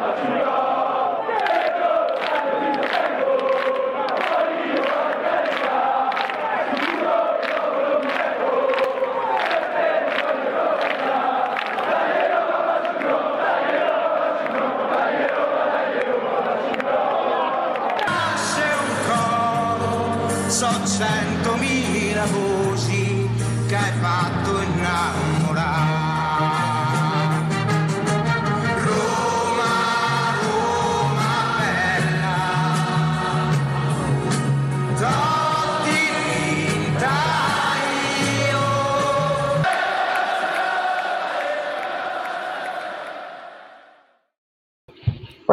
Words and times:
America. 0.00 0.67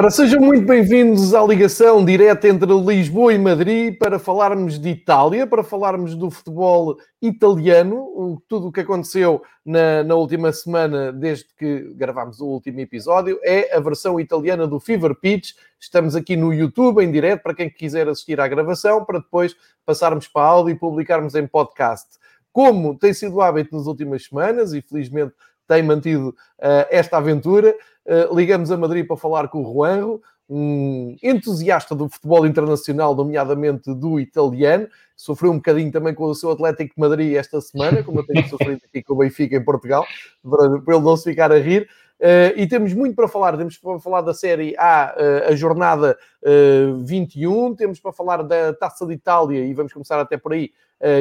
Ora, 0.06 0.12
sejam 0.12 0.40
muito 0.40 0.68
bem-vindos 0.68 1.34
à 1.34 1.44
ligação 1.44 2.06
direta 2.06 2.48
entre 2.48 2.72
Lisboa 2.72 3.34
e 3.34 3.40
Madrid 3.40 3.98
para 3.98 4.20
falarmos 4.20 4.78
de 4.78 4.90
Itália, 4.90 5.48
para 5.48 5.64
falarmos 5.64 6.14
do 6.14 6.30
futebol 6.30 6.96
italiano, 7.20 8.40
tudo 8.48 8.68
o 8.68 8.72
que 8.72 8.82
aconteceu 8.82 9.42
na, 9.66 10.04
na, 10.04 10.14
última 10.14 10.54
semana, 10.54 11.12
desde 11.12 11.48
que 11.58 11.92
gravámos 11.96 12.40
o 12.40 12.46
último 12.46 12.82
episódio, 12.82 13.40
é 13.42 13.76
a 13.76 13.80
versão 13.80 14.20
italiana 14.20 14.68
do 14.68 14.80
Fever 14.80 15.16
Pitch. 15.16 15.54
Estamos 15.80 16.16
aqui 16.16 16.38
no 16.38 16.54
YouTube 16.54 17.04
em 17.04 17.12
direto 17.12 17.42
para 17.42 17.56
quem 17.56 17.68
quiser 17.68 18.08
assistir 18.08 18.40
à 18.40 18.48
gravação, 18.48 19.04
para 19.04 19.18
depois 19.18 19.56
passarmos 19.84 20.28
para 20.28 20.46
áudio 20.46 20.76
e 20.76 20.78
publicarmos 20.78 21.34
em 21.34 21.48
podcast. 21.48 22.20
Como 22.54 22.96
tem 22.96 23.12
sido 23.12 23.42
hábito 23.42 23.76
nas 23.76 23.88
últimas 23.88 24.26
semanas, 24.26 24.72
e 24.72 24.84
felizmente 24.84 25.34
tem 25.68 25.82
mantido 25.82 26.30
uh, 26.30 26.86
esta 26.92 27.18
aventura. 27.18 27.76
Uh, 28.06 28.36
ligamos 28.36 28.72
a 28.72 28.78
Madrid 28.78 29.06
para 29.06 29.18
falar 29.18 29.48
com 29.48 29.64
o 29.64 29.74
Juanro, 29.74 30.22
um 30.48 31.16
entusiasta 31.24 31.96
do 31.96 32.08
futebol 32.08 32.46
internacional, 32.46 33.16
nomeadamente 33.16 33.94
do 33.94 34.20
italiano. 34.20 34.88
Sofreu 35.16 35.52
um 35.52 35.56
bocadinho 35.56 35.92
também 35.92 36.14
com 36.14 36.26
o 36.26 36.36
seu 36.36 36.52
Atlético 36.52 36.94
de 36.96 37.02
Madrid 37.02 37.36
esta 37.36 37.60
semana, 37.62 38.04
como 38.04 38.20
eu 38.20 38.26
tenho 38.26 38.46
sofrido 38.50 38.82
aqui 38.86 39.02
com 39.02 39.14
o 39.14 39.18
Benfica 39.18 39.56
em 39.56 39.64
Portugal, 39.64 40.06
para, 40.44 40.82
para 40.82 40.96
ele 40.96 41.04
não 41.04 41.18
se 41.18 41.30
ficar 41.30 41.52
a 41.52 41.58
rir. 41.58 41.88
Uh, 42.20 42.56
e 42.56 42.66
temos 42.66 42.94
muito 42.94 43.16
para 43.16 43.28
falar. 43.28 43.58
Temos 43.58 43.78
para 43.78 44.00
falar 44.00 44.22
da 44.22 44.34
Série 44.34 44.76
A, 44.78 45.16
uh, 45.18 45.52
a 45.52 45.56
jornada 45.56 46.18
uh, 46.44 47.04
21. 47.04 47.76
Temos 47.76 48.00
para 48.00 48.14
falar 48.14 48.42
da 48.44 48.74
Taça 48.74 49.06
de 49.06 49.14
Itália, 49.14 49.66
e 49.66 49.74
vamos 49.74 49.92
começar 49.92 50.20
até 50.20 50.38
por 50.38 50.54
aí, 50.54 50.72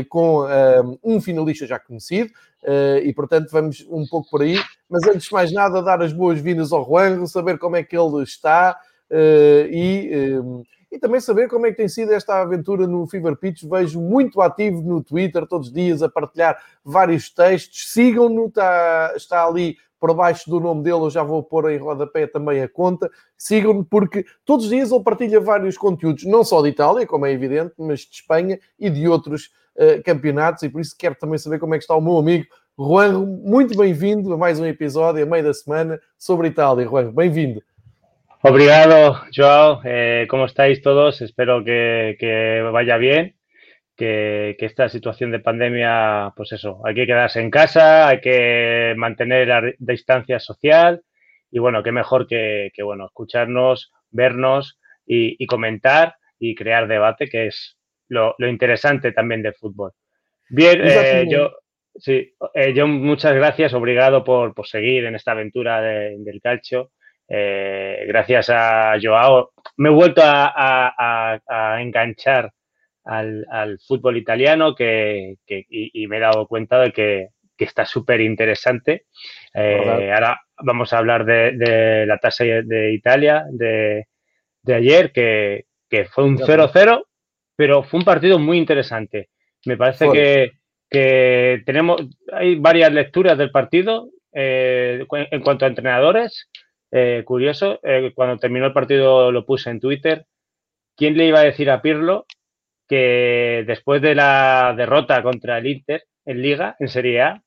com 0.09 0.47
um 1.03 1.21
finalista 1.21 1.67
já 1.67 1.79
conhecido. 1.79 2.31
E, 3.03 3.13
portanto, 3.13 3.49
vamos 3.51 3.87
um 3.91 4.07
pouco 4.07 4.29
por 4.31 4.43
aí. 4.43 4.57
Mas, 4.89 5.07
antes 5.07 5.27
de 5.27 5.33
mais 5.33 5.53
nada, 5.53 5.83
dar 5.83 6.03
as 6.03 6.13
boas-vindas 6.13 6.73
ao 6.73 6.85
Juan, 6.85 7.27
saber 7.27 7.59
como 7.59 7.77
é 7.77 7.83
que 7.83 7.97
ele 7.97 8.23
está 8.23 8.79
e 9.11 10.11
e 10.95 10.99
também 11.01 11.21
saber 11.21 11.49
como 11.49 11.67
é 11.67 11.73
que 11.73 11.77
tem 11.77 11.89
sido 11.89 12.13
esta 12.13 12.41
aventura 12.41 12.87
no 12.87 13.05
Fever 13.09 13.35
Pitch. 13.37 13.65
Vejo 13.65 14.01
muito 14.01 14.41
ativo 14.41 14.81
no 14.81 15.03
Twitter 15.03 15.45
todos 15.45 15.67
os 15.67 15.75
dias 15.75 16.05
a 16.05 16.09
partilhar 16.09 16.57
vários 16.85 17.29
textos. 17.29 17.93
Sigam-no, 17.93 18.47
está, 18.47 19.13
está 19.17 19.45
ali 19.45 19.77
por 19.99 20.15
baixo 20.15 20.49
do 20.49 20.61
nome 20.61 20.85
dele, 20.85 21.01
eu 21.01 21.11
já 21.11 21.25
vou 21.25 21.43
pôr 21.43 21.73
em 21.73 21.79
rodapé 21.79 22.29
também 22.29 22.63
a 22.63 22.69
conta. 22.69 23.11
Sigam-me, 23.37 23.85
porque 23.85 24.25
todos 24.45 24.67
os 24.67 24.71
dias 24.71 24.93
ele 24.93 25.03
partilha 25.03 25.41
vários 25.41 25.77
conteúdos, 25.77 26.25
não 26.25 26.45
só 26.45 26.63
de 26.63 26.69
Itália, 26.69 27.07
como 27.09 27.27
é 27.27 27.33
evidente, 27.33 27.75
mas 27.77 28.01
de 28.01 28.15
Espanha 28.15 28.61
e 28.79 28.89
de 28.89 29.09
outros 29.09 29.51
uh, 29.77 30.03
campeonatos, 30.05 30.63
e 30.63 30.69
por 30.69 30.81
isso 30.81 30.95
quero 30.99 31.15
também 31.15 31.39
saber 31.39 31.59
como 31.59 31.75
é 31.75 31.79
que 31.79 31.85
está 31.85 31.95
o 31.95 32.01
meu 32.01 32.19
amigo 32.19 32.47
Juan. 32.77 33.25
Muito 33.43 33.77
bem-vindo 33.77 34.33
a 34.33 34.37
mais 34.37 34.59
um 34.59 34.67
episódio, 34.67 35.23
a 35.23 35.27
meio 35.27 35.45
da 35.45 35.55
semana, 35.55 36.01
sobre 36.19 36.49
Itália. 36.49 36.87
Juan, 36.87 37.13
bem-vindo. 37.13 37.63
Obrigado, 38.43 39.21
Joao. 39.35 39.81
Eh, 39.85 40.27
¿Cómo 40.29 40.45
estáis 40.45 40.83
todos? 40.83 41.23
Espero 41.23 41.65
que, 41.65 42.17
que 42.19 42.63
vaya 42.73 42.99
bien. 42.99 43.35
que, 43.97 44.57
esta 44.59 44.89
situación 44.89 45.31
de 45.31 45.41
pandemia, 45.41 46.33
pues 46.37 46.53
eso, 46.53 46.81
hay 46.85 46.95
que 46.95 47.07
quedarse 47.07 47.41
en 47.41 47.51
casa, 47.51 48.09
hay 48.09 48.21
que 48.21 48.95
mantener 48.97 49.49
la 49.49 49.63
distancia 49.79 50.39
social 50.41 51.03
y 51.51 51.59
bueno, 51.59 51.83
qué 51.83 51.93
mejor 51.93 52.27
que, 52.27 52.71
bueno, 52.83 53.07
escucharnos, 53.07 53.93
vernos 54.11 54.79
y, 55.07 55.47
comentar 55.47 56.17
y 56.39 56.55
crear 56.55 56.89
debate, 56.89 57.29
que 57.29 57.47
es 57.49 57.77
lo, 58.09 58.35
interesante 58.39 59.13
también 59.13 59.43
del 59.43 59.55
fútbol. 59.55 59.93
Bien, 60.51 60.81
eh, 60.83 61.27
yo, 61.29 61.53
sí, 61.97 62.35
eh, 62.55 62.73
yo 62.75 62.87
muchas 62.87 63.35
gracias, 63.35 63.73
obrigado 63.75 64.23
por, 64.25 64.55
seguir 64.67 65.05
en 65.05 65.15
esta 65.15 65.33
aventura 65.33 65.81
del 65.81 66.41
calcio. 66.43 66.91
Eh, 67.27 68.05
gracias 68.07 68.51
a 68.51 68.97
Joao, 69.03 69.53
me 69.79 69.89
he 69.89 69.93
vuelto 69.93 70.23
a 70.25 71.79
enganchar 71.81 72.53
al, 73.05 73.79
fútbol 73.87 74.17
italiano 74.17 74.75
que, 74.75 75.37
y, 75.47 76.07
me 76.07 76.17
he 76.17 76.21
dado 76.21 76.47
cuenta 76.47 76.81
de 76.81 76.93
que, 76.93 77.29
está 77.57 77.87
súper 77.87 78.21
interesante. 78.21 79.07
Ahora 79.55 80.41
vamos 80.59 80.93
a 80.93 80.99
hablar 80.99 81.25
de, 81.25 82.05
la 82.07 82.19
tasa 82.19 82.45
de 82.45 82.93
Italia 82.93 83.45
de, 83.51 84.07
ayer, 84.69 85.13
que, 85.13 85.65
fue 86.11 86.25
un 86.25 86.39
0-0, 86.39 87.05
pero 87.57 87.83
fue 87.83 88.01
un 88.01 88.05
partido 88.05 88.39
muy 88.39 88.59
interesante. 88.59 89.31
Me 89.65 89.77
parece 89.77 90.53
que, 90.91 91.63
tenemos, 91.65 92.03
hay 92.33 92.57
varias 92.57 92.93
lecturas 92.93 93.37
del 93.37 93.51
partido 93.51 94.11
eh, 94.33 95.07
en 95.11 95.41
cuanto 95.43 95.65
a 95.65 95.69
entrenadores. 95.69 96.49
Eh, 96.97 97.23
curioso, 97.25 97.81
cuando 98.15 98.37
terminó 98.37 98.67
el 98.67 98.73
partido 98.73 99.33
lo 99.33 99.45
puse 99.45 99.71
en 99.71 99.81
Twitter. 99.81 100.27
¿Quién 100.97 101.17
le 101.17 101.27
iba 101.27 101.41
a 101.41 101.45
decir 101.45 101.71
a 101.71 101.83
Pirlo 101.83 102.27
que 102.89 103.65
después 103.67 104.03
de 104.03 104.15
la 104.15 104.75
derrota 104.77 105.23
contra 105.23 105.59
el 105.59 105.67
Inter 105.67 106.05
en 106.25 106.43
Liga, 106.43 106.77
en 106.79 106.89
Serie 106.89 107.23
A, 107.23 107.43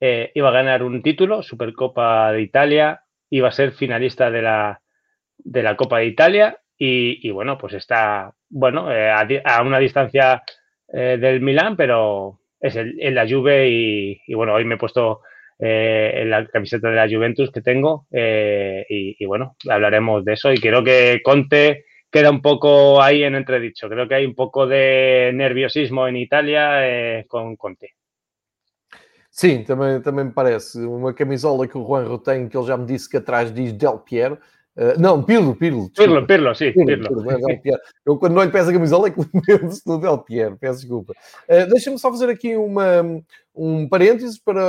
eh, 0.00 0.32
iba 0.34 0.48
a 0.48 0.52
ganar 0.52 0.82
un 0.82 1.02
título, 1.02 1.42
Supercopa 1.42 2.32
de 2.32 2.42
Italia, 2.42 3.02
iba 3.30 3.48
a 3.48 3.52
ser 3.52 3.72
finalista 3.72 4.30
de 4.30 4.42
la, 4.42 4.80
de 5.38 5.62
la 5.62 5.76
Copa 5.76 5.98
de 5.98 6.06
Italia 6.06 6.58
y, 6.76 7.30
bueno, 7.30 7.56
pues 7.56 7.74
está, 7.74 8.34
bueno, 8.54 8.90
eh, 8.90 9.10
a, 9.44 9.62
una 9.62 9.78
distancia 9.78 10.42
eh, 10.92 11.18
del 11.20 11.40
Milán, 11.40 11.76
pero 11.76 12.40
es 12.60 12.76
en 12.76 13.14
la 13.14 13.28
Juve 13.28 13.68
y, 13.68 14.34
bueno, 14.34 14.54
hoy 14.54 14.64
me 14.64 14.76
he 14.76 14.78
puesto 14.78 15.20
en 15.58 16.30
la 16.30 16.46
camiseta 16.46 16.90
de 16.90 16.96
la 16.96 17.08
Juventus 17.08 17.50
que 17.50 17.60
tengo 17.60 18.06
y, 18.10 19.24
bueno, 19.24 19.56
hablaremos 19.68 20.24
de 20.24 20.32
eso 20.32 20.52
y 20.52 20.58
quiero 20.58 20.82
que 20.82 21.20
Conte 21.22 21.84
queda 22.14 22.30
un 22.30 22.40
poco 22.40 23.02
ahí 23.02 23.24
en 23.24 23.34
entredicho. 23.34 23.88
Creo 23.88 24.06
que 24.06 24.14
hay 24.14 24.24
un 24.24 24.36
poco 24.36 24.68
de 24.68 25.32
nerviosismo 25.34 26.06
Itália 26.08 26.86
eh, 26.86 27.26
com 27.26 27.56
Conte. 27.56 27.90
Sim, 29.32 29.64
também, 29.64 30.00
também 30.00 30.26
me 30.26 30.30
parece. 30.30 30.78
Uma 30.78 31.12
camisola 31.12 31.66
que 31.66 31.76
o 31.76 31.84
Juanro 31.84 32.20
que 32.20 32.30
ele 32.30 32.66
já 32.66 32.76
me 32.76 32.86
disse 32.86 33.10
que 33.10 33.16
atrás 33.16 33.52
diz 33.52 33.72
Del 33.72 33.98
Piero. 33.98 34.38
Uh, 34.76 35.00
não, 35.00 35.22
Pirlo, 35.22 35.54
Pirlo. 35.54 35.88
Pirlo, 35.90 36.26
Pirlo, 36.26 36.54
sim, 36.54 36.72
Pirlo. 36.72 36.86
Pirlo. 36.86 37.60
Pirlo 37.62 37.78
Eu, 38.04 38.18
quando 38.18 38.34
não 38.34 38.42
lhe 38.42 38.50
peço 38.50 38.70
a 38.70 38.72
camisola, 38.72 39.06
é 39.06 39.10
que 39.12 39.20
lembro-se 39.48 39.84
do 39.84 39.98
Del 39.98 40.18
Piero, 40.18 40.56
peço 40.58 40.80
desculpa. 40.80 41.12
Uh, 41.48 41.68
Deixa-me 41.70 41.98
só 41.98 42.10
fazer 42.10 42.28
aqui 42.28 42.56
uma, 42.56 43.22
um 43.54 43.88
parênteses 43.88 44.36
para 44.36 44.60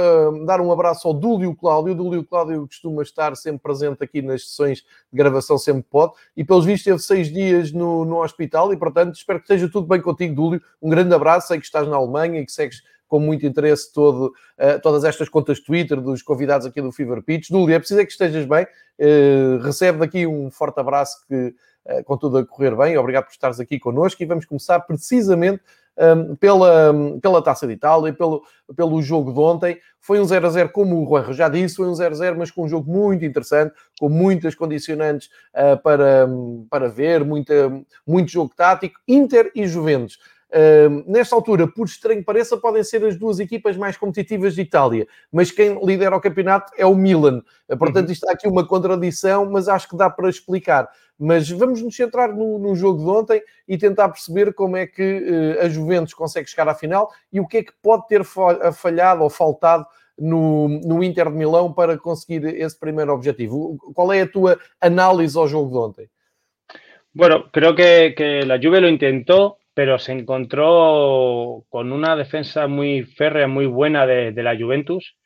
dar 0.46 0.62
um 0.62 0.72
abraço 0.72 1.08
ao 1.08 1.14
Dúlio 1.14 1.56
Cláudio. 1.56 1.94
O 1.94 1.96
Dúlio 1.96 2.24
Cláudio 2.24 2.68
costuma 2.68 3.02
estar 3.02 3.36
sempre 3.36 3.64
presente 3.64 4.04
aqui 4.04 4.22
nas 4.22 4.48
sessões 4.48 4.80
de 4.82 5.18
gravação, 5.18 5.58
sempre 5.58 5.84
pode, 5.90 6.14
e 6.38 6.44
pelos 6.44 6.66
vistos 6.66 6.84
teve 6.84 7.00
seis 7.00 7.34
dias 7.34 7.72
no, 7.72 8.06
no 8.06 8.22
hospital 8.22 8.72
e, 8.72 8.78
portanto, 8.78 9.16
espero 9.16 9.40
que 9.40 9.46
esteja 9.46 9.68
tudo 9.72 9.88
bem 9.88 10.02
contigo, 10.02 10.36
Dúlio. 10.36 10.62
Um 10.80 10.90
grande 10.90 11.16
abraço, 11.16 11.48
sei 11.48 11.60
que 11.60 11.66
estás 11.66 11.88
na 11.88 11.96
Alemanha 11.96 12.42
e 12.42 12.46
que 12.46 12.52
segues 12.52 12.84
com 13.08 13.20
muito 13.20 13.46
interesse 13.46 13.92
todo, 13.94 14.28
uh, 14.28 14.82
todas 14.82 15.04
estas 15.04 15.30
contas 15.30 15.60
Twitter 15.60 16.02
dos 16.02 16.22
convidados 16.22 16.66
aqui 16.66 16.82
do 16.82 16.92
Fever 16.92 17.22
Pitch. 17.22 17.50
Dúlio, 17.50 17.76
é 17.76 17.80
preciso 17.80 18.00
é 18.00 18.06
que 18.06 18.12
estejas 18.12 18.46
bem. 18.46 18.66
Uh, 19.00 19.62
recebe 19.62 20.00
daqui 20.00 20.26
um 20.26 20.50
forte 20.50 20.80
abraço 20.80 21.26
que, 21.28 21.54
uh, 21.86 22.04
com 22.04 22.18
tudo 22.18 22.38
a 22.40 22.46
correr 22.46 22.76
bem. 22.76 22.98
Obrigado 22.98 23.26
por 23.26 23.32
estares 23.32 23.60
aqui 23.60 23.80
connosco 23.80 24.22
e 24.22 24.26
vamos 24.26 24.46
começar 24.46 24.80
precisamente 24.82 25.62
um, 25.98 26.36
pela, 26.36 26.94
pela 27.22 27.42
Taça 27.42 27.66
de 27.66 27.74
Itália, 27.74 28.14
pelo, 28.14 28.44
pelo 28.76 29.02
jogo 29.02 29.32
de 29.32 29.40
ontem. 29.40 29.80
Foi 30.00 30.20
um 30.20 30.26
0 30.26 30.46
a 30.46 30.50
0, 30.50 30.70
como 30.70 31.02
o 31.02 31.08
Juan 31.08 31.34
já 31.34 31.50
disse, 31.50 31.78
foi 31.78 31.88
um 31.88 31.96
0 31.96 32.14
a 32.14 32.18
0, 32.18 32.38
mas 32.38 32.52
com 32.52 32.66
um 32.66 32.68
jogo 32.68 32.92
muito 32.92 33.26
interessante, 33.26 33.74
com 34.00 34.10
muitas 34.10 34.54
condicionantes 34.54 35.30
uh, 35.54 35.82
para, 35.82 36.28
para 36.70 36.90
ver, 36.90 37.24
muita, 37.24 37.72
muito 38.06 38.32
jogo 38.32 38.54
tático. 38.56 39.00
Inter 39.08 39.52
e 39.56 39.68
Juventus. 39.68 40.20
Nesta 41.06 41.36
altura, 41.36 41.68
por 41.68 41.86
estranho 41.86 42.20
que 42.20 42.26
pareça, 42.26 42.56
podem 42.56 42.84
ser 42.84 43.04
as 43.04 43.18
duas 43.18 43.40
equipas 43.40 43.76
mais 43.76 43.98
competitivas 43.98 44.56
de 44.56 44.62
Itália, 44.62 45.06
mas 45.32 45.52
quem 45.52 45.78
lidera 45.84 46.16
o 46.16 46.22
campeonato 46.22 46.72
é 46.78 46.86
o 46.86 46.96
Milan. 46.96 47.44
Uh, 47.68 47.78
portanto, 47.78 48.08
uhum. 48.08 48.14
isto 48.14 48.24
está 48.24 48.34
aqui 48.34 48.48
uma 48.48 48.66
contradição, 48.66 49.50
mas 49.52 49.68
acho 49.68 49.90
que 49.90 49.98
dá 49.98 50.10
para 50.10 50.30
explicar. 50.30 50.88
Mas 51.20 51.50
vamos 51.50 51.82
nos 51.82 51.96
centrar 51.96 52.34
no, 52.34 52.58
no 52.58 52.76
jogo 52.76 53.04
de 53.04 53.10
ontem 53.10 53.44
e 53.68 53.78
tentar 53.78 54.10
perceber 54.10 54.54
como 54.54 54.78
é 54.78 54.88
que 54.88 55.58
uh, 55.60 55.66
a 55.66 55.70
Juventus 55.70 56.14
consegue 56.14 56.50
chegar 56.50 56.70
à 56.70 56.76
final 56.76 57.12
e 57.34 57.40
o 57.40 57.48
que 57.48 57.58
é 57.58 57.64
que 57.64 57.74
pode 57.82 58.08
ter 58.08 58.24
falhado 58.24 59.24
ou 59.24 59.30
faltado 59.30 59.86
no, 60.18 60.70
no 60.70 61.04
Inter 61.04 61.30
de 61.30 61.36
Milão 61.36 61.74
para 61.74 61.98
conseguir 61.98 62.46
esse 62.46 62.80
primeiro 62.80 63.14
objetivo. 63.14 63.78
Qual 63.94 64.12
é 64.14 64.22
a 64.22 64.28
tua 64.28 64.58
análise 64.80 65.38
ao 65.38 65.48
jogo 65.48 65.72
de 65.72 65.78
ontem? 65.78 66.10
Bueno, 67.14 67.50
creo 67.52 67.76
que, 67.76 68.14
que 68.14 68.46
la 68.46 68.58
Juve 68.62 68.82
lo 68.82 68.90
intentó, 68.90 69.58
pero 69.76 70.00
se 70.00 70.14
encontró 70.14 71.66
con 71.70 71.92
una 71.92 72.16
defensa 72.16 72.68
muy 72.68 73.04
férrea, 73.04 73.48
muy 73.48 73.66
buena 73.66 74.08
de, 74.08 74.32
la 74.42 74.58
Juventus. 74.58 75.18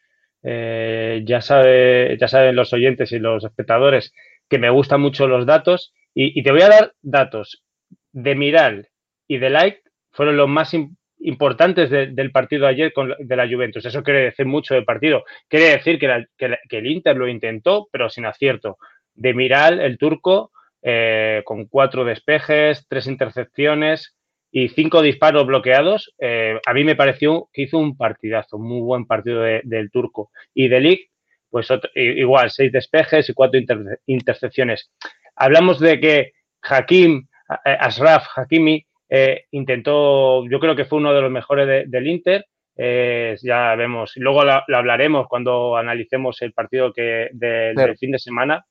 Eh, 0.41 1.21
ya, 1.23 1.39
ya 1.39 2.27
saben 2.27 2.55
los 2.55 2.73
oyentes 2.73 3.11
y 3.11 3.19
los 3.19 3.43
espectadores 3.45 4.11
que 4.49 4.57
me 4.57 4.71
gustan 4.71 5.01
mucho 5.01 5.27
los 5.27 5.45
datos 5.45 5.93
y, 6.15 6.41
te 6.41 6.51
voy 6.51 6.63
a 6.63 6.69
dar 6.69 6.93
datos 7.01 7.63
de 8.11 8.33
Miral 8.33 8.89
y 9.27 9.37
de 9.37 9.51
Light 9.51 9.77
fueron 10.11 10.35
los 10.35 10.49
más 10.49 10.75
importantes 11.19 11.91
del 11.91 12.31
partido 12.31 12.65
ayer 12.65 12.91
de 13.19 13.35
la 13.35 13.47
Juventus. 13.47 13.85
Eso 13.85 14.01
quiere 14.01 14.21
decir 14.21 14.47
mucho 14.47 14.73
del 14.73 14.83
partido. 14.83 15.25
Quiere 15.47 15.69
decir 15.69 15.99
que, 15.99 16.25
que, 16.37 16.77
el 16.77 16.87
Inter 16.87 17.15
lo 17.15 17.27
intentó, 17.27 17.87
pero 17.91 18.09
sin 18.09 18.25
acierto. 18.25 18.77
De 19.13 19.35
Miral, 19.35 19.79
el 19.79 19.99
turco, 19.99 20.51
eh, 20.81 21.43
con 21.45 21.65
cuatro 21.65 22.03
despejes, 22.03 22.87
tres 22.87 23.05
intercepciones 23.05 24.15
y 24.51 24.69
cinco 24.69 25.01
disparos 25.01 25.45
bloqueados, 25.45 26.13
eh, 26.19 26.59
a 26.65 26.73
mí 26.73 26.83
me 26.83 26.95
pareció 26.95 27.49
que 27.53 27.63
hizo 27.63 27.77
un 27.77 27.95
partidazo, 27.95 28.57
muy 28.57 28.81
buen 28.81 29.05
partido 29.05 29.41
del 29.41 29.91
turco. 29.91 30.31
Y 30.53 30.67
de 30.67 30.79
Ligt, 30.79 31.11
pues 31.49 31.67
igual, 31.95 32.51
seis 32.51 32.71
despejes 32.71 33.29
y 33.29 33.33
cuatro 33.33 33.59
intercepciones. 34.05 34.91
Hablamos 35.35 35.79
de 35.79 35.99
que 35.99 36.31
Hakim, 36.61 37.27
eh, 37.65 37.77
Asraf 37.79 38.27
Hakimi, 38.35 38.85
eh, 39.09 39.45
intentó, 39.51 40.47
yo 40.47 40.59
creo 40.59 40.75
que 40.75 40.85
fue 40.85 40.99
uno 40.99 41.13
de 41.13 41.21
los 41.21 41.31
mejores 41.31 41.89
del 41.89 42.07
Inter. 42.07 42.45
Eh, 42.81 43.35
ya 43.41 43.75
vemos, 43.75 44.13
luego 44.15 44.43
lo, 44.45 44.63
hablaremos 44.75 45.27
cuando 45.27 45.75
analicemos 45.75 46.41
el 46.41 46.53
partido 46.53 46.93
que 46.93 47.29
del 47.33 47.97
fin 47.97 48.11
de 48.11 48.19
semana. 48.19 48.65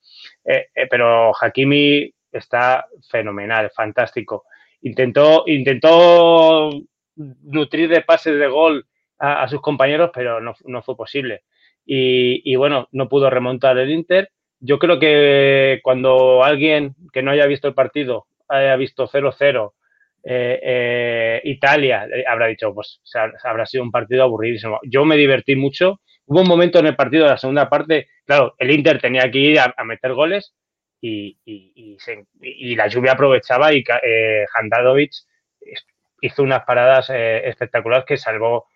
Pero 0.91 1.33
Hakimi 1.39 2.11
está 2.31 2.87
fenomenal, 3.11 3.71
fantástico. 3.75 4.45
Intentó, 4.83 5.45
intentó 5.47 6.71
nutrir 7.17 7.89
de 7.89 8.03
pases 8.03 8.39
de 8.39 8.47
gol 8.47 8.87
a, 9.19 9.49
sus 9.49 9.61
compañeros, 9.61 10.11
pero 10.15 10.41
no, 10.41 10.55
no 10.65 10.83
fue 10.83 10.97
posible. 10.97 11.43
Y, 11.85 12.43
y, 12.45 12.57
bueno, 12.57 12.89
no 12.93 13.09
pudo 13.09 13.31
remontar 13.31 13.79
el 13.79 13.91
Inter. 13.91 14.31
Yo 14.61 14.79
creo 14.79 14.99
que 14.99 15.81
cuando 15.83 16.45
alguien 16.45 16.95
que 17.13 17.23
no 17.23 17.31
haya 17.31 17.47
visto 17.47 17.69
el 17.69 17.75
partido 17.75 18.27
haya 18.49 18.77
visto 18.77 19.07
0-0 19.07 19.73
eh, 20.25 20.61
eh, 20.63 21.41
Italia, 21.45 22.07
eh, 22.07 22.25
habrá 22.27 22.47
dicho, 22.47 22.75
pues 22.75 23.01
habrá 23.45 23.67
sido 23.67 23.85
un 23.85 23.91
partido 23.91 24.25
aburridísimo. 24.25 24.81
Yo 24.83 25.05
me 25.05 25.17
divertí 25.17 25.57
mucho. 25.57 26.01
Hubo 26.27 26.43
un 26.43 26.49
momento 26.49 26.79
en 26.79 26.87
el 26.87 26.97
partido 26.97 27.25
de 27.25 27.31
la 27.31 27.39
segunda 27.39 27.71
parte, 27.71 28.09
claro, 28.27 28.55
el 28.59 28.71
Inter 28.71 29.01
tenía 29.01 29.31
que 29.31 29.39
ir 29.39 29.59
a, 29.59 29.73
meter 29.85 30.13
goles 30.13 30.55
y, 31.01 31.37
la 32.77 32.89
lluvia 32.89 33.13
aprovechaba 33.13 33.73
y 33.73 33.85
eh, 34.03 34.45
hizo 36.21 36.43
unas 36.43 36.65
paradas 36.65 37.11
espectaculares 37.11 38.05
que 38.07 38.17
salvó, 38.17 38.67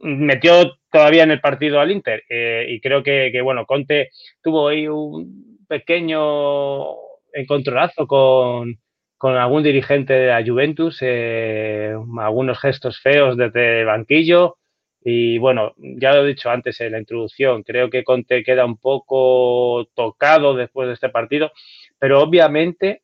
metió 0.00 0.78
todavía 0.90 1.24
en 1.24 1.32
el 1.32 1.40
partido 1.40 1.80
al 1.80 1.90
Inter 1.90 2.22
y 2.28 2.80
creo 2.80 3.02
que, 3.02 3.30
que, 3.32 3.40
bueno, 3.42 3.66
Conte 3.66 4.10
tuvo 4.42 4.68
ahí 4.68 4.88
un 4.88 5.66
pequeño 5.68 6.94
encontronazo 7.32 8.06
con, 8.06 8.78
con 9.24 9.36
algún 9.36 9.62
dirigente 9.62 10.12
de 10.12 10.26
la 10.26 10.44
Juventus, 10.44 10.98
eh, 11.00 11.94
algunos 12.18 12.58
gestos 12.60 13.00
feos 13.00 13.38
desde 13.38 13.80
el 13.80 13.86
banquillo. 13.86 14.58
Y 15.06 15.36
bueno, 15.36 15.74
ya 15.76 16.14
lo 16.14 16.24
he 16.24 16.28
dicho 16.28 16.48
antes 16.48 16.80
en 16.80 16.92
la 16.92 16.98
introducción, 16.98 17.62
creo 17.62 17.90
que 17.90 18.02
Conte 18.02 18.42
queda 18.42 18.64
un 18.64 18.78
poco 18.78 19.86
tocado 19.94 20.54
después 20.54 20.88
de 20.88 20.94
este 20.94 21.10
partido, 21.10 21.52
pero 21.98 22.22
obviamente 22.22 23.02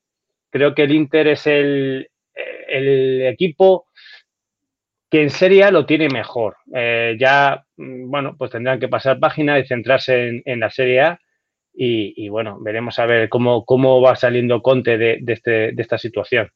creo 0.49 0.75
que 0.75 0.85
el 0.85 0.93
Inter 0.93 1.29
es 1.29 1.47
el, 1.47 2.09
equipo 2.73 3.87
que 5.11 5.23
en 5.23 5.31
Serie 5.31 5.71
lo 5.71 5.85
tiene 5.85 6.09
mejor. 6.09 6.57
Eh, 6.75 7.17
ya, 7.19 7.65
bueno, 7.77 8.35
pues 8.39 8.51
tendrán 8.51 8.81
que 8.81 8.89
pasar 8.89 9.21
página 9.21 9.59
y 9.59 9.67
centrarse 9.67 10.43
en, 10.45 10.61
la 10.61 10.71
Serie 10.71 11.01
A 11.03 11.21
y, 11.75 12.29
bueno, 12.31 12.59
veremos 12.61 12.99
a 12.99 13.07
ver 13.07 13.29
cómo, 13.29 13.65
cómo 13.67 14.01
va 14.01 14.17
saliendo 14.17 14.63
Conte 14.63 14.97
de, 14.97 15.23
este, 15.27 15.73
de 15.73 15.83
esta 15.83 15.99
situação. 15.99 16.49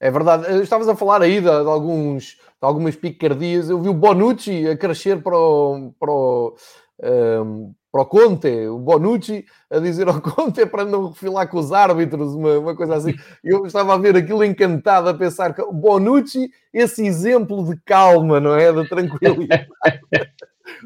É 0.00 0.10
verdade, 0.10 0.62
estavas 0.62 0.88
a 0.88 0.96
falar 0.96 1.20
aí 1.20 1.34
de, 1.34 1.42
de, 1.42 1.48
alguns, 1.48 2.24
de 2.24 2.38
algumas 2.62 2.96
picardias. 2.96 3.68
Eu 3.68 3.82
vi 3.82 3.90
o 3.90 3.94
Bonucci 3.94 4.66
a 4.66 4.74
crescer 4.74 5.22
para 5.22 5.36
o, 5.36 5.92
para 6.00 6.10
o, 6.10 6.56
um, 7.02 7.06
ehm, 7.06 7.74
para 7.92 8.02
o 8.02 8.06
Conte, 8.06 8.48
o 8.68 8.78
Bonucci 8.78 9.44
a 9.70 9.78
dizer 9.78 10.08
ao 10.08 10.18
Conte 10.22 10.64
para 10.64 10.86
não 10.86 11.10
refilar 11.10 11.48
com 11.48 11.58
os 11.58 11.70
árbitros, 11.70 12.34
uma, 12.34 12.58
uma 12.58 12.74
coisa 12.74 12.94
assim. 12.94 13.14
Eu 13.44 13.66
estava 13.66 13.92
a 13.92 13.98
ver 13.98 14.16
aquilo 14.16 14.42
encantado, 14.42 15.08
a 15.10 15.14
pensar 15.14 15.52
que 15.52 15.60
o 15.60 15.72
Bonucci, 15.72 16.50
esse 16.72 17.04
exemplo 17.04 17.62
de 17.64 17.78
calma, 17.84 18.40
não 18.40 18.54
é? 18.54 18.72
De 18.72 18.88
tranquilidade. 18.88 19.68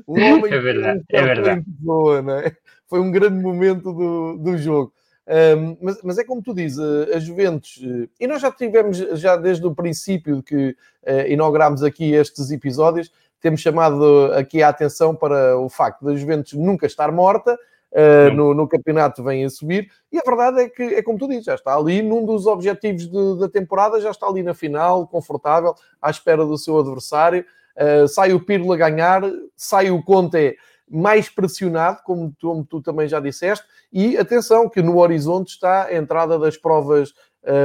Homem 0.08 0.52
é 0.52 0.58
verdade, 0.58 1.04
é 1.10 1.22
verdade. 1.22 1.62
Pessoa, 1.62 2.24
é? 2.42 2.52
foi 2.88 3.00
um 3.00 3.10
grande 3.10 3.40
momento 3.40 3.92
do, 3.92 4.38
do 4.38 4.58
jogo. 4.58 4.92
Um, 5.26 5.76
mas, 5.80 6.02
mas, 6.02 6.18
é 6.18 6.24
como 6.24 6.42
tu 6.42 6.54
dizes, 6.54 6.78
a 6.78 7.18
Juventus, 7.18 7.80
eh, 7.82 8.08
e 8.20 8.26
nós 8.26 8.42
já 8.42 8.52
tivemos, 8.52 8.98
já 8.98 9.36
desde 9.36 9.66
o 9.66 9.74
princípio 9.74 10.42
que 10.42 10.76
uh, 11.02 11.26
inauguramos 11.26 11.82
aqui 11.82 12.12
estes 12.12 12.50
episódios, 12.50 13.10
temos 13.40 13.60
chamado 13.60 14.32
aqui 14.34 14.62
a 14.62 14.68
atenção 14.68 15.14
para 15.14 15.58
o 15.58 15.68
facto 15.70 16.04
da 16.04 16.14
Juventus 16.14 16.52
nunca 16.52 16.84
estar 16.84 17.10
morta, 17.10 17.54
uh, 17.54 18.34
no, 18.34 18.52
no, 18.52 18.68
campeonato 18.68 19.24
vem 19.24 19.46
a 19.46 19.50
subir, 19.50 19.90
e 20.12 20.18
a 20.18 20.22
verdade 20.22 20.60
é 20.60 20.68
que, 20.68 20.82
é 20.82 21.02
como 21.02 21.18
tu 21.18 21.26
dizes, 21.26 21.44
já 21.44 21.54
está 21.54 21.74
ali 21.74 22.02
num 22.02 22.26
dos 22.26 22.46
objetivos 22.46 23.08
de, 23.08 23.38
da 23.40 23.48
temporada, 23.48 24.00
já 24.02 24.10
está 24.10 24.26
ali 24.26 24.42
na 24.42 24.52
final, 24.52 25.06
confortável, 25.06 25.74
à 26.02 26.10
espera 26.10 26.44
do 26.44 26.58
seu 26.58 26.78
adversário, 26.78 27.46
uh, 27.78 28.06
sai 28.08 28.34
o 28.34 28.44
Pirlo 28.44 28.74
a 28.74 28.76
ganhar, 28.76 29.22
sai 29.56 29.90
o 29.90 30.02
Conte 30.02 30.54
mais 30.94 31.28
pressionado, 31.28 32.00
como 32.04 32.32
tu, 32.38 32.48
como 32.48 32.64
tu, 32.64 32.80
também 32.80 33.08
já 33.08 33.20
disseste, 33.20 33.66
e 33.92 34.16
atenção 34.16 34.68
que 34.68 34.80
no 34.80 34.98
horizonte 34.98 35.48
está 35.48 35.86
a 35.86 35.94
entrada 35.94 36.38
das 36.38 36.56
provas, 36.56 37.12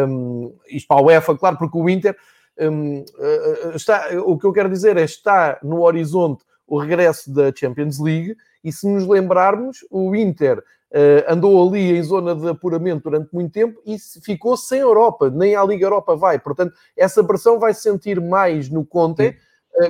um, 0.07 0.55
isto 0.67 0.88
para 0.88 1.01
a 1.01 1.03
UEFA, 1.03 1.38
claro, 1.38 1.57
porque 1.57 1.77
o 1.77 1.89
Inter 1.89 2.15
um, 2.59 3.05
eh, 3.19 3.71
está, 3.75 4.09
o 4.25 4.38
que 4.38 4.45
eu 4.45 4.51
quero 4.51 4.69
dizer 4.69 4.98
é 4.98 5.03
está 5.03 5.57
no 5.63 5.81
horizonte 5.81 6.43
o 6.67 6.77
regresso 6.77 7.33
da 7.33 7.53
Champions 7.55 8.00
League, 8.00 8.36
e 8.63 8.71
se 8.71 8.88
nos 8.88 9.07
lembrarmos, 9.07 9.86
o 9.89 10.15
Inter 10.15 10.63
Uh, 10.91 11.21
andou 11.31 11.67
ali 11.67 11.95
em 11.95 12.01
zona 12.01 12.33
de 12.33 12.50
apuramento 12.50 13.03
durante 13.03 13.31
muito 13.31 13.51
tempo 13.51 13.79
e 13.86 13.98
ficou 14.24 14.57
sem 14.57 14.79
Europa, 14.79 15.29
nem 15.29 15.55
a 15.55 15.63
Liga 15.63 15.86
Europa 15.86 16.15
vai. 16.15 16.39
Portanto, 16.39 16.74
essa 16.98 17.24
pressão 17.24 17.59
vai 17.59 17.75
se 17.75 17.83
sentir 17.83 18.19
mais 18.19 18.69
no 18.71 18.83
Conte, 18.83 19.21
eh, 19.21 19.36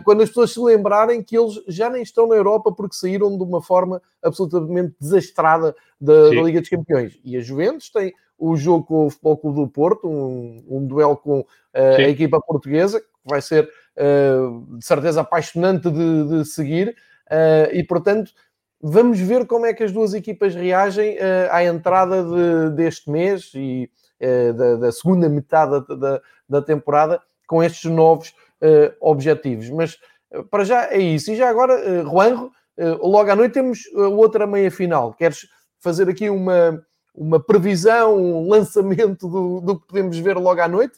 quando 0.03 0.21
as 0.21 0.29
pessoas 0.29 0.51
se 0.51 0.59
lembrarem 0.59 1.23
que 1.23 1.37
eles 1.37 1.55
já 1.67 1.89
nem 1.89 2.01
estão 2.01 2.27
na 2.27 2.35
Europa 2.35 2.71
porque 2.71 2.95
saíram 2.95 3.37
de 3.37 3.43
uma 3.43 3.61
forma 3.61 4.01
absolutamente 4.23 4.93
desastrada 4.99 5.75
da, 5.99 6.29
da 6.29 6.41
Liga 6.41 6.59
dos 6.59 6.69
Campeões. 6.69 7.19
E 7.23 7.35
a 7.35 7.41
Juventus 7.41 7.89
tem 7.89 8.13
o 8.39 8.55
jogo 8.55 8.85
com 8.85 9.05
o 9.05 9.09
Futebol 9.09 9.37
Clube 9.37 9.59
do 9.59 9.67
Porto, 9.67 10.07
um, 10.07 10.63
um 10.67 10.87
duelo 10.87 11.17
com 11.17 11.41
uh, 11.41 11.45
a 11.73 12.01
equipa 12.03 12.39
portuguesa, 12.39 13.01
que 13.01 13.07
vai 13.25 13.41
ser 13.41 13.69
uh, 13.97 14.77
de 14.77 14.85
certeza 14.85 15.21
apaixonante 15.21 15.91
de, 15.91 16.27
de 16.29 16.45
seguir, 16.45 16.95
uh, 17.29 17.73
e 17.73 17.83
portanto 17.83 18.31
vamos 18.81 19.19
ver 19.19 19.45
como 19.45 19.65
é 19.65 19.73
que 19.73 19.83
as 19.83 19.91
duas 19.91 20.13
equipas 20.13 20.55
reagem 20.55 21.17
à 21.51 21.65
entrada 21.65 22.23
de, 22.23 22.75
deste 22.77 23.11
mês 23.11 23.51
e 23.53 23.91
da, 24.55 24.75
da, 24.77 24.91
segunda 24.93 25.27
metade 25.27 25.85
da, 25.97 26.21
da 26.47 26.61
temporada 26.61 27.21
com 27.45 27.61
estes 27.61 27.91
novos 27.91 28.33
uh, 28.61 28.93
objetivos. 28.99 29.69
Mas 29.69 29.97
uh, 30.31 30.43
para 30.45 30.63
já 30.63 30.91
é 30.91 30.99
isso. 30.99 31.31
E 31.31 31.35
já 31.35 31.49
agora, 31.49 31.75
uh, 31.75 32.09
Juanjo, 32.09 32.51
logo 33.01 33.29
à 33.29 33.35
noite 33.35 33.53
temos 33.53 33.79
outra 33.93 34.47
meia 34.47 34.71
final. 34.71 35.13
Queres 35.13 35.45
fazer 35.81 36.07
aqui 36.07 36.29
uma, 36.29 36.81
uma 37.13 37.43
previsão, 37.43 38.15
um 38.15 38.47
lançamento 38.47 39.27
do, 39.27 39.59
do 39.59 39.79
que 39.79 39.87
podemos 39.87 40.17
ver 40.17 40.37
logo 40.37 40.61
à 40.61 40.67
noite? 40.67 40.97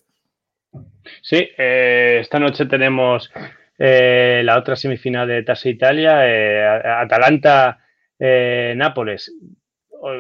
Sí, 1.22 1.50
eh, 1.58 2.20
esta 2.22 2.40
noche 2.40 2.66
tenemos 2.66 3.30
eh, 3.78 4.42
la 4.46 4.58
otra 4.58 4.76
semifinal 4.76 5.28
de 5.28 5.44
Tasa 5.44 5.70
Italia, 5.70 6.28
eh, 6.28 6.82
Atalanta-Nápoles. 6.86 9.32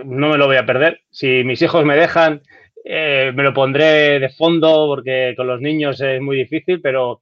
no 0.06 0.30
me 0.30 0.38
lo 0.38 0.46
voy 0.48 0.58
a 0.58 0.66
perder. 0.66 1.02
Si 1.10 1.44
mis 1.44 1.62
hijos 1.62 1.86
me 1.86 1.96
dejan, 1.96 2.42
me 2.86 3.44
lo 3.44 3.54
pondré 3.54 4.20
de 4.20 4.30
fondo 4.30 4.88
porque 4.88 5.34
con 5.36 5.48
los 5.48 5.62
niños 5.62 6.02
es 6.02 6.22
muy 6.22 6.38
difícil, 6.38 6.82
pero 6.82 7.22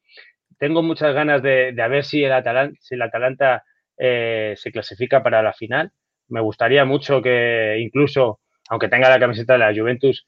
tengo 0.58 0.82
muchas 0.82 1.14
ganas 1.14 1.42
de, 1.42 1.72
ver 1.72 2.04
si 2.04 2.24
el 2.24 2.34
Atalanta, 2.34 2.78
si 2.82 3.02
Atalanta 3.02 3.64
se 3.98 4.72
clasifica 4.72 5.22
para 5.24 5.42
la 5.42 5.54
final. 5.54 5.92
Me 6.30 6.42
gustaría 6.42 6.86
mucho 6.86 7.22
que 7.22 7.78
incluso, 7.80 8.40
aunque 8.70 8.88
tenga 8.88 9.10
la 9.10 9.20
camiseta 9.20 9.54
de 9.54 9.60
la 9.60 9.74
Juventus, 9.74 10.26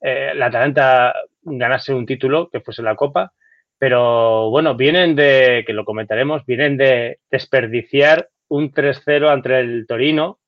la 0.00 0.46
Atalanta 0.46 1.14
ganase 1.42 1.94
un 1.94 2.06
título, 2.06 2.48
que 2.50 2.60
fuese 2.60 2.82
la 2.82 2.96
Copa, 2.96 3.32
pero 3.78 4.50
bueno, 4.50 4.74
vienen 4.74 5.14
de, 5.14 5.64
que 5.66 5.72
lo 5.72 5.84
comentaremos, 5.84 6.44
vienen 6.46 6.76
de 6.76 7.18
desperdiciar 7.30 8.28
un 8.48 8.72
3-0 8.72 9.28
ante 9.28 9.58
el 9.58 9.86
Torino. 9.86 10.38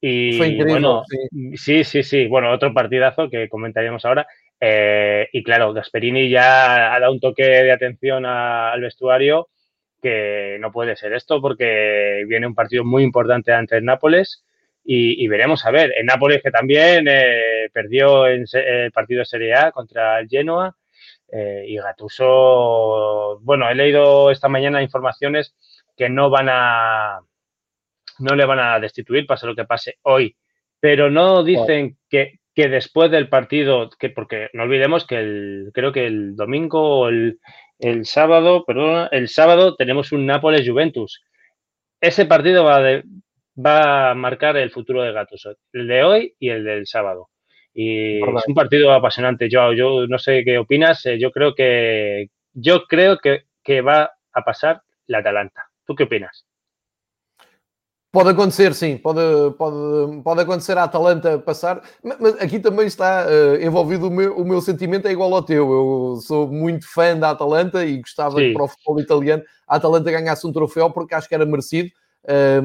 Y 0.00 0.38
bueno, 0.64 1.02
sí. 1.56 1.84
sí. 1.84 2.02
sí, 2.02 2.26
Bueno, 2.26 2.50
otro 2.50 2.72
partidazo 2.72 3.28
que 3.28 3.48
comentaríamos 3.48 4.04
ahora. 4.04 4.26
Eh, 4.58 5.28
y 5.32 5.42
claro, 5.42 5.72
Gasperini 5.72 6.28
ya 6.28 6.94
ha 6.94 7.00
dado 7.00 7.12
un 7.12 7.20
toque 7.20 7.44
de 7.44 7.72
atención 7.72 8.26
al 8.26 8.80
vestuario 8.80 9.48
que 10.02 10.56
no 10.60 10.72
puede 10.72 10.96
ser 10.96 11.12
esto 11.12 11.40
porque 11.40 12.24
viene 12.26 12.46
un 12.46 12.54
partido 12.54 12.84
muy 12.84 13.02
importante 13.02 13.52
ante 13.52 13.76
el 13.76 13.84
Nápoles 13.84 14.44
y, 14.82 15.28
veremos 15.28 15.64
a 15.66 15.70
ver. 15.70 15.92
El 15.96 16.06
Nápoles 16.06 16.42
que 16.42 16.50
también 16.50 17.06
eh, 17.08 17.68
perdió 17.72 18.26
en 18.26 18.44
el 18.52 18.90
partido 18.92 19.20
de 19.20 19.26
Serie 19.26 19.54
A 19.54 19.72
contra 19.72 20.18
el 20.18 20.28
Genoa 20.28 20.74
eh, 21.30 21.64
y 21.68 21.76
Gatuso, 21.76 23.38
bueno, 23.42 23.68
he 23.68 23.74
leído 23.74 24.30
esta 24.30 24.48
mañana 24.48 24.82
informaciones 24.82 25.54
que 25.96 26.08
no 26.08 26.30
van 26.30 26.48
a, 26.50 27.20
no 28.20 28.34
le 28.34 28.44
van 28.44 28.58
a 28.58 28.78
destituir, 28.78 29.26
pase 29.26 29.46
lo 29.46 29.56
que 29.56 29.64
pase 29.64 29.96
hoy, 30.02 30.36
pero 30.78 31.10
no 31.10 31.42
dicen 31.42 31.98
que, 32.08 32.40
que, 32.54 32.68
después 32.68 33.10
del 33.10 33.28
partido, 33.28 33.90
que 33.98 34.10
porque 34.10 34.48
no 34.52 34.64
olvidemos 34.64 35.06
que 35.06 35.16
el, 35.16 35.70
creo 35.74 35.92
que 35.92 36.06
el 36.06 36.36
domingo 36.36 37.00
o 37.00 37.08
el, 37.08 37.38
el 37.78 38.06
sábado, 38.06 38.64
perdón, 38.64 39.08
el 39.12 39.28
sábado 39.28 39.76
tenemos 39.76 40.12
un 40.12 40.26
Nápoles 40.26 40.68
Juventus. 40.68 41.22
Ese 42.00 42.26
partido 42.26 42.64
va, 42.64 42.80
va 43.56 44.10
a 44.10 44.14
marcar 44.14 44.56
el 44.56 44.70
futuro 44.70 45.02
de 45.02 45.12
Gatuso, 45.12 45.54
el 45.72 45.86
de 45.86 46.04
hoy 46.04 46.34
y 46.38 46.48
el 46.48 46.64
del 46.64 46.86
sábado. 46.86 47.28
Y 47.72 48.16
es 48.16 48.48
un 48.48 48.54
partido 48.54 48.92
apasionante, 48.92 49.48
Joao. 49.50 49.72
Yo 49.74 50.06
no 50.06 50.18
sé 50.18 50.42
qué 50.44 50.58
opinas. 50.58 51.06
Eh, 51.06 51.18
yo 51.18 51.30
creo 51.30 51.54
que 51.54 52.28
yo 52.52 52.86
creo 52.86 53.18
que, 53.18 53.44
que 53.62 53.80
va 53.80 54.10
a 54.32 54.42
pasar 54.42 54.82
la 55.06 55.18
Atalanta. 55.18 55.68
¿Tú 55.84 55.94
qué 55.94 56.04
opinas? 56.04 56.46
Pode 58.12 58.30
acontecer, 58.30 58.74
sim, 58.74 58.96
pode, 58.96 59.20
pode, 59.56 60.22
pode 60.22 60.40
acontecer 60.40 60.76
a 60.76 60.82
Atalanta 60.82 61.38
passar, 61.38 61.80
mas 62.02 62.34
aqui 62.40 62.58
também 62.58 62.86
está 62.86 63.24
uh, 63.24 63.64
envolvido 63.64 64.08
o 64.08 64.10
meu, 64.10 64.36
o 64.36 64.44
meu 64.44 64.60
sentimento, 64.60 65.06
é 65.06 65.12
igual 65.12 65.32
ao 65.32 65.42
teu. 65.42 65.70
Eu 65.70 66.16
sou 66.20 66.48
muito 66.48 66.92
fã 66.92 67.16
da 67.16 67.30
Atalanta 67.30 67.84
e 67.84 67.98
gostava 67.98 68.36
sim. 68.36 68.48
que 68.48 68.52
para 68.52 68.64
o 68.64 68.68
futebol 68.68 69.00
italiano 69.00 69.44
a 69.68 69.76
Atalanta 69.76 70.10
ganhasse 70.10 70.44
um 70.44 70.52
troféu 70.52 70.90
porque 70.90 71.14
acho 71.14 71.28
que 71.28 71.34
era 71.36 71.46
merecido 71.46 71.90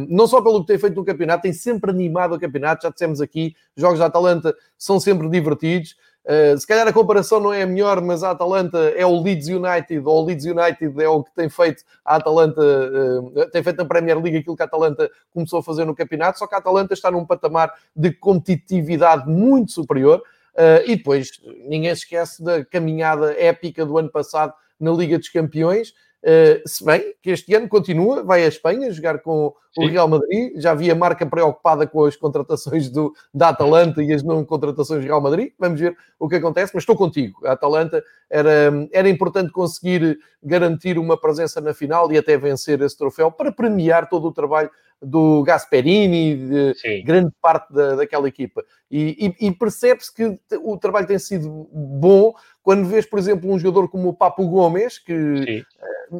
não 0.09 0.27
só 0.27 0.41
pelo 0.41 0.61
que 0.61 0.67
tem 0.67 0.77
feito 0.77 0.95
no 0.95 1.05
campeonato, 1.05 1.43
tem 1.43 1.53
sempre 1.53 1.89
animado 1.89 2.35
o 2.35 2.39
campeonato, 2.39 2.83
já 2.83 2.89
dissemos 2.89 3.21
aqui, 3.21 3.55
jogos 3.75 3.99
da 3.99 4.07
Atalanta 4.07 4.53
são 4.77 4.99
sempre 4.99 5.29
divertidos. 5.29 5.95
Uh, 6.25 6.57
se 6.57 6.65
calhar 6.65 6.87
a 6.87 6.93
comparação 6.93 7.39
não 7.39 7.53
é 7.53 7.61
a 7.61 7.67
melhor, 7.67 8.01
mas 8.01 8.23
a 8.23 8.31
Atalanta 8.31 8.79
é 8.95 9.05
o 9.05 9.21
Leeds 9.21 9.47
United, 9.47 10.01
ou 10.03 10.23
o 10.23 10.25
Leeds 10.25 10.45
United 10.45 10.99
é 10.99 11.07
o 11.07 11.23
que 11.23 11.31
tem 11.35 11.47
feito 11.47 11.83
a 12.03 12.15
Atalanta, 12.15 12.61
uh, 12.61 13.49
tem 13.51 13.61
feito 13.61 13.77
na 13.77 13.85
Premier 13.85 14.19
League 14.19 14.37
aquilo 14.37 14.55
que 14.55 14.63
a 14.63 14.65
Atalanta 14.65 15.09
começou 15.31 15.59
a 15.59 15.63
fazer 15.63 15.85
no 15.85 15.95
campeonato, 15.95 16.39
só 16.39 16.47
que 16.47 16.55
a 16.55 16.57
Atalanta 16.57 16.95
está 16.95 17.11
num 17.11 17.23
patamar 17.23 17.71
de 17.95 18.11
competitividade 18.11 19.29
muito 19.29 19.71
superior. 19.71 20.23
Uh, 20.55 20.81
e 20.89 20.95
depois 20.95 21.31
ninguém 21.67 21.93
se 21.93 22.03
esquece 22.03 22.41
da 22.41 22.63
caminhada 22.63 23.33
épica 23.37 23.85
do 23.85 23.97
ano 23.97 24.09
passado 24.09 24.53
na 24.79 24.91
Liga 24.91 25.19
dos 25.19 25.29
Campeões, 25.29 25.93
Uh, 26.25 26.67
se 26.67 26.83
bem 26.83 27.13
que 27.21 27.29
este 27.29 27.53
ano 27.53 27.69
continua, 27.69 28.23
vai 28.23 28.43
à 28.43 28.47
Espanha 28.47 28.91
jogar 28.91 29.19
com 29.19 29.53
Sim. 29.75 29.85
o 29.85 29.87
Real 29.87 30.07
Madrid. 30.07 30.53
Já 30.55 30.71
havia 30.71 30.95
marca 30.95 31.23
preocupada 31.23 31.85
com 31.85 32.03
as 32.03 32.15
contratações 32.15 32.89
do, 32.89 33.13
da 33.31 33.49
Atalanta 33.49 34.01
e 34.01 34.11
as 34.11 34.23
não 34.23 34.43
contratações 34.43 35.01
do 35.01 35.05
Real 35.05 35.21
Madrid. 35.21 35.51
Vamos 35.59 35.79
ver 35.79 35.95
o 36.17 36.27
que 36.27 36.37
acontece, 36.37 36.71
mas 36.73 36.81
estou 36.81 36.95
contigo. 36.95 37.45
A 37.45 37.51
Atalanta 37.51 38.03
era, 38.27 38.71
era 38.91 39.07
importante 39.07 39.51
conseguir 39.51 40.17
garantir 40.41 40.97
uma 40.97 41.15
presença 41.15 41.61
na 41.61 41.75
final 41.75 42.11
e 42.11 42.17
até 42.17 42.35
vencer 42.35 42.81
esse 42.81 42.97
troféu 42.97 43.31
para 43.31 43.51
premiar 43.51 44.09
todo 44.09 44.27
o 44.27 44.33
trabalho 44.33 44.71
do 45.01 45.43
Gasperini, 45.43 46.35
de 46.35 46.73
Sim. 46.75 47.03
grande 47.03 47.31
parte 47.41 47.73
da, 47.73 47.95
daquela 47.95 48.27
equipa. 48.27 48.63
E, 48.89 49.33
e, 49.39 49.47
e 49.47 49.51
percebe-se 49.51 50.13
que 50.13 50.39
o 50.61 50.77
trabalho 50.77 51.07
tem 51.07 51.19
sido 51.19 51.69
bom 51.71 52.33
quando 52.63 52.85
vês, 52.87 53.05
por 53.05 53.19
exemplo, 53.19 53.51
um 53.51 53.59
jogador 53.59 53.87
como 53.89 54.09
o 54.09 54.13
Papo 54.13 54.47
Gomes, 54.47 54.97
que 54.97 55.65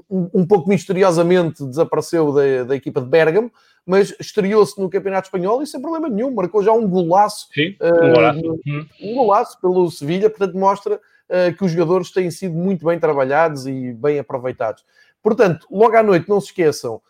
um, 0.09 0.29
um, 0.33 0.45
pouco 0.45 0.69
misteriosamente 0.69 1.65
desapareceu 1.65 2.31
da, 2.31 2.63
da 2.65 2.75
equipa 2.75 3.01
de 3.01 3.07
Bergamo, 3.07 3.51
mas 3.85 4.15
estreou-se 4.19 4.79
no 4.79 4.89
Campeonato 4.89 5.27
Espanhol 5.27 5.61
e 5.61 5.67
sem 5.67 5.81
problema 5.81 6.09
nenhum, 6.09 6.31
marcou 6.31 6.63
já 6.63 6.71
um 6.71 6.87
golaço, 6.87 7.47
Sim, 7.53 7.75
um 7.81 8.13
golaço, 8.13 8.51
uh, 8.51 8.85
um 9.01 9.13
golaço 9.13 9.61
pelo 9.61 9.91
Sevilha, 9.91 10.29
portanto 10.29 10.57
mostra 10.57 10.95
uh, 10.95 11.55
que 11.55 11.63
os 11.63 11.71
jogadores 11.71 12.11
têm 12.11 12.31
sido 12.31 12.55
muito 12.55 12.85
bem 12.85 12.99
trabalhados 12.99 13.67
e 13.67 13.93
bem 13.93 14.19
aproveitados. 14.19 14.83
Portanto, 15.21 15.67
logo 15.71 15.95
à 15.95 16.03
noite, 16.03 16.29
não 16.29 16.39
se 16.39 16.47
esqueçam, 16.47 17.01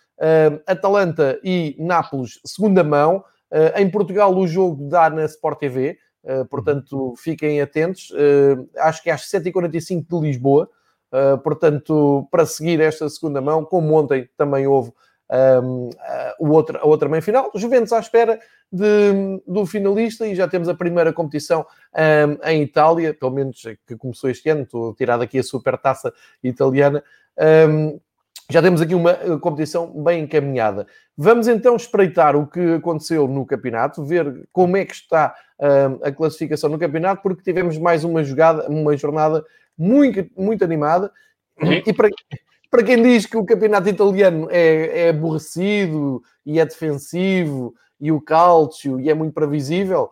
Atalanta 0.65 1.39
e 1.43 1.75
Nápoles, 1.79 2.39
segunda 2.45 2.83
mão. 2.83 3.23
Uh, 3.51 3.79
em 3.79 3.89
Portugal, 3.89 4.35
o 4.35 4.47
jogo 4.47 4.89
dá 4.89 5.09
na 5.09 5.25
Sport 5.25 5.59
TV, 5.59 5.97
uh, 6.23 6.45
portanto, 6.45 7.13
fiquem 7.17 7.61
atentos. 7.61 8.11
acho 8.77 9.03
que 9.03 9.09
é 9.09 9.13
às 9.13 9.29
7h45 9.29 10.05
de 10.07 10.27
Lisboa, 10.27 10.69
portanto, 11.43 12.27
para 12.29 12.45
seguir 12.45 12.81
esta 12.81 13.07
segunda 13.09 13.39
mão, 13.39 13.63
como 13.63 13.93
ontem 13.93 14.27
também 14.37 14.67
houve 14.67 14.91
um, 15.63 15.89
o 16.39 16.49
outro, 16.49 16.77
a 16.77 16.85
outra 16.85 17.09
meia-final. 17.09 17.51
Juventus 17.55 17.93
à 17.93 17.99
espera 17.99 18.39
de, 18.71 19.41
do 19.47 19.65
finalista 19.65 20.27
e 20.27 20.35
já 20.35 20.47
temos 20.47 20.69
a 20.69 20.73
primeira 20.73 21.13
competição 21.13 21.65
um, 21.93 22.49
em 22.49 22.61
Itália, 22.63 23.13
pelo 23.13 23.31
menos 23.31 23.61
que 23.87 23.95
começou 23.95 24.29
este 24.29 24.49
ano, 24.49 24.63
estou 24.63 24.91
a 24.91 24.95
tirar 24.95 25.17
daqui 25.17 25.39
a 25.39 25.43
super 25.43 25.77
taça 25.77 26.13
italiana. 26.43 27.03
Um, 27.69 27.99
já 28.49 28.61
temos 28.61 28.81
aqui 28.81 28.93
uma 28.93 29.11
eh, 29.11 29.37
competição 29.41 29.87
bem 30.03 30.23
encaminhada. 30.23 30.85
Vamos 31.17 31.47
então 31.47 31.75
espreitar 31.75 32.35
o 32.35 32.45
que 32.45 32.75
aconteceu 32.75 33.27
no 33.27 33.45
campeonato, 33.45 34.03
ver 34.03 34.47
como 34.51 34.77
é 34.77 34.85
que 34.85 34.93
está 34.93 35.33
uh, 35.59 36.05
a 36.05 36.11
classificação 36.11 36.69
no 36.69 36.77
campeonato, 36.77 37.21
porque 37.23 37.41
tivemos 37.41 37.77
mais 37.77 38.03
uma 38.03 38.23
jogada, 38.23 38.69
uma 38.69 38.95
jornada 38.95 39.43
muito, 39.77 40.29
muito 40.37 40.63
animada. 40.63 41.11
Uhum. 41.61 41.81
E 41.85 41.93
para, 41.93 42.09
para 42.69 42.83
quem 42.83 43.01
diz 43.01 43.25
que 43.25 43.37
o 43.37 43.45
campeonato 43.45 43.89
italiano 43.89 44.47
é, 44.51 45.07
é 45.07 45.09
aborrecido 45.09 46.21
e 46.45 46.59
é 46.59 46.65
defensivo 46.65 47.73
e 47.99 48.11
o 48.11 48.21
calcio 48.21 48.99
e 48.99 49.09
é 49.09 49.13
muito 49.13 49.33
previsível, 49.33 50.11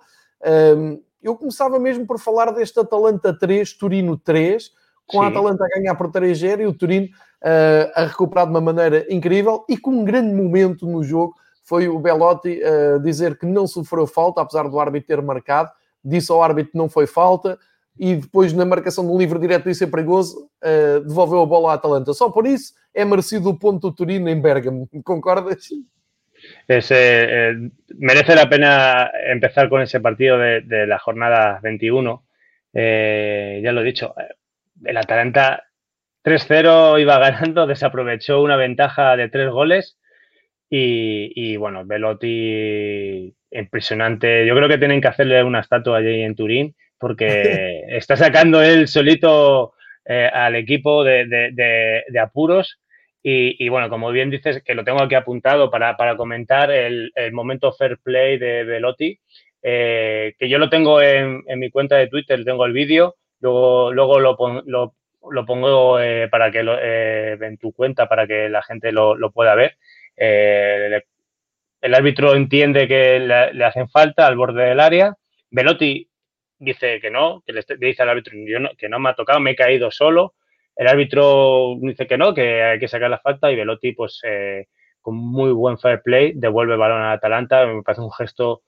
um, 0.78 1.02
eu 1.22 1.36
começava 1.36 1.80
mesmo 1.80 2.06
por 2.06 2.20
falar 2.20 2.52
deste 2.52 2.80
Atalanta 2.80 3.38
3, 3.38 3.74
Turino 3.74 4.18
3, 4.18 4.72
com 5.08 5.20
Sim. 5.20 5.26
a 5.26 5.28
Atalanta 5.28 5.64
a 5.64 5.80
ganhar 5.80 5.96
por 5.96 6.10
3-0 6.10 6.62
e 6.62 6.66
o 6.66 6.74
Turino 6.74 7.10
uh, 7.44 7.92
a 7.94 8.06
recuperar 8.06 8.46
de 8.46 8.52
uma 8.52 8.62
maneira 8.62 9.06
incrível 9.10 9.66
e 9.70 9.78
com 9.78 9.92
um 9.92 10.04
grande 10.04 10.34
momento 10.34 10.88
no 10.88 11.04
jogo 11.04 11.36
foi 11.64 11.88
o 11.88 12.00
Belotti 12.00 12.62
uh, 12.62 13.00
dizer 13.02 13.38
que 13.38 13.46
não 13.46 13.68
sofreu 13.68 14.08
falta, 14.08 14.42
apesar 14.42 14.68
do 14.68 14.80
árbitro 14.80 15.08
ter 15.08 15.22
marcado, 15.22 15.70
disse 16.04 16.32
ao 16.32 16.42
árbitro 16.42 16.72
que 16.72 16.78
não 16.78 16.90
foi 16.90 17.08
falta 17.08 17.58
e 18.00 18.16
depois 18.16 18.54
na 18.54 18.66
marcação 18.66 19.06
do 19.06 19.18
livre 19.18 19.40
direto 19.40 19.70
isso 19.70 19.84
é 19.84 19.88
perigoso, 19.88 20.50
uh, 20.64 21.02
devolveu 21.02 21.42
a 21.42 21.46
bola 21.46 21.72
à 21.72 21.74
Atalanta. 21.76 22.14
Só 22.14 22.30
por 22.30 22.48
isso 22.48 22.74
é 22.94 23.06
merecido 23.06 23.50
o 23.50 23.58
ponto 23.58 23.90
do 23.90 23.96
Turino 23.96 24.30
em 24.30 24.40
Bergamo. 24.40 24.90
Concordas? 25.04 25.68
Es, 26.68 26.90
eh, 26.92 27.54
merece 27.96 28.36
la 28.36 28.50
pena 28.50 29.10
empezar 29.32 29.70
con 29.70 29.82
ese 29.82 30.02
partido 30.02 30.38
de, 30.38 30.62
de 30.62 30.86
la 30.86 31.00
jornada 31.00 31.60
21. 31.64 32.22
Eh, 32.74 33.62
ya 33.64 33.72
lo 33.72 33.82
he 33.82 33.86
dicho, 33.86 34.14
el 34.84 34.98
Atalanta 34.98 35.64
3-0 36.24 37.00
iba 37.02 37.20
ganando, 37.20 37.68
desaprovechó 37.68 38.42
una 38.42 38.56
ventaja 38.56 39.16
de 39.18 39.30
tres 39.30 39.50
goles 39.50 39.98
y, 40.76 41.56
bueno, 41.58 41.86
Velotti 41.86 43.32
impresionante. 43.52 44.48
Yo 44.48 44.56
creo 44.56 44.68
que 44.68 44.80
tienen 44.80 45.02
que 45.02 45.08
hacerle 45.08 45.44
una 45.44 45.60
estatua 45.60 46.00
allí 46.00 46.22
en 46.24 46.36
Turín 46.36 46.76
porque 46.98 47.84
está 47.90 48.18
sacando 48.18 48.62
él 48.64 48.88
solito 48.88 49.74
eh, 50.06 50.30
al 50.34 50.56
equipo 50.56 51.04
de, 51.04 52.04
apuros. 52.20 52.80
Y, 53.22 53.70
bueno, 53.70 53.90
como 53.90 54.12
bien 54.12 54.32
dices, 54.32 54.64
que 54.64 54.74
lo 54.74 54.84
tengo 54.84 55.02
aquí 55.02 55.16
apuntado 55.16 55.70
para, 55.70 56.18
comentar 56.18 56.72
el, 56.72 57.12
momento 57.32 57.72
fair 57.74 58.00
play 58.04 58.38
de 58.38 58.64
Velotti, 58.64 59.20
eh, 59.62 60.34
que 60.38 60.50
yo 60.50 60.58
lo 60.58 60.70
tengo 60.70 61.02
en, 61.02 61.44
mi 61.58 61.70
cuenta 61.70 61.98
de 61.98 62.08
Twitter, 62.08 62.44
tengo 62.44 62.66
el 62.66 62.74
vídeo, 62.74 63.16
luego, 63.40 63.94
luego 63.94 64.20
lo, 64.20 64.36
lo, 64.66 64.96
lo 65.32 65.46
pongo 65.46 66.00
eh, 66.00 66.28
para 66.30 66.52
que 66.52 66.64
lo, 66.64 66.78
eh, 66.80 67.38
en 67.40 67.58
tu 67.58 67.72
cuenta 67.74 68.08
para 68.08 68.28
que 68.28 68.50
la 68.50 68.62
gente 68.62 68.92
lo, 68.92 69.16
lo 69.16 69.32
pueda 69.32 69.56
ver. 69.56 69.78
Eh, 70.16 71.02
el 71.82 71.94
árbitro 71.94 72.36
entiende 72.36 72.88
que 72.88 73.20
le, 73.20 73.66
hacen 73.66 73.90
falta 73.90 74.26
al 74.26 74.38
borde 74.38 74.66
del 74.66 74.80
área. 74.80 75.16
Velotti 75.52 76.10
dice 76.58 77.00
que 77.00 77.10
no, 77.10 77.44
que 77.46 77.54
le 77.54 77.64
dice 77.78 78.04
al 78.04 78.10
árbitro 78.10 78.34
yo 78.46 78.60
no, 78.60 78.70
que 78.78 78.90
no 78.90 79.00
me 79.00 79.10
ha 79.10 79.16
tocado, 79.16 79.40
me 79.40 79.52
he 79.52 79.56
caído 79.56 79.92
solo. 79.92 80.36
El 80.76 80.88
árbitro 80.88 81.76
dice 81.80 82.08
que 82.08 82.18
no, 82.18 82.34
que 82.34 82.64
hay 82.64 82.80
que 82.80 82.88
sacar 82.88 83.10
la 83.10 83.20
falta 83.20 83.52
y 83.52 83.56
Velotti, 83.56 83.92
pues 83.92 84.22
eh, 84.24 84.68
con 85.02 85.16
muy 85.16 85.52
buen 85.52 85.78
fair 85.78 86.02
play, 86.02 86.32
devuelve 86.36 86.74
el 86.74 86.80
balón 86.80 87.02
a 87.02 87.12
Atalanta. 87.12 87.66
Me 87.66 87.84
parece 87.84 88.02
un 88.02 88.12
gesto 88.12 88.64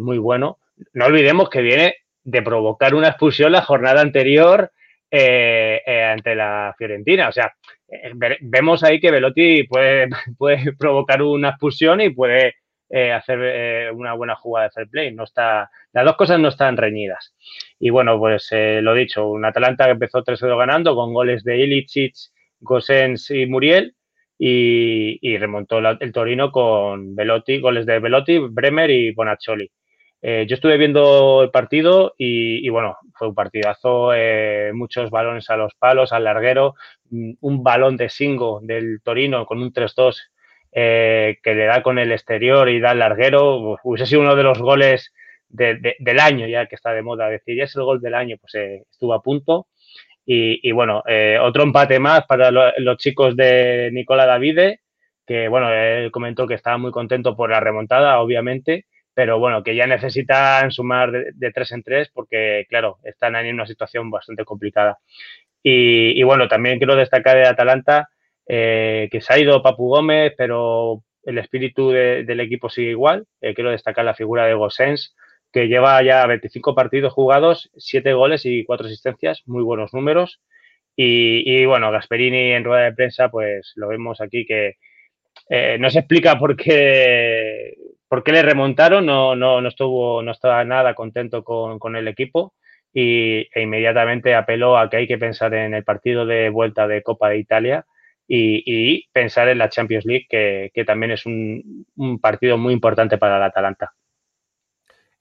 muy 0.00 0.18
bueno. 0.18 0.58
No 0.94 1.04
olvidemos 1.04 1.48
que 1.48 1.60
viene 1.60 1.94
de 2.24 2.42
provocar 2.42 2.94
una 2.94 3.08
expulsión 3.08 3.52
la 3.52 3.62
jornada 3.62 4.00
anterior 4.00 4.72
ante 5.12 6.34
la 6.34 6.74
Fiorentina. 6.78 7.28
O 7.28 7.32
sea, 7.32 7.52
vemos 8.40 8.82
ahí 8.82 9.00
que 9.00 9.10
Velotti 9.10 9.64
puede, 9.64 10.08
puede 10.38 10.72
provocar 10.78 11.22
una 11.22 11.50
expulsión 11.50 12.00
y 12.00 12.10
puede 12.10 12.54
hacer 13.14 13.92
una 13.94 14.12
buena 14.14 14.34
jugada 14.36 14.66
de 14.66 14.72
fair 14.72 14.88
play. 14.88 15.14
No 15.14 15.24
está, 15.24 15.70
las 15.92 16.04
dos 16.04 16.16
cosas 16.16 16.40
no 16.40 16.48
están 16.48 16.76
reñidas. 16.76 17.34
Y 17.78 17.90
bueno, 17.90 18.18
pues 18.18 18.48
lo 18.52 18.94
dicho, 18.94 19.28
un 19.28 19.44
Atalanta 19.44 19.86
que 19.86 19.92
empezó 19.92 20.22
3-0 20.22 20.58
ganando 20.58 20.94
con 20.94 21.12
goles 21.12 21.42
de 21.44 21.58
Ilicic, 21.58 22.14
Gosens 22.60 23.30
y 23.30 23.46
Muriel 23.46 23.94
y, 24.38 25.36
remontó 25.38 25.78
el 25.78 26.12
Torino 26.12 26.50
con 26.50 27.14
Velotti, 27.14 27.60
goles 27.60 27.86
de 27.86 28.00
Velotti, 28.00 28.38
Bremer 28.38 28.90
y 28.90 29.12
Bonaccioli. 29.12 29.70
Eh, 30.24 30.46
yo 30.48 30.54
estuve 30.54 30.78
viendo 30.78 31.42
el 31.42 31.50
partido 31.50 32.14
y, 32.16 32.68
bueno, 32.68 32.96
fue 33.14 33.28
un 33.28 33.34
partidazo, 33.34 34.14
eh, 34.14 34.70
muchos 34.72 35.10
balones 35.10 35.50
a 35.50 35.56
los 35.56 35.74
palos, 35.74 36.12
al 36.12 36.24
larguero, 36.24 36.76
mm, 37.10 37.32
un 37.40 37.64
balón 37.64 37.96
de 37.96 38.08
Singo 38.08 38.60
del 38.62 39.00
Torino 39.02 39.44
con 39.46 39.60
un 39.60 39.72
3-2 39.72 40.30
eh, 40.70 41.38
que 41.42 41.54
le 41.54 41.64
da 41.64 41.82
con 41.82 41.98
el 41.98 42.12
exterior 42.12 42.68
y 42.68 42.78
da 42.78 42.90
al 42.90 43.00
larguero, 43.00 43.76
hubiese 43.82 44.06
sido 44.06 44.20
uno 44.22 44.36
de 44.36 44.44
los 44.44 44.60
goles 44.60 45.12
del 45.48 46.18
año 46.18 46.46
ya 46.46 46.66
que 46.66 46.76
está 46.76 46.92
de 46.92 47.02
moda 47.02 47.28
decir, 47.28 47.56
ya 47.58 47.64
es 47.64 47.76
el 47.76 47.82
gol 47.82 48.00
del 48.00 48.14
año, 48.14 48.36
pues 48.40 48.54
estuvo 48.90 49.12
a 49.12 49.22
punto. 49.22 49.66
Y, 50.24 50.70
bueno, 50.72 51.02
otro 51.42 51.62
empate 51.64 51.98
más 51.98 52.24
para 52.26 52.50
los 52.50 52.96
chicos 52.96 53.36
de 53.36 53.90
Nicola 53.92 54.24
Davide, 54.24 54.80
que 55.26 55.48
bueno, 55.48 55.70
él 55.72 56.10
comentó 56.10 56.46
que 56.46 56.54
estaba 56.54 56.78
muy 56.78 56.90
contento 56.90 57.36
por 57.36 57.50
la 57.50 57.60
remontada, 57.60 58.20
obviamente, 58.20 58.86
pero 59.14 59.38
bueno, 59.38 59.62
que 59.62 59.74
ya 59.74 59.86
necesitan 59.86 60.70
sumar 60.70 61.12
de, 61.12 61.52
tres 61.52 61.72
en 61.72 61.82
tres 61.82 62.10
porque, 62.12 62.66
claro, 62.68 62.98
están 63.04 63.36
en 63.36 63.54
una 63.54 63.66
situación 63.66 64.10
bastante 64.10 64.44
complicada. 64.44 64.98
Y, 65.62 66.22
bueno, 66.24 66.48
también 66.48 66.78
quiero 66.78 66.96
destacar 66.96 67.36
de 67.36 67.46
Atalanta 67.46 68.08
eh, 68.46 69.08
que 69.12 69.20
se 69.20 69.32
ha 69.32 69.38
ido 69.38 69.62
Papu 69.62 69.88
Gómez, 69.88 70.34
pero 70.36 71.04
el 71.24 71.38
espíritu 71.38 71.90
del 71.90 72.40
equipo 72.40 72.68
sigue 72.68 72.90
igual. 72.90 73.26
Eh, 73.40 73.54
quiero 73.54 73.70
destacar 73.70 74.04
la 74.04 74.14
figura 74.14 74.46
de 74.46 74.54
Gossens, 74.54 75.14
que 75.52 75.68
lleva 75.68 76.02
ya 76.02 76.26
25 76.26 76.74
partidos 76.74 77.12
jugados, 77.12 77.70
7 77.76 78.12
goles 78.14 78.44
y 78.44 78.64
4 78.64 78.86
asistencias, 78.86 79.42
muy 79.46 79.62
buenos 79.62 79.92
números. 79.94 80.40
Y, 80.96 81.64
bueno, 81.64 81.90
Gasperini 81.90 82.52
en 82.52 82.64
rueda 82.64 82.84
de 82.84 82.92
prensa, 82.92 83.30
pues 83.30 83.72
lo 83.76 83.88
vemos 83.88 84.20
aquí 84.20 84.44
que 84.44 84.76
eh, 85.48 85.76
no 85.78 85.90
se 85.90 86.00
explica 86.00 86.38
por 86.38 86.56
qué, 86.56 87.74
por 88.12 88.22
qué 88.22 88.32
le 88.32 88.42
remontaron, 88.42 89.06
no, 89.06 89.34
no, 89.34 89.62
no, 89.62 89.68
estuvo, 89.70 90.22
no 90.22 90.32
estaba 90.32 90.62
nada 90.66 90.94
contento 90.94 91.42
con, 91.42 91.96
el 91.96 92.06
equipo 92.08 92.52
y, 92.92 93.48
e 93.54 93.62
inmediatamente 93.62 94.34
apeló 94.34 94.76
a 94.76 94.90
que 94.90 94.98
hay 94.98 95.06
que 95.08 95.16
pensar 95.16 95.54
en 95.54 95.72
el 95.72 95.82
partido 95.82 96.26
de 96.26 96.50
vuelta 96.50 96.86
de 96.86 97.02
Copa 97.02 97.30
de 97.30 97.38
Italia 97.38 97.86
y, 98.28 99.08
pensar 99.12 99.48
en 99.48 99.56
la 99.56 99.70
Champions 99.70 100.04
League, 100.04 100.26
que, 100.28 100.70
que 100.74 100.84
también 100.84 101.12
es 101.12 101.24
un, 101.24 101.86
un 101.96 102.18
partido 102.18 102.58
muy 102.58 102.74
importante 102.74 103.16
para 103.16 103.38
el 103.38 103.44
Atalanta. 103.44 103.94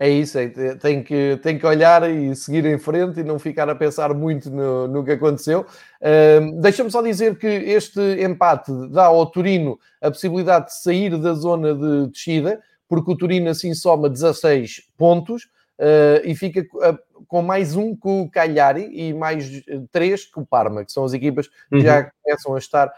é 0.01 0.09
isso, 0.09 0.35
tem, 0.81 1.03
que, 1.03 1.39
tem 1.43 1.59
que 1.59 1.65
olhar 1.67 2.09
e 2.09 2.35
seguir 2.35 2.65
em 2.65 2.79
frente 2.79 3.19
e 3.19 3.23
não 3.23 3.37
ficar 3.37 3.69
a 3.69 3.75
pensar 3.75 4.15
muito 4.15 4.49
no, 4.49 4.87
no 4.87 5.05
que 5.05 5.11
aconteceu. 5.11 5.63
Uh, 6.01 6.59
Deixa-me 6.59 6.89
só 6.89 7.03
dizer 7.03 7.37
que 7.37 7.45
este 7.45 8.01
empate 8.19 8.71
dá 8.89 9.05
ao 9.05 9.27
Turino 9.27 9.77
a 10.01 10.09
possibilidade 10.09 10.65
de 10.65 10.73
sair 10.81 11.15
da 11.19 11.35
zona 11.35 11.75
de 11.75 12.07
descida, 12.07 12.59
porque 12.91 13.09
o 13.09 13.15
Turino 13.15 13.49
assim 13.49 13.73
soma 13.73 14.09
16 14.09 14.89
pontos 14.97 15.45
uh, 15.79 16.19
e 16.25 16.35
fica 16.35 16.59
uh, 16.59 17.23
com 17.25 17.41
mais 17.41 17.73
um 17.73 17.95
com 17.95 18.23
o 18.23 18.29
Cagliari 18.29 18.89
e 18.91 19.13
mais 19.13 19.49
três 19.93 20.25
com 20.25 20.41
o 20.41 20.45
Parma, 20.45 20.83
que 20.83 20.91
são 20.91 21.05
as 21.05 21.13
equipas 21.13 21.47
que 21.47 21.75
uhum. 21.75 21.79
já 21.79 22.11
começam 22.21 22.53
a 22.53 22.59
estar 22.59 22.93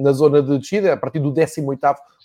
na 0.00 0.12
zona 0.12 0.40
de 0.40 0.56
descida, 0.56 0.92
a 0.92 0.96
partir 0.96 1.18
do 1.18 1.30
18 1.30 1.78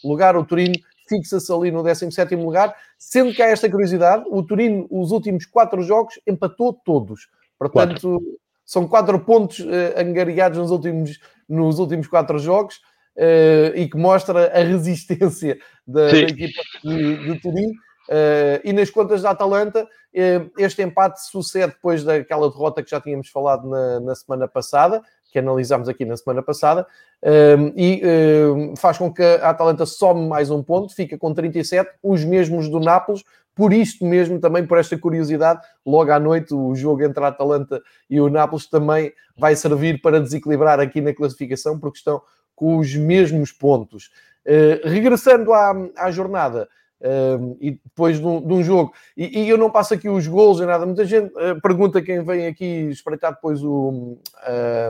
lugar. 0.06 0.38
O 0.38 0.46
Turino 0.46 0.76
fixa-se 1.10 1.52
ali 1.52 1.72
no 1.72 1.84
17 1.84 2.36
lugar, 2.36 2.74
sendo 2.98 3.34
que 3.34 3.42
há 3.42 3.48
esta 3.48 3.70
curiosidade, 3.70 4.24
o 4.30 4.42
Turino, 4.42 4.88
os 4.90 5.12
últimos 5.12 5.46
quatro 5.46 5.82
jogos, 5.82 6.18
empatou 6.26 6.72
todos. 6.72 7.28
Portanto, 7.60 8.00
quatro. 8.00 8.40
são 8.66 8.88
quatro 8.88 9.20
pontos 9.20 9.60
uh, 9.60 10.00
angariados 10.00 10.58
nos 10.58 10.72
últimos, 10.72 11.20
nos 11.50 11.80
últimos 11.80 12.08
quatro 12.08 12.40
jogos 12.40 12.80
uh, 13.18 13.76
e 13.76 13.90
que 13.90 13.98
mostra 13.98 14.48
a 14.48 14.64
resistência 14.64 15.58
da, 15.86 16.12
da 16.12 16.18
equipa 16.18 16.62
de, 16.84 17.18
de 17.26 17.40
Turino. 17.42 17.74
Uh, 18.10 18.64
e 18.64 18.72
nas 18.72 18.90
contas 18.90 19.22
da 19.22 19.32
Atalanta, 19.32 19.84
uh, 19.84 20.52
este 20.58 20.82
empate 20.82 21.26
sucede 21.26 21.74
depois 21.74 22.04
daquela 22.04 22.50
derrota 22.50 22.82
que 22.82 22.90
já 22.90 23.02
tínhamos 23.02 23.30
falado 23.30 23.68
na, 23.68 24.00
na 24.00 24.16
semana 24.16 24.48
passada, 24.48 25.02
que 25.32 25.40
analisámos 25.40 25.90
aqui 25.90 26.06
na 26.06 26.16
semana 26.16 26.42
passada, 26.42 26.88
um, 27.22 27.74
e 27.76 28.02
um, 28.06 28.76
faz 28.78 28.98
com 28.98 29.14
que 29.14 29.22
a 29.22 29.50
Atalanta 29.50 29.86
some 29.86 30.26
mais 30.26 30.50
um 30.50 30.64
ponto, 30.64 30.96
fica 30.96 31.18
com 31.18 31.34
37, 31.34 31.90
os 32.02 32.24
mesmos 32.24 32.70
do 32.70 32.80
Nápoles, 32.80 33.24
por 33.54 33.74
isto 33.74 34.06
mesmo, 34.06 34.40
também 34.40 34.66
por 34.66 34.78
esta 34.78 34.98
curiosidade, 34.98 35.60
logo 35.86 36.12
à 36.12 36.20
noite 36.20 36.54
o 36.54 36.76
jogo 36.76 37.04
entre 37.04 37.24
a 37.24 37.28
Atalanta 37.28 37.82
e 38.10 38.22
o 38.22 38.30
Nápoles 38.30 38.70
também 38.70 39.12
vai 39.36 39.56
servir 39.56 40.00
para 40.00 40.22
desequilibrar 40.22 40.80
aqui 40.80 41.02
na 41.02 41.14
classificação, 41.14 41.80
porque 41.80 41.98
estão 41.98 42.22
com 42.58 42.78
os 42.78 42.94
mesmos 42.96 43.52
pontos. 43.54 44.10
Uh, 44.46 44.88
regressando 44.88 45.54
à, 45.54 45.74
à 45.96 46.10
jornada, 46.10 46.68
um, 47.00 47.56
e 47.62 47.72
depois 47.72 48.20
de 48.20 48.26
um, 48.26 48.42
de 48.42 48.54
um 48.54 48.64
jogo, 48.64 48.92
e, 49.16 49.42
e, 49.42 49.50
eu 49.50 49.58
não 49.58 49.70
passo 49.70 49.94
aqui 49.94 50.10
os 50.10 50.26
gols 50.26 50.60
e 50.60 50.66
nada, 50.66 50.86
muita 50.86 51.06
gente 51.06 51.32
uh, 51.36 51.62
pergunta 51.62 52.02
quem 52.02 52.24
vem 52.24 52.48
aqui 52.48 52.90
espreitar 52.90 53.34
depois 53.34 53.64
o, 53.64 54.18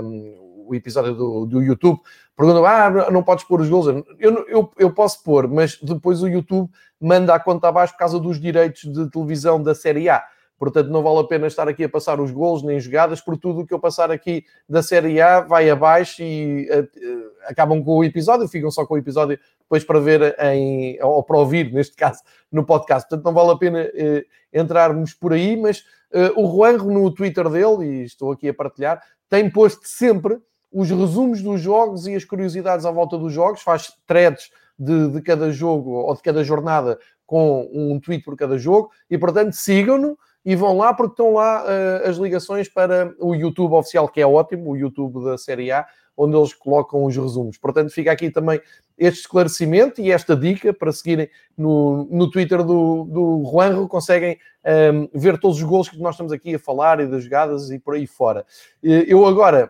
um, 0.01 0.65
o 0.67 0.73
episódio 0.73 1.13
do, 1.13 1.45
do 1.45 1.61
YouTube, 1.61 1.99
pergunta, 2.35 2.59
ah, 2.65 3.11
não 3.11 3.23
podes 3.23 3.43
pôr 3.43 3.59
os 3.59 3.69
gols, 3.69 3.87
eu, 4.19 4.45
eu, 4.47 4.71
eu 4.77 4.93
posso 4.93 5.21
pôr, 5.21 5.47
mas 5.49 5.77
depois 5.81 6.23
o 6.23 6.29
YouTube 6.29 6.69
manda 6.99 7.33
a 7.33 7.39
conta 7.39 7.67
abaixo 7.67 7.93
por 7.93 7.99
causa 7.99 8.19
dos 8.19 8.39
direitos 8.39 8.83
de 8.83 9.09
televisão 9.09 9.61
da 9.61 9.75
Série 9.75 10.07
A. 10.07 10.23
Portanto, 10.57 10.89
não 10.89 11.03
vale 11.03 11.19
a 11.19 11.23
pena 11.23 11.47
estar 11.47 11.67
aqui 11.67 11.83
a 11.83 11.89
passar 11.89 12.19
os 12.19 12.31
gols 12.31 12.63
nem 12.63 12.79
jogadas, 12.79 13.21
por 13.21 13.37
tudo 13.37 13.61
o 13.61 13.65
que 13.65 13.73
eu 13.73 13.79
passar 13.79 14.09
aqui 14.09 14.43
da 14.67 14.81
Série 14.81 15.21
A 15.21 15.41
vai 15.41 15.69
abaixo 15.69 16.23
e 16.23 16.67
uh, 16.71 17.31
acabam 17.45 17.83
com 17.83 17.97
o 17.97 18.03
episódio, 18.03 18.47
ficam 18.47 18.71
só 18.71 18.85
com 18.85 18.95
o 18.95 18.97
episódio 18.97 19.39
depois 19.59 19.83
para 19.83 19.99
ver 19.99 20.35
em, 20.39 20.97
ou 21.03 21.21
para 21.23 21.37
ouvir, 21.37 21.71
neste 21.71 21.95
caso, 21.95 22.21
no 22.51 22.65
podcast. 22.65 23.07
Portanto, 23.07 23.25
não 23.25 23.33
vale 23.33 23.51
a 23.51 23.57
pena 23.57 23.83
uh, 23.83 24.25
entrarmos 24.51 25.13
por 25.13 25.33
aí, 25.33 25.55
mas 25.55 25.79
uh, 26.11 26.41
o 26.41 26.51
Juanro, 26.51 26.91
no 26.91 27.11
Twitter 27.11 27.47
dele, 27.49 27.85
e 27.85 28.03
estou 28.03 28.31
aqui 28.31 28.49
a 28.49 28.53
partilhar, 28.53 29.01
tem 29.29 29.49
posto 29.49 29.81
sempre 29.87 30.39
os 30.71 30.89
resumos 30.89 31.41
dos 31.41 31.61
jogos 31.61 32.07
e 32.07 32.15
as 32.15 32.25
curiosidades 32.25 32.85
à 32.85 32.91
volta 32.91 33.17
dos 33.17 33.31
jogos, 33.31 33.61
faz 33.61 33.91
threads 34.05 34.49
de, 34.77 35.09
de 35.09 35.21
cada 35.21 35.51
jogo 35.51 35.91
ou 35.91 36.15
de 36.15 36.21
cada 36.21 36.43
jornada 36.43 36.99
com 37.25 37.69
um 37.73 37.99
tweet 37.99 38.23
por 38.23 38.37
cada 38.37 38.57
jogo, 38.57 38.89
e 39.09 39.17
portanto 39.17 39.53
sigam-no 39.53 40.17
e 40.47 40.55
vão 40.55 40.77
lá 40.77 40.93
porque 40.93 41.11
estão 41.11 41.33
lá 41.33 41.65
uh, 41.65 42.07
as 42.07 42.15
ligações 42.15 42.69
para 42.69 43.13
o 43.19 43.35
YouTube 43.35 43.73
oficial, 43.73 44.07
que 44.07 44.21
é 44.21 44.25
ótimo, 44.25 44.71
o 44.71 44.77
YouTube 44.77 45.21
da 45.25 45.37
Série 45.37 45.73
A, 45.73 45.85
onde 46.15 46.37
eles 46.37 46.53
colocam 46.53 47.03
os 47.03 47.17
resumos. 47.17 47.57
Portanto, 47.57 47.89
fica 47.89 48.13
aqui 48.13 48.31
também 48.31 48.61
este 48.97 49.19
esclarecimento 49.19 49.99
e 49.99 50.09
esta 50.09 50.37
dica 50.37 50.73
para 50.73 50.93
seguirem 50.93 51.29
no, 51.57 52.07
no 52.09 52.31
Twitter 52.31 52.63
do, 52.63 53.03
do 53.03 53.43
Juanro, 53.51 53.89
conseguem 53.89 54.37
um, 54.63 54.69
ehm, 54.69 55.09
ver 55.13 55.37
todos 55.37 55.57
os 55.57 55.63
gols 55.63 55.89
que 55.89 55.99
nós 55.99 56.15
estamos 56.15 56.31
aqui 56.31 56.55
a 56.55 56.59
falar 56.59 57.01
e 57.01 57.07
das 57.07 57.25
jogadas 57.25 57.69
e 57.69 57.77
por 57.77 57.95
aí 57.95 58.07
fora. 58.07 58.45
Eu 58.81 59.25
agora 59.25 59.69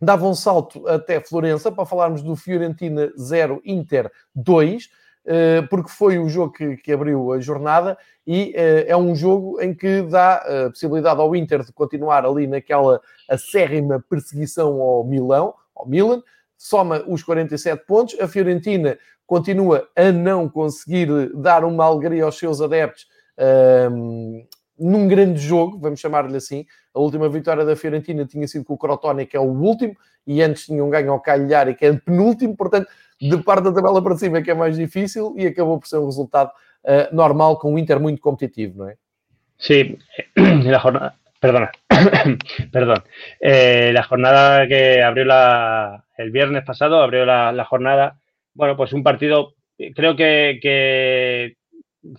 dava 0.00 0.24
um 0.24 0.36
salto 0.36 0.86
até 0.86 1.20
Florença 1.20 1.72
para 1.72 1.84
falarmos 1.84 2.22
do 2.22 2.36
Fiorentina 2.36 3.12
0 3.18 3.60
Inter 3.64 4.08
2 4.36 4.84
eh, 4.84 5.05
porque 5.68 5.90
foi 5.90 6.18
o 6.18 6.28
jogo 6.28 6.52
que, 6.52 6.76
que 6.76 6.92
abriu 6.92 7.32
a 7.32 7.40
jornada 7.40 7.98
e 8.26 8.54
uh, 8.56 8.84
é 8.86 8.96
um 8.96 9.14
jogo 9.14 9.60
em 9.60 9.74
que 9.74 10.02
dá 10.02 10.36
a 10.36 10.70
possibilidade 10.70 11.20
ao 11.20 11.34
Inter 11.34 11.64
de 11.64 11.72
continuar 11.72 12.24
ali 12.24 12.46
naquela 12.46 13.00
acérrima 13.28 14.04
perseguição 14.08 14.80
ao 14.80 15.04
Milão, 15.04 15.54
ao 15.74 15.86
Milan, 15.86 16.22
soma 16.56 17.04
os 17.06 17.22
47 17.22 17.84
pontos, 17.86 18.18
a 18.20 18.26
Fiorentina 18.26 18.98
continua 19.26 19.88
a 19.96 20.10
não 20.10 20.48
conseguir 20.48 21.08
dar 21.34 21.64
uma 21.64 21.84
alegria 21.84 22.24
aos 22.24 22.38
seus 22.38 22.60
adeptos 22.60 23.06
um, 23.38 24.38
ehm, 24.38 24.46
num 24.78 25.08
grande 25.08 25.40
jogo, 25.40 25.78
vamos 25.78 26.00
chamar-lhe 26.00 26.36
assim. 26.36 26.66
A 26.94 27.00
última 27.00 27.28
vitória 27.28 27.64
da 27.64 27.76
Fiorentina 27.76 28.24
tinha 28.24 28.46
sido 28.46 28.64
com 28.64 28.74
o 28.74 28.78
Crotone, 28.78 29.26
que 29.26 29.36
é 29.36 29.40
o 29.40 29.44
último, 29.44 29.96
e 30.26 30.42
antes 30.42 30.66
tinham 30.66 30.90
ganho 30.90 31.12
ao 31.12 31.20
Cagliari, 31.20 31.74
que 31.74 31.86
é 31.86 31.90
o 31.90 32.00
penúltimo, 32.00 32.56
portanto 32.56 32.88
de 33.20 33.36
parte 33.42 33.64
da 33.64 33.72
tabela 33.72 34.02
para 34.02 34.16
cima 34.16 34.42
que 34.42 34.50
é 34.50 34.54
mais 34.54 34.76
difícil 34.76 35.34
e 35.38 35.46
acabou 35.46 35.78
por 35.78 35.86
ser 35.86 35.98
um 35.98 36.06
resultado 36.06 36.50
uh, 36.84 37.14
normal 37.14 37.58
com 37.58 37.74
o 37.74 37.78
Inter 37.78 37.98
muito 37.98 38.20
competitivo, 38.20 38.78
não 38.78 38.88
é? 38.88 38.96
Sí, 39.58 39.98
la 40.36 40.78
jornada, 40.78 41.14
perdona, 41.40 41.70
perdón, 42.70 43.02
eh, 43.40 43.90
la 43.94 44.02
jornada 44.02 44.66
que 44.68 45.02
abrió 45.02 45.24
la, 45.24 46.04
el 46.18 46.30
viernes 46.30 46.62
pasado, 46.64 47.02
abrió 47.02 47.24
la, 47.24 47.64
jornada, 47.64 48.18
bueno, 48.52 48.76
pues 48.76 48.92
un 48.92 49.02
partido, 49.02 49.54
creo 49.94 50.14
que, 50.14 51.56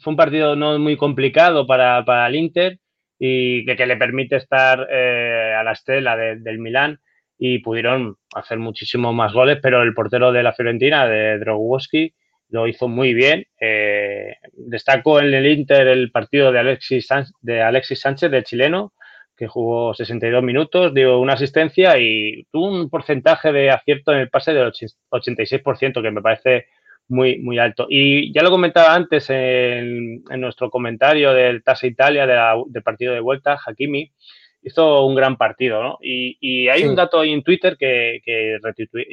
fue 0.02 0.12
un 0.12 0.18
partido 0.18 0.56
no 0.56 0.78
muy 0.80 0.98
complicado 0.98 1.66
para, 1.66 2.04
para 2.06 2.28
el 2.28 2.36
Inter 2.36 2.80
y 3.20 3.66
que, 3.66 3.86
le 3.86 3.98
permite 3.98 4.36
estar 4.36 4.88
eh, 4.92 5.54
a 5.58 5.64
la 5.64 5.72
estela 5.72 6.16
del 6.16 6.60
Milán 6.60 7.00
y 7.38 7.60
pudieron 7.60 8.16
hacer 8.34 8.58
muchísimos 8.58 9.14
más 9.14 9.34
goles, 9.34 9.60
pero 9.62 9.84
el 9.84 9.94
portero 9.94 10.32
de 10.32 10.44
la 10.44 10.54
Fiorentina, 10.54 11.08
de 11.08 11.38
Drogowski, 11.40 12.14
lo 12.50 12.68
hizo 12.68 12.88
muy 12.88 13.14
bien. 13.14 13.46
Eh, 13.60 14.36
destaco 14.54 15.20
en 15.20 15.34
el 15.34 15.46
Inter 15.46 15.88
el 15.88 16.12
partido 16.12 16.52
de 16.52 16.60
Alexis, 16.60 17.08
Sánchez, 17.08 17.34
de 17.42 17.62
Alexis 17.62 18.00
Sánchez, 18.00 18.32
de 18.32 18.44
chileno, 18.44 18.94
que 19.36 19.48
jugó 19.48 19.94
62 19.94 20.42
minutos, 20.42 20.94
dio 20.94 21.20
una 21.20 21.34
asistencia 21.34 22.00
y 22.00 22.46
tuvo 22.52 22.70
un 22.70 22.90
porcentaje 22.90 23.52
de 23.52 23.70
acierto 23.70 24.12
en 24.12 24.20
el 24.20 24.30
pase 24.30 24.54
del 24.54 24.72
86%, 24.72 26.02
que 26.02 26.12
me 26.12 26.22
parece 26.22 26.66
muy, 27.08 27.40
muy 27.40 27.60
alto. 27.60 27.88
Y 27.90 28.34
ya 28.34 28.44
lo 28.44 28.50
comentaba 28.50 28.94
antes 28.94 29.30
en, 29.30 30.24
nuestro 30.38 30.70
comentario 30.70 31.34
del 31.34 31.64
Tasa 31.64 31.88
Italia, 31.88 32.26
del 32.26 32.84
partido 32.84 33.14
de 33.14 33.20
vuelta, 33.20 33.58
Hakimi, 33.66 34.12
hizo 34.62 35.06
un 35.06 35.16
gran 35.16 35.38
partido, 35.38 35.82
¿no? 35.82 35.98
Y, 36.02 36.68
hay 36.70 36.84
un 36.84 36.96
dato 36.96 37.20
ahí 37.20 37.32
en 37.32 37.44
Twitter 37.44 37.78
que, 37.78 38.22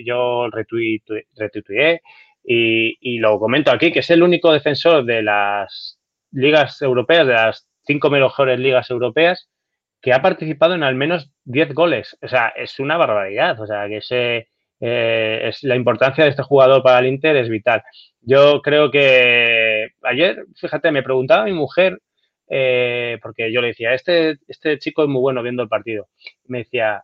yo 0.05 0.49
retuiteé 0.51 2.03
y, 2.45 3.19
lo 3.19 3.39
comento 3.39 3.71
aquí, 3.71 3.93
que 3.93 4.01
es 4.01 4.11
el 4.11 4.23
único 4.23 4.53
defensor 4.53 5.05
de 5.05 5.23
las 5.23 5.99
ligas 6.33 6.83
europeas, 6.83 7.27
de 7.27 7.33
las 7.35 7.69
cinco 7.87 8.11
mejores 8.11 8.59
ligas 8.59 8.91
europeas, 8.91 9.49
que 10.01 10.13
ha 10.13 10.21
participado 10.21 10.75
en 10.75 10.83
al 10.83 10.97
menos 10.97 11.31
10 11.45 11.73
goles. 11.73 12.17
O 12.21 12.29
sea, 12.29 12.49
es 12.49 12.79
una 12.79 12.97
barbaridad. 12.99 13.59
O 13.61 13.67
sea, 13.67 13.89
que 13.89 13.99
ese, 13.99 14.49
eh, 14.87 15.49
es 15.49 15.63
la 15.63 15.77
importancia 15.77 16.25
de 16.25 16.31
este 16.31 16.43
jugador 16.43 16.83
para 16.83 16.99
el 16.99 17.07
Inter 17.07 17.37
es 17.37 17.49
vital. 17.49 17.83
Yo 18.21 18.61
creo 18.61 18.91
que 18.91 19.93
ayer, 20.03 20.45
fíjate, 20.57 20.91
me 20.91 21.03
preguntaba 21.03 21.47
mi 21.47 21.53
mujer 21.53 22.01
eh, 22.51 23.19
porque 23.23 23.51
yo 23.51 23.63
le 23.63 23.69
decía, 23.69 23.95
este, 23.95 24.37
este 24.47 24.79
chico 24.79 25.03
es 25.03 25.09
muy 25.09 25.23
bueno 25.23 25.43
viendo 25.43 25.63
el 25.63 25.71
partido. 25.71 26.09
Me 26.49 26.59
decía, 26.59 27.03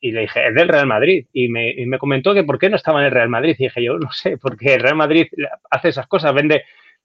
y 0.00 0.12
le 0.12 0.22
dije, 0.22 0.48
es 0.48 0.54
del 0.54 0.68
Real 0.68 0.86
Madrid. 0.86 1.26
Y 1.34 1.48
me, 1.48 1.74
me, 1.86 1.98
comentó 1.98 2.32
que 2.32 2.44
por 2.44 2.58
qué 2.58 2.70
no 2.70 2.76
estaba 2.76 3.00
en 3.00 3.06
el 3.06 3.12
Real 3.12 3.28
Madrid. 3.28 3.56
Y 3.58 3.64
dije, 3.64 3.82
yo 3.82 3.98
no 3.98 4.10
sé, 4.10 4.38
porque 4.38 4.74
el 4.74 4.80
Real 4.80 4.96
Madrid 4.96 5.26
hace 5.70 5.90
esas 5.90 6.06
cosas, 6.06 6.32
vende 6.32 6.64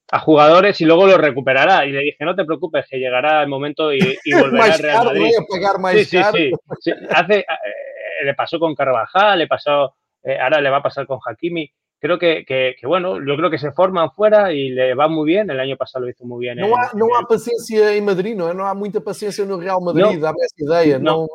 a 0.09 0.19
jugadores 0.19 0.79
y 0.79 0.85
luego 0.85 1.05
los 1.05 1.17
recuperará. 1.17 1.85
Y 1.85 1.91
le 1.91 1.99
dije, 1.99 2.23
no 2.23 2.33
te 2.33 2.45
preocupes, 2.45 2.85
que 2.89 2.97
llegará 2.97 3.41
el 3.41 3.49
momento 3.49 3.93
y, 3.93 3.99
volverá 4.39 4.73
al 4.73 4.79
Real 4.79 5.79
Madrid. 5.79 6.05
sí, 6.05 6.17
sí, 6.31 6.51
sí, 6.79 6.91
Hace, 7.09 7.39
eh, 7.39 8.23
le 8.23 8.33
pasó 8.35 8.57
con 8.57 8.73
Carvajal, 8.73 9.39
le 9.39 9.47
pasó, 9.47 9.95
eh, 10.23 10.39
ahora 10.39 10.61
le 10.61 10.69
va 10.69 10.77
a 10.77 10.83
pasar 10.83 11.05
con 11.05 11.19
Hakimi 11.25 11.71
creo 12.03 12.19
que, 12.19 12.43
que, 12.45 12.75
bueno, 12.85 13.25
yo 13.25 13.37
creo 13.37 13.49
que 13.49 13.57
se 13.57 13.71
forman 13.71 14.11
fuera 14.11 14.51
y 14.51 14.71
le 14.71 14.93
va 14.93 15.07
muy 15.07 15.25
bien. 15.25 15.49
El 15.49 15.57
año 15.57 15.77
pasado 15.77 16.03
lo 16.03 16.11
hizo 16.11 16.25
muy 16.25 16.41
bien. 16.41 16.57
No, 16.57 16.75
hay 16.75 16.89
no 16.95 17.07
paciencia 17.29 17.93
en 17.95 18.03
Madrid, 18.03 18.35
no 18.35 18.53
No 18.53 18.67
há 18.67 18.73
mucha 18.73 18.99
paciencia 18.99 19.45
no 19.45 19.57
Real 19.57 19.77
Madrid, 19.81 20.19
no, 20.19 20.33
esa 20.41 20.83
idea. 20.83 20.99
No, 20.99 21.25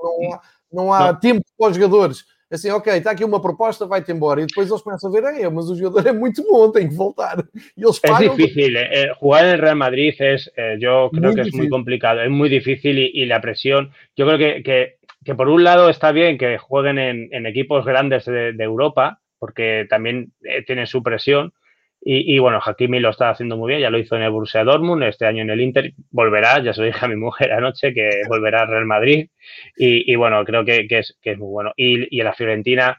no, 0.70 0.94
há, 0.94 1.18
tempo 1.18 1.42
para 1.56 1.70
os 1.70 1.76
jogadores. 1.78 2.26
Assim, 2.50 2.70
ok, 2.70 2.96
está 2.96 3.10
aqui 3.10 3.24
uma 3.24 3.40
proposta, 3.40 3.86
vai-te 3.86 4.12
embora. 4.12 4.42
E 4.42 4.46
depois 4.46 4.68
eles 4.68 4.82
começam 4.82 5.10
a 5.10 5.12
ver, 5.12 5.24
é, 5.40 5.48
mas 5.48 5.70
o 5.70 5.76
jogador 5.76 6.06
é 6.06 6.12
muito 6.12 6.42
bom, 6.42 6.70
tem 6.70 6.88
que 6.88 6.94
voltar. 6.94 7.42
E 7.76 7.82
eles 7.82 8.00
Es 8.02 8.18
difícil, 8.18 8.76
eh, 8.76 8.88
eh, 8.92 9.14
jugar 9.18 9.44
en 9.44 9.50
el 9.52 9.58
Real 9.58 9.76
Madrid 9.76 10.14
es, 10.18 10.50
eh, 10.56 10.76
yo 10.78 11.10
creo 11.12 11.34
que 11.34 11.42
es 11.42 11.54
muy 11.54 11.68
complicado, 11.68 12.22
es 12.22 12.30
muy 12.30 12.48
difícil 12.48 12.98
y, 12.98 13.26
la 13.26 13.42
presión, 13.42 13.90
yo 14.16 14.26
creo 14.26 14.38
que, 14.38 14.62
que, 14.62 14.97
que, 15.28 15.34
por 15.34 15.50
un 15.50 15.62
lado 15.62 15.90
está 15.90 16.10
bien 16.10 16.38
que 16.38 16.56
jueguen 16.56 16.98
en, 16.98 17.44
equipos 17.44 17.84
grandes 17.84 18.24
de, 18.24 18.54
Europa, 18.58 19.20
porque 19.38 19.86
también 19.86 20.32
eh, 20.42 20.62
tiene 20.62 20.86
su 20.86 21.02
presión. 21.02 21.52
Y, 22.00 22.38
bueno, 22.38 22.60
Hakimi 22.64 22.98
lo 22.98 23.10
está 23.10 23.28
haciendo 23.28 23.58
muy 23.58 23.68
bien, 23.68 23.82
ya 23.82 23.90
lo 23.90 23.98
hizo 23.98 24.16
en 24.16 24.22
el 24.22 24.30
Borussia 24.30 24.64
Dortmund, 24.64 25.02
este 25.02 25.26
año 25.26 25.42
en 25.42 25.50
el 25.50 25.60
Inter, 25.60 25.92
volverá, 26.10 26.62
ya 26.62 26.72
se 26.72 26.80
lo 26.80 26.86
dije 26.86 27.04
a 27.04 27.08
mi 27.08 27.16
mujer 27.16 27.52
anoche, 27.52 27.92
que 27.92 28.22
volverá 28.26 28.62
al 28.62 28.68
Real 28.68 28.86
Madrid. 28.86 29.28
Y, 29.76 30.16
bueno, 30.16 30.42
creo 30.46 30.64
que, 30.64 30.86
es, 30.88 31.14
muy 31.36 31.48
bueno. 31.48 31.72
Y, 31.76 32.18
en 32.18 32.24
la 32.24 32.32
Fiorentina, 32.32 32.98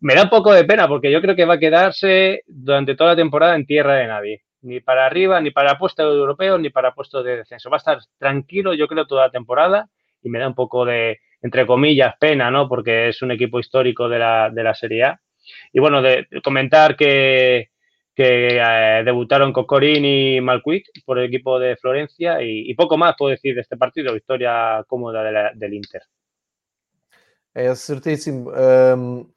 me 0.00 0.14
da 0.14 0.24
un 0.24 0.28
poco 0.28 0.52
de 0.52 0.64
pena 0.64 0.86
porque 0.88 1.10
yo 1.10 1.22
creo 1.22 1.34
que 1.34 1.46
va 1.46 1.54
a 1.54 1.58
quedarse 1.58 2.42
durante 2.46 2.96
toda 2.96 3.10
la 3.10 3.16
temporada 3.16 3.54
en 3.54 3.64
tierra 3.64 3.94
de 3.94 4.08
nadie. 4.08 4.42
Ni 4.60 4.80
para 4.80 5.06
arriba, 5.06 5.40
ni 5.40 5.52
para 5.52 5.78
puesto 5.78 6.02
europeo, 6.02 6.58
ni 6.58 6.68
para 6.68 6.92
puesto 6.92 7.22
de 7.22 7.38
descenso. 7.38 7.70
Va 7.70 7.76
a 7.76 7.78
estar 7.78 7.98
tranquilo, 8.18 8.74
yo 8.74 8.88
creo, 8.88 9.06
toda 9.06 9.26
la 9.26 9.32
temporada 9.32 9.88
y 10.22 10.28
me 10.28 10.38
da 10.38 10.48
un 10.48 10.54
poco 10.54 10.84
de, 10.84 11.18
entre 11.42 11.66
comillas, 11.66 12.14
pena, 12.18 12.50
¿no? 12.50 12.68
Porque 12.68 13.08
es 13.08 13.22
un 13.22 13.32
equipo 13.32 13.58
histórico 13.58 14.08
de 14.08 14.18
la, 14.18 14.50
de 14.50 14.62
la 14.62 14.74
Serie 14.74 15.04
A 15.04 15.20
y 15.72 15.80
bueno, 15.80 16.02
de, 16.02 16.26
comentar 16.42 16.96
que, 16.96 17.70
que 18.14 18.60
eh, 18.60 19.02
debutaron 19.04 19.52
Cocorín 19.52 20.04
y 20.04 20.40
Malquic 20.40 20.86
por 21.04 21.18
el 21.18 21.26
equipo 21.26 21.58
de 21.58 21.76
Florencia 21.76 22.42
y, 22.42 22.72
poco 22.74 22.96
más 22.96 23.14
puedo 23.18 23.30
decir 23.30 23.54
de 23.54 23.62
este 23.62 23.76
partido, 23.76 24.14
victoria 24.14 24.84
cómoda 24.86 25.52
del 25.54 25.74
Inter. 25.74 26.02
É 27.54 27.74
certíssimo. 27.74 28.50
Um, 28.50 29.30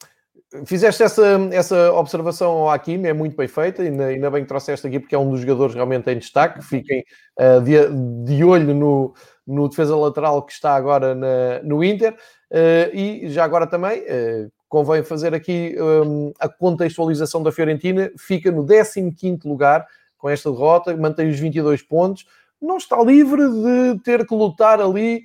fizeste 0.65 1.03
essa, 1.03 1.49
essa 1.51 1.91
observação 1.93 2.51
ao 2.51 2.69
Hakimi, 2.69 3.07
é 3.07 3.13
muito 3.13 3.35
bem 3.35 3.47
feita, 3.47 3.81
ainda, 3.81 4.05
ainda 4.07 4.29
bem 4.29 4.43
que 4.43 4.47
trouxeste 4.47 4.87
aqui, 4.87 4.99
porque 4.99 5.15
é 5.15 5.19
um 5.19 5.29
dos 5.29 5.41
jogadores 5.41 5.73
realmente 5.75 6.09
em 6.09 6.17
destaque. 6.17 6.63
Fiquem 6.63 7.03
uh, 7.39 7.61
de, 7.61 8.25
de 8.25 8.43
olho 8.43 8.73
no, 8.73 9.13
no 9.45 9.67
defesa 9.67 9.95
lateral 9.95 10.43
que 10.43 10.53
está 10.53 10.75
agora 10.75 11.15
na, 11.15 11.61
no 11.63 11.83
Inter. 11.83 12.13
Uh, 12.51 12.95
e 12.95 13.29
já 13.29 13.43
agora 13.43 13.67
também, 13.67 14.01
uh, 14.01 14.51
convém 14.67 15.03
fazer 15.03 15.33
aqui 15.33 15.75
um, 15.79 16.31
a 16.39 16.47
contextualização 16.47 17.41
da 17.41 17.51
Fiorentina, 17.51 18.11
fica 18.17 18.51
no 18.51 18.65
15 18.65 19.39
lugar 19.45 19.85
com 20.17 20.29
esta 20.29 20.51
derrota, 20.51 20.95
mantém 20.97 21.29
os 21.29 21.39
22 21.39 21.81
pontos, 21.81 22.25
não 22.61 22.77
está 22.77 23.01
livre 23.01 23.41
de 23.49 24.01
ter 24.03 24.25
que 24.25 24.33
lutar 24.33 24.81
ali 24.81 25.23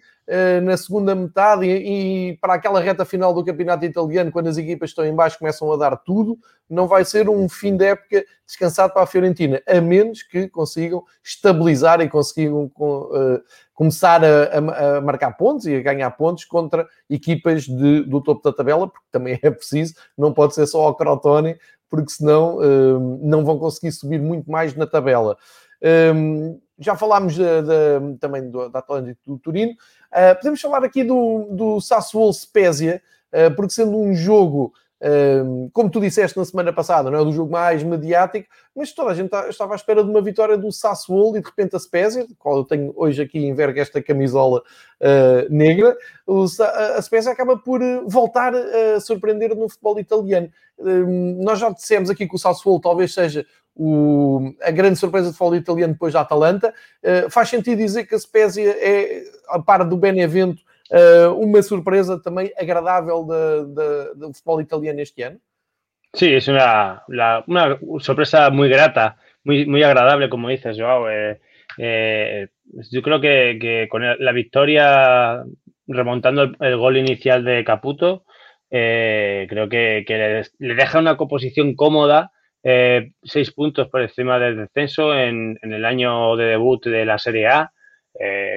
na 0.62 0.76
segunda 0.76 1.14
metade 1.14 1.66
e, 1.66 2.38
para 2.40 2.54
aquela 2.54 2.80
reta 2.80 3.04
final 3.04 3.34
do 3.34 3.44
campeonato 3.44 3.84
italiano, 3.84 4.30
quando 4.30 4.46
as 4.46 4.56
equipas 4.56 4.90
estão 4.90 5.04
em 5.04 5.14
baixo 5.14 5.38
começam 5.38 5.72
a 5.72 5.76
dar 5.76 5.96
tudo, 5.96 6.38
não 6.68 6.86
vai 6.86 7.04
ser 7.04 7.28
um 7.28 7.48
fim 7.48 7.76
de 7.76 7.86
época 7.86 8.24
descansado 8.46 8.92
para 8.92 9.02
a 9.02 9.06
Fiorentina, 9.06 9.60
a 9.66 9.80
menos 9.80 10.22
que 10.22 10.48
consigam 10.48 11.02
estabilizar 11.22 12.00
e 12.00 12.08
consigam 12.08 12.70
uh, 12.78 13.42
começar 13.74 14.22
a, 14.24 15.00
marcar 15.00 15.32
pontos 15.32 15.66
e 15.66 15.74
a 15.74 15.82
ganhar 15.82 16.10
pontos 16.12 16.44
contra 16.44 16.86
equipas 17.08 17.64
de, 17.64 18.04
do 18.04 18.20
topo 18.22 18.42
da 18.42 18.52
tabela, 18.52 18.86
porque 18.86 19.06
também 19.10 19.38
é 19.42 19.50
preciso, 19.50 19.94
não 20.16 20.32
pode 20.32 20.54
ser 20.54 20.66
só 20.66 20.88
o 20.88 20.94
Crotone, 20.94 21.56
porque 21.88 22.12
senão 22.12 22.58
um, 22.58 23.18
não 23.22 23.44
vão 23.44 23.58
conseguir 23.58 23.90
subir 23.90 24.20
muito 24.20 24.48
mais 24.48 24.76
na 24.76 24.86
tabela. 24.86 25.36
Um, 25.82 26.60
já 26.80 26.96
falámos 26.96 27.34
de, 27.34 27.42
de, 27.42 28.18
também 28.18 28.50
do, 28.50 28.68
da 28.70 28.78
Atlântico 28.78 29.20
do 29.26 29.38
Turino. 29.38 29.72
Uh, 29.72 30.34
podemos 30.36 30.60
falar 30.60 30.82
aqui 30.82 31.04
do, 31.04 31.46
do 31.50 31.80
Sassuolo 31.80 32.32
Spezia, 32.32 33.02
uh, 33.32 33.54
porque 33.54 33.74
sendo 33.74 33.96
um 33.96 34.14
jogo 34.14 34.72
como 35.72 35.90
tu 35.90 35.98
disseste 35.98 36.36
na 36.36 36.44
semana 36.44 36.72
passada, 36.74 37.10
não 37.10 37.20
é 37.20 37.24
do 37.24 37.32
jogo 37.32 37.50
mais 37.50 37.82
mediático, 37.82 38.46
mas 38.76 38.92
toda 38.92 39.10
a 39.10 39.14
gente 39.14 39.30
tá, 39.30 39.48
estava 39.48 39.72
à 39.72 39.76
espera 39.76 40.04
de 40.04 40.10
uma 40.10 40.20
vitória 40.20 40.58
do 40.58 40.70
Sassuolo 40.70 41.36
e 41.36 41.40
de 41.40 41.46
repente 41.46 41.74
a 41.74 41.78
Spezia, 41.78 42.26
qual 42.38 42.58
eu 42.58 42.64
tenho 42.64 42.92
hoje 42.94 43.22
aqui 43.22 43.38
em 43.38 43.54
verga 43.54 43.80
esta 43.80 44.02
camisola 44.02 44.62
uh, 45.00 45.48
negra, 45.48 45.96
o, 46.26 46.44
a 46.94 47.00
Spezia 47.00 47.32
acaba 47.32 47.56
por 47.56 47.80
voltar 48.06 48.52
a 48.54 49.00
surpreender 49.00 49.56
no 49.56 49.70
futebol 49.70 49.98
italiano. 49.98 50.50
nós 51.38 51.58
já 51.58 51.70
dissemos 51.70 52.10
aqui 52.10 52.28
que 52.28 52.34
o 52.34 52.38
Sassuolo 52.38 52.78
talvez 52.78 53.14
seja 53.14 53.46
o, 53.82 54.52
a 54.60 54.70
grande 54.70 54.98
surpresa 54.98 55.28
do 55.28 55.32
futebol 55.32 55.56
italiano 55.56 55.94
depois 55.94 56.12
da 56.12 56.20
Atalanta. 56.20 56.74
Uh, 57.02 57.30
faz 57.30 57.48
sentido 57.48 57.78
dizer 57.78 58.04
que 58.04 58.14
a 58.14 58.18
Spezia 58.18 58.76
é, 58.78 59.22
a 59.48 59.58
par 59.58 59.88
do 59.88 59.96
Benevento, 59.96 60.60
uh, 60.90 61.32
uma 61.34 61.62
surpresa 61.62 62.20
também 62.20 62.52
agradável 62.58 63.24
do 63.24 64.34
futebol 64.34 64.60
italiano 64.60 65.00
este 65.00 65.22
año. 65.24 65.40
Sí, 66.12 66.34
es 66.34 66.48
una, 66.48 67.04
una 67.46 67.78
sorpresa 68.00 68.50
muy 68.50 68.68
grata, 68.68 69.16
muy, 69.44 69.64
muy 69.64 69.82
agradable, 69.82 70.28
como 70.28 70.48
dices, 70.48 70.76
Joao. 70.76 71.08
Eh, 71.08 71.40
eh, 71.78 72.48
yo 72.90 73.00
creo 73.00 73.20
que, 73.20 73.58
que, 73.60 73.88
con 73.88 74.02
la 74.02 74.32
victoria, 74.32 75.44
remontando 75.86 76.50
el, 76.60 76.76
gol 76.76 76.96
inicial 76.96 77.44
de 77.44 77.64
Caputo, 77.64 78.24
eh, 78.70 79.46
creo 79.48 79.68
que, 79.68 80.04
que 80.06 80.44
le, 80.58 80.74
deja 80.74 80.98
una 80.98 81.16
composición 81.16 81.74
cómoda, 81.76 82.32
seis 82.62 83.52
puntos 83.52 83.88
por 83.88 84.02
encima 84.02 84.38
del 84.38 84.56
descenso 84.56 85.14
en, 85.14 85.58
el 85.62 85.84
año 85.84 86.36
de 86.36 86.44
debut 86.44 86.84
de 86.86 87.04
la 87.04 87.18
Serie 87.18 87.46
A. 87.48 87.72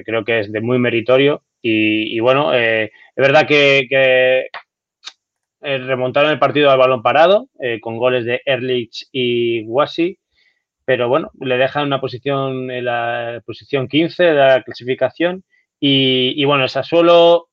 creo 0.05 0.23
que 0.25 0.39
es 0.39 0.51
de 0.51 0.61
muy 0.61 0.79
meritorio 0.79 1.43
y, 1.65 2.19
bueno, 2.19 2.53
eh, 2.53 2.85
es 2.85 2.91
verdad 3.15 3.47
que, 3.47 3.87
eh, 3.89 4.47
remontaron 5.61 6.31
el 6.31 6.39
partido 6.39 6.69
al 6.69 6.77
balón 6.77 7.01
parado 7.01 7.47
eh, 7.59 7.79
con 7.79 7.97
goles 7.97 8.25
de 8.25 8.41
Erlich 8.45 9.07
y 9.13 9.63
Wasi. 9.63 10.19
pero 10.85 11.07
bueno, 11.07 11.31
le 11.39 11.57
deja 11.57 11.83
una 11.83 12.01
posición 12.01 12.69
en 12.69 12.85
la 12.85 13.41
posición 13.45 13.87
15 13.87 14.23
de 14.23 14.33
la 14.33 14.63
clasificación 14.63 15.43
y, 15.79 16.33
y 16.41 16.45
bueno, 16.45 16.63
el 16.63 16.69
Sassuolo 16.69 17.49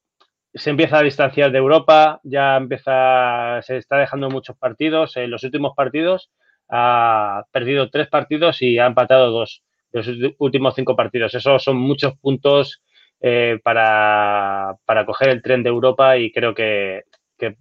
se 0.54 0.70
empieza 0.70 0.98
a 0.98 1.02
distanciar 1.02 1.52
de 1.52 1.58
Europa, 1.58 2.20
ya 2.24 2.56
empieza, 2.56 3.62
se 3.62 3.76
está 3.76 3.98
dejando 3.98 4.30
muchos 4.30 4.56
partidos. 4.56 5.16
En 5.16 5.30
los 5.30 5.44
últimos 5.44 5.74
partidos 5.76 6.30
ha 6.70 7.44
perdido 7.52 7.90
tres 7.90 8.08
partidos 8.08 8.62
y 8.62 8.78
ha 8.78 8.86
empatado 8.86 9.30
dos 9.30 9.62
de 9.92 10.02
los 10.02 10.34
últimos 10.38 10.74
cinco 10.74 10.96
partidos. 10.96 11.34
Esos 11.34 11.62
son 11.62 11.76
muchos 11.76 12.16
puntos 12.18 12.82
eh, 13.20 13.58
para, 13.62 14.76
para, 14.84 15.04
coger 15.04 15.30
el 15.30 15.42
tren 15.42 15.62
de 15.62 15.68
Europa 15.68 16.16
y 16.16 16.32
creo 16.32 16.54
que, 16.54 17.02
que, 17.36 17.56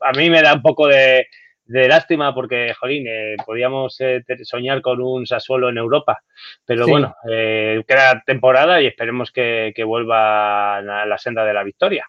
a 0.00 0.12
mí 0.12 0.30
me 0.30 0.42
da 0.42 0.54
un 0.54 0.62
poco 0.62 0.86
de, 0.86 1.26
de 1.66 1.88
lástima 1.88 2.34
porque, 2.34 2.72
jolín, 2.74 3.06
eh, 3.08 3.36
podíamos 3.44 4.00
eh, 4.00 4.22
soñar 4.42 4.80
con 4.82 5.00
un 5.00 5.26
Sassuolo 5.26 5.68
en 5.68 5.78
Europa. 5.78 6.22
Pero 6.64 6.84
sí. 6.84 6.90
bueno, 6.90 7.14
eh, 7.28 7.82
queda 7.86 8.22
temporada 8.24 8.80
e 8.80 8.86
esperemos 8.86 9.32
que, 9.32 9.72
que 9.74 9.84
vuelva 9.84 10.76
a 10.76 11.06
la 11.06 11.18
senda 11.18 11.44
de 11.44 11.54
la 11.54 11.64
victoria. 11.64 12.08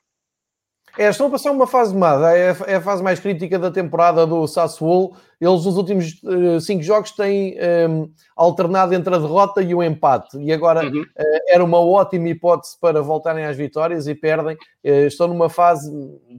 É, 0.98 1.10
estão 1.10 1.28
a 1.28 1.30
passar 1.30 1.52
uma 1.52 1.68
fase 1.68 1.96
má, 1.96 2.16
é, 2.34 2.56
é 2.66 2.76
a 2.76 2.82
fase 2.82 3.04
mais 3.04 3.20
crítica 3.20 3.60
da 3.60 3.70
temporada 3.70 4.26
do 4.26 4.48
Sassuolo. 4.48 5.16
Eles, 5.40 5.64
nos 5.64 5.78
últimos 5.78 6.20
uh, 6.24 6.60
cinco 6.60 6.82
jogos, 6.82 7.12
têm 7.12 7.56
um, 7.88 8.10
alternado 8.36 8.96
entre 8.96 9.14
a 9.14 9.20
derrota 9.20 9.62
e 9.62 9.76
o 9.76 9.84
empate. 9.84 10.40
E 10.40 10.52
agora 10.52 10.84
uhum. 10.84 11.02
uh, 11.02 11.40
era 11.48 11.64
uma 11.64 11.80
ótima 11.80 12.28
hipótese 12.30 12.76
para 12.82 13.00
voltarem 13.04 13.46
às 13.46 13.56
vitórias 13.56 14.08
e 14.08 14.16
perdem. 14.16 14.56
Uh, 14.84 15.06
estão 15.06 15.28
numa 15.28 15.50
fase 15.50 15.92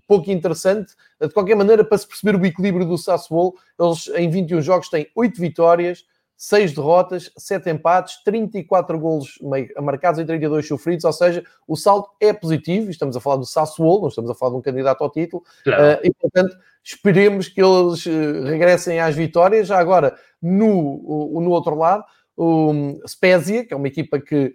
pouco 0.09 0.29
interessante. 0.33 0.93
De 1.21 1.29
qualquer 1.29 1.55
maneira, 1.55 1.85
para 1.85 1.97
se 1.97 2.09
perceber 2.09 2.35
o 2.35 2.45
equilíbrio 2.45 2.85
do 2.85 2.99
Sassuolo, 2.99 3.55
eles 3.79 4.09
em 4.17 4.29
21 4.29 4.61
jogos 4.61 4.89
têm 4.89 5.07
8 5.15 5.41
vitórias, 5.41 6.05
6 6.39 6.73
derrotas, 6.73 7.33
7 7.37 7.69
empates, 7.69 8.23
34 8.23 8.97
golos 8.97 9.41
marcados 9.83 10.21
e 10.21 10.25
32 10.25 10.69
sofridos, 10.69 11.05
ou 11.05 11.13
seja, 11.13 11.45
o 11.67 11.75
saldo 11.75 12.07
é 12.21 12.33
positivo, 12.33 12.91
estamos 12.91 13.17
a 13.17 13.21
falar 13.21 13.37
do 13.37 13.45
Sassuolo, 13.45 14.03
não 14.03 14.09
estamos 14.09 14.31
a 14.31 14.35
falar 14.37 14.53
de 14.53 14.59
um 14.59 14.63
candidato 14.63 15.03
ao 15.03 15.11
título, 15.11 15.43
claro. 15.65 15.99
uh, 15.99 16.01
e 16.05 16.15
portanto 16.15 16.57
esperemos 16.85 17.49
que 17.49 17.61
eles 17.61 18.07
uh, 18.07 18.45
regressem 18.45 19.01
às 19.01 19.17
vitórias. 19.17 19.67
Já 19.67 19.81
agora, 19.81 20.17
no, 20.41 21.41
no 21.41 21.51
outro 21.51 21.75
lado, 21.75 22.05
o 22.37 23.01
Spezia, 23.05 23.65
que 23.65 23.75
é 23.75 23.77
uma 23.77 23.89
equipa 23.89 24.21
que 24.21 24.55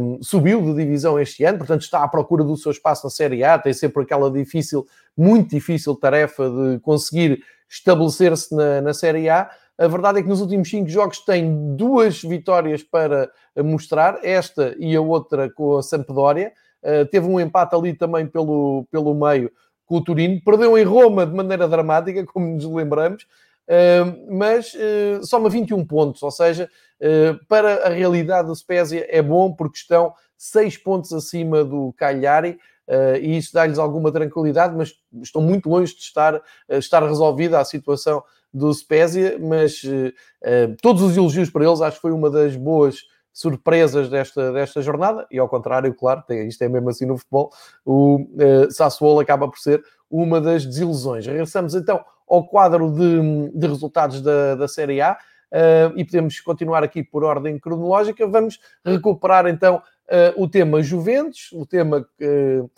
um, 0.00 0.22
subiu 0.22 0.62
de 0.62 0.74
divisão 0.74 1.18
este 1.18 1.44
ano, 1.44 1.58
portanto 1.58 1.82
está 1.82 2.04
à 2.04 2.08
procura 2.08 2.44
do 2.44 2.56
seu 2.56 2.70
espaço 2.70 3.04
na 3.04 3.10
Série 3.10 3.42
A, 3.42 3.58
tem 3.58 3.72
sempre 3.72 4.04
aquela 4.04 4.30
difícil, 4.30 4.86
muito 5.16 5.50
difícil 5.50 5.96
tarefa 5.96 6.48
de 6.48 6.78
conseguir 6.78 7.42
estabelecer-se 7.68 8.54
na, 8.54 8.80
na 8.80 8.94
Série 8.94 9.28
A. 9.28 9.50
A 9.80 9.88
verdade 9.88 10.18
é 10.18 10.22
que 10.22 10.28
nos 10.28 10.42
últimos 10.42 10.68
cinco 10.68 10.90
jogos 10.90 11.20
tem 11.20 11.74
duas 11.74 12.20
vitórias 12.20 12.82
para 12.82 13.30
mostrar, 13.56 14.18
esta 14.22 14.76
e 14.78 14.94
a 14.94 15.00
outra 15.00 15.50
com 15.50 15.78
a 15.78 15.82
Sampdoria. 15.82 16.52
Uh, 16.82 17.06
teve 17.06 17.26
um 17.26 17.40
empate 17.40 17.74
ali 17.74 17.94
também 17.94 18.26
pelo, 18.26 18.86
pelo 18.90 19.14
meio 19.14 19.50
com 19.86 19.96
o 19.96 20.04
Turino. 20.04 20.38
Perdeu 20.44 20.76
em 20.76 20.84
Roma 20.84 21.24
de 21.24 21.34
maneira 21.34 21.66
dramática, 21.66 22.24
como 22.28 22.46
nos 22.48 22.66
lembramos, 22.66 23.22
uh, 23.22 24.36
mas 24.36 24.74
uh, 24.74 25.24
soma 25.24 25.48
21 25.48 25.86
pontos, 25.86 26.22
ou 26.22 26.30
seja, 26.30 26.68
para 27.48 27.86
a 27.86 27.88
realidade 27.88 28.48
do 28.48 28.54
Spezia 28.54 29.06
é 29.08 29.22
bom 29.22 29.50
porque 29.50 29.78
estão 29.78 30.12
6 30.36 30.76
pontos 30.76 31.10
acima 31.14 31.64
do 31.64 31.94
Cagliari. 31.96 32.58
Uh, 32.90 33.16
e 33.22 33.36
isso 33.36 33.52
dá-lhes 33.54 33.78
alguma 33.78 34.10
tranquilidade, 34.10 34.74
mas 34.76 34.92
estão 35.22 35.40
muito 35.40 35.70
longe 35.70 35.94
de 35.94 36.02
estar, 36.02 36.34
uh, 36.34 36.42
estar 36.70 37.00
resolvida 37.06 37.60
a 37.60 37.64
situação 37.64 38.20
do 38.52 38.72
Spezia, 38.72 39.38
mas 39.38 39.82
uh, 39.84 40.76
todos 40.82 41.02
os 41.02 41.16
elogios 41.16 41.50
para 41.50 41.64
eles, 41.64 41.80
acho 41.80 41.96
que 41.96 42.02
foi 42.02 42.12
uma 42.12 42.30
das 42.30 42.56
boas 42.56 42.98
surpresas 43.32 44.08
desta, 44.08 44.52
desta 44.52 44.82
jornada, 44.82 45.26
e 45.30 45.38
ao 45.38 45.48
contrário, 45.48 45.94
claro, 45.94 46.22
tem, 46.26 46.48
isto 46.48 46.62
é 46.62 46.68
mesmo 46.68 46.90
assim 46.90 47.06
no 47.06 47.16
futebol, 47.16 47.50
o 47.84 48.16
uh, 48.16 48.70
Sassuolo 48.70 49.20
acaba 49.20 49.48
por 49.48 49.58
ser 49.58 49.82
uma 50.10 50.40
das 50.40 50.66
desilusões. 50.66 51.26
Regressamos 51.26 51.74
então 51.74 52.04
ao 52.28 52.46
quadro 52.46 52.90
de, 52.90 53.50
de 53.54 53.66
resultados 53.66 54.20
da, 54.20 54.56
da 54.56 54.68
Série 54.68 55.00
A, 55.00 55.12
uh, 55.12 55.96
e 55.96 56.04
podemos 56.04 56.40
continuar 56.40 56.82
aqui 56.82 57.02
por 57.02 57.22
ordem 57.22 57.58
cronológica, 57.58 58.26
vamos 58.26 58.58
recuperar 58.84 59.46
então 59.46 59.82
Uh, 60.10 60.42
o 60.42 60.48
tema 60.48 60.82
Juventus, 60.82 61.52
o 61.52 61.64
tema 61.64 61.98
uh, 62.00 62.70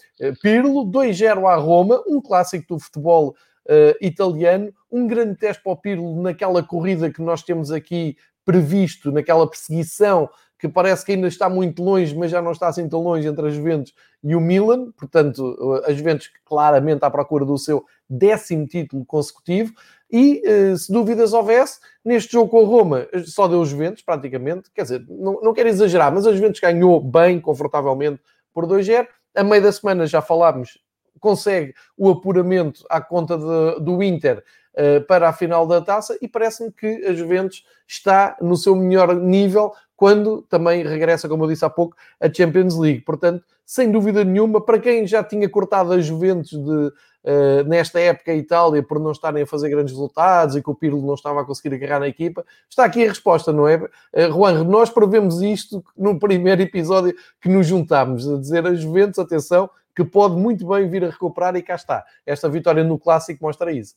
Pirlo, 0.43 0.85
2-0 0.85 1.49
à 1.49 1.55
Roma, 1.55 2.03
um 2.07 2.21
clássico 2.21 2.75
do 2.75 2.79
futebol 2.79 3.35
uh, 3.66 3.96
italiano, 4.01 4.72
um 4.90 5.07
grande 5.07 5.37
teste 5.37 5.62
para 5.62 5.72
o 5.72 5.77
Pirlo 5.77 6.20
naquela 6.22 6.62
corrida 6.62 7.11
que 7.11 7.22
nós 7.22 7.42
temos 7.42 7.70
aqui 7.70 8.16
previsto, 8.44 9.12
naquela 9.12 9.48
perseguição 9.48 10.29
que 10.62 10.68
parece 10.68 11.05
que 11.05 11.11
ainda 11.11 11.27
está 11.27 11.48
muito 11.48 11.83
longe, 11.83 12.16
mas 12.16 12.31
já 12.31 12.40
não 12.40 12.53
está 12.53 12.68
assim 12.68 12.88
tão 12.88 13.03
longe 13.03 13.27
entre 13.27 13.48
a 13.48 13.51
Juventus 13.51 13.92
e 14.22 14.33
o 14.37 14.40
Milan. 14.40 14.92
Portanto, 14.92 15.83
a 15.85 15.92
Juventus 15.92 16.31
claramente 16.44 17.03
à 17.05 17.11
procura 17.11 17.44
do 17.44 17.59
seu 17.59 17.85
décimo 18.09 18.68
título 18.68 19.05
consecutivo. 19.05 19.72
E 20.09 20.40
eh, 20.44 20.77
se 20.77 20.92
dúvidas 20.92 21.33
houvesse, 21.33 21.81
neste 22.05 22.31
jogo 22.31 22.48
com 22.48 22.61
a 22.61 22.64
Roma 22.64 23.09
só 23.25 23.48
deu 23.48 23.64
Juventus, 23.64 24.05
praticamente. 24.05 24.70
Quer 24.72 24.83
dizer, 24.83 25.05
não, 25.09 25.40
não 25.42 25.53
quero 25.53 25.68
exagerar, 25.68 26.14
mas 26.14 26.29
a 26.29 26.33
Juventus 26.33 26.61
ganhou 26.61 27.01
bem, 27.01 27.40
confortavelmente, 27.40 28.20
por 28.55 28.64
2-0. 28.64 29.09
A 29.35 29.42
meio 29.42 29.64
da 29.64 29.72
semana 29.72 30.07
já 30.07 30.22
falámos 30.22 30.79
consegue 31.23 31.73
o 31.97 32.11
apuramento 32.11 32.85
à 32.91 33.01
conta 33.01 33.39
de, 33.39 33.81
do 33.81 34.03
Inter 34.03 34.45
uh, 34.75 35.07
para 35.07 35.29
a 35.29 35.33
final 35.33 35.67
da 35.67 35.81
taça 35.81 36.19
e 36.21 36.27
parece-me 36.27 36.71
que 36.71 37.07
a 37.07 37.15
Juventus 37.15 37.65
está 37.87 38.37
no 38.41 38.57
seu 38.57 38.75
melhor 38.75 39.15
nível 39.15 39.73
quando 39.97 40.43
também 40.43 40.83
regressa, 40.83 41.29
como 41.29 41.45
eu 41.45 41.49
disse 41.49 41.65
há 41.65 41.71
pouco, 41.71 41.97
a 42.21 42.31
Champions 42.31 42.77
League. 42.77 43.03
Portanto, 43.03 43.45
sem 43.65 43.91
dúvida 43.91 44.25
nenhuma, 44.25 44.61
para 44.61 44.81
quem 44.81 45.07
já 45.07 45.23
tinha 45.23 45.49
cortado 45.49 45.93
a 45.93 46.01
Juventus 46.01 46.51
de, 46.51 46.93
Uh, 47.25 47.63
nesta 47.69 48.01
época 48.01 48.33
a 48.33 48.35
Itália 48.35 48.83
por 48.83 48.99
não 48.99 49.13
estarem 49.13 49.45
a 49.45 49.47
fazer 49.47 49.69
grandes 49.69 49.93
resultados 49.93 50.57
e 50.57 50.63
que 50.63 50.69
o 50.69 50.75
Pirlo 50.75 51.07
não 51.07 51.15
estava 51.15 51.41
a 51.41 51.45
conseguir 51.45 51.73
agarrar 51.73 52.01
na 52.01 52.09
equipa. 52.09 52.45
Está 52.69 52.85
aqui 52.85 53.05
a 53.05 53.09
resposta, 53.09 53.53
não 53.53 53.69
é? 53.69 53.77
Uh, 53.77 54.33
Juan, 54.33 54.65
nós 54.65 54.91
prevemos 54.91 55.41
isto 55.41 55.85
no 55.97 56.19
primeiro 56.19 56.61
episódio 56.63 57.15
que 57.41 57.49
nos 57.49 57.69
juntámos, 57.69 58.29
a 58.29 58.39
dizer 58.39 58.67
a 58.67 58.75
Juventus, 58.75 59.21
atenção, 59.21 59.71
que 59.95 60.05
pode 60.05 60.37
muito 60.37 60.67
bem 60.67 60.89
vir 60.89 61.05
a 61.05 61.11
recuperar 61.11 61.55
e 61.57 61.63
cá 61.63 61.75
está. 61.75 62.05
Esta 62.25 62.49
vitória 62.49 62.85
no 62.85 62.99
Clássico 62.99 63.45
mostra 63.45 63.73
isso. 63.73 63.97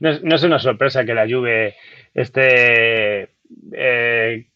No, 0.00 0.10
no 0.20 0.34
es 0.34 0.42
una 0.42 0.58
sorpresa 0.58 1.04
que 1.04 1.14
la 1.14 1.26
Juve 1.26 1.74
esté 2.14 3.30
eh, 3.72 4.46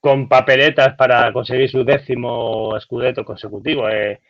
con 0.00 0.28
papeletas 0.28 0.94
para 0.96 1.32
conseguir 1.32 1.70
su 1.70 1.84
décimo 1.84 2.76
escudeto 2.76 3.24
consecutivo. 3.24 3.88
Eh, 3.88 4.20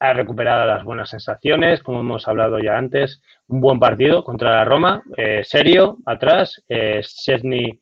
ha 0.00 0.14
recuperado 0.14 0.66
las 0.66 0.82
buenas 0.82 1.10
sensaciones, 1.10 1.82
como 1.82 2.00
hemos 2.00 2.26
hablado 2.26 2.58
ya 2.58 2.78
antes. 2.78 3.20
Un 3.48 3.60
buen 3.60 3.78
partido 3.78 4.24
contra 4.24 4.50
la 4.50 4.64
Roma, 4.64 5.02
eh, 5.16 5.42
serio, 5.44 5.98
atrás. 6.06 6.62
Eh, 6.68 7.02
Chesney, 7.02 7.78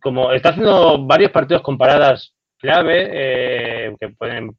como 0.00 0.30
está 0.32 0.50
haciendo 0.50 1.04
varios 1.06 1.30
partidos 1.30 1.62
con 1.62 1.78
paradas 1.78 2.34
clave, 2.58 3.08
eh, 3.10 3.96
que 3.98 4.10
pueden 4.10 4.56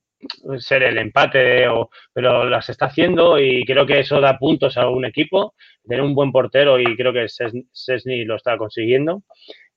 ser 0.60 0.84
el 0.84 0.98
empate, 0.98 1.68
o, 1.68 1.90
pero 2.14 2.50
las 2.50 2.70
está 2.70 2.88
haciendo 2.88 3.40
y 3.40 3.66
creo 3.66 3.86
que 3.86 4.00
eso 4.00 4.20
da 4.22 4.38
puntos 4.38 4.78
a 4.78 4.90
un 4.90 5.06
equipo. 5.06 5.54
Tener 5.84 6.02
un 6.02 6.16
buen 6.16 6.32
portero 6.32 6.80
y 6.80 6.96
creo 6.96 7.14
que 7.14 7.28
Sesni 7.28 8.26
lo 8.26 8.36
está 8.36 8.58
consiguiendo. 8.58 9.24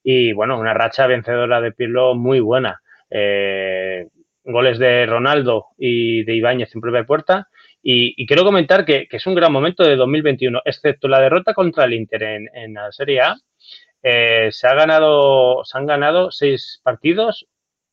Y 0.02 0.32
bueno, 0.32 0.58
una 0.58 0.74
racha 0.74 1.06
vencedora 1.06 1.60
de 1.60 1.72
Pirlo 1.72 2.14
muy 2.14 2.40
buena. 2.40 2.80
Eh, 3.10 4.06
goles 4.44 4.78
de 4.78 5.06
Ronaldo 5.06 5.66
y 5.76 6.24
de 6.24 6.34
Ibáñez 6.34 6.74
en 6.74 6.80
propia 6.80 7.04
puerta. 7.04 7.48
Y, 7.82 8.26
quiero 8.26 8.42
comentar 8.42 8.84
que, 8.84 9.06
es 9.08 9.26
un 9.26 9.36
gran 9.36 9.52
momento 9.52 9.84
de 9.84 9.94
2021, 9.94 10.60
excepto 10.64 11.06
la 11.06 11.20
derrota 11.20 11.54
contra 11.54 11.84
el 11.84 11.94
Inter 11.94 12.22
en, 12.22 12.48
en 12.52 12.74
la 12.74 12.90
Serie 12.90 13.20
A. 13.20 13.36
Eh, 14.08 14.50
se, 14.52 14.68
ha 14.68 14.74
ganado, 14.74 15.64
se 15.64 15.76
han 15.76 15.86
ganado 15.86 16.30
seis 16.30 16.80
partidos, 16.84 17.46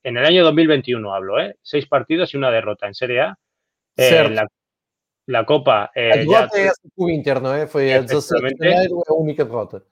en 0.04 0.18
el 0.18 0.26
año 0.26 0.44
2021 0.44 1.13
hablo, 1.13 1.39
¿eh? 1.39 1.56
Seis 1.62 1.86
partidos 1.88 2.34
y 2.34 2.38
una 2.38 2.52
derrota 2.52 2.88
en 2.88 2.94
Serie 2.94 3.22
A. 3.22 3.38
Eh, 3.96 4.30
la, 4.30 4.48
la, 5.28 5.46
Copa. 5.46 5.92
Eh, 5.96 6.12
a 6.12 6.18
derrota 6.18 6.60
é 6.60 6.72
o 6.98 7.10
interno, 7.10 7.56
eh? 7.56 7.68
foi 7.68 7.94
a 7.94 8.02
17 8.02 8.56
de 8.56 8.70
janeiro, 8.70 9.04
é 9.08 9.12
a 9.12 9.16
única 9.16 9.46
derrota. 9.46 9.84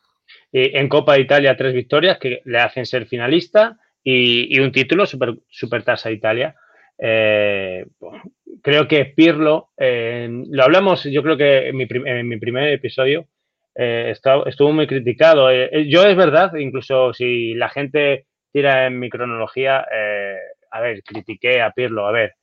Y 0.52 0.78
en 0.78 0.90
Copa 0.90 1.14
de 1.14 1.22
Italia, 1.22 1.56
tres 1.56 1.74
victorias 1.74 2.18
que 2.18 2.42
le 2.46 2.60
hacen 2.60 2.86
ser 2.86 3.06
finalista 3.06 3.78
y, 4.04 4.56
y 4.56 4.60
un 4.60 4.72
título, 4.72 5.06
super, 5.06 5.36
super 5.50 5.84
tasa 5.84 6.12
Italia. 6.12 6.56
Eh, 6.98 7.86
creo 8.62 8.88
que 8.88 9.06
Pirlo, 9.06 9.70
eh, 9.78 10.30
lo 10.50 10.64
hablamos, 10.64 11.04
yo 11.06 11.24
creo 11.24 11.38
que 11.38 11.70
en 11.70 11.78
mi, 11.78 11.88
en 11.90 12.28
mi 12.28 12.38
primer 12.38 12.72
episodio, 12.72 13.28
eh, 13.76 14.10
estuvo, 14.12 14.46
estuvo 14.46 14.72
muy 14.72 14.88
criticado. 14.88 15.50
Eh, 15.50 15.88
yo 15.90 16.04
es 16.04 16.16
verdad, 16.16 16.56
incluso 16.56 17.14
si 17.14 17.54
la 17.54 17.70
gente 17.70 18.26
tira 18.52 18.88
en 18.88 19.00
mi 19.00 19.10
cronología, 19.10 19.86
eh, 19.92 20.38
a 20.72 20.82
ver, 20.82 21.04
critiqué 21.04 21.62
a 21.62 21.72
Pirlo, 21.72 22.08
a 22.08 22.12
ver, 22.12 22.36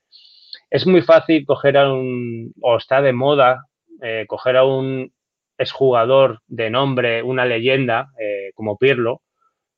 es 0.71 0.87
muy 0.87 1.03
fácil 1.03 1.45
coger 1.47 1.79
a 1.79 1.93
un, 1.93 2.53
o 2.61 2.77
está 2.77 3.01
de 3.01 3.13
moda, 3.13 3.65
eh, 4.03 4.25
coger 4.29 4.57
a 4.57 4.65
un 4.65 5.13
exjugador 5.57 6.41
de 6.47 6.71
nombre, 6.71 7.23
una 7.23 7.45
leyenda, 7.45 8.11
eh, 8.19 8.53
como 8.55 8.77
Pirlo, 8.79 9.23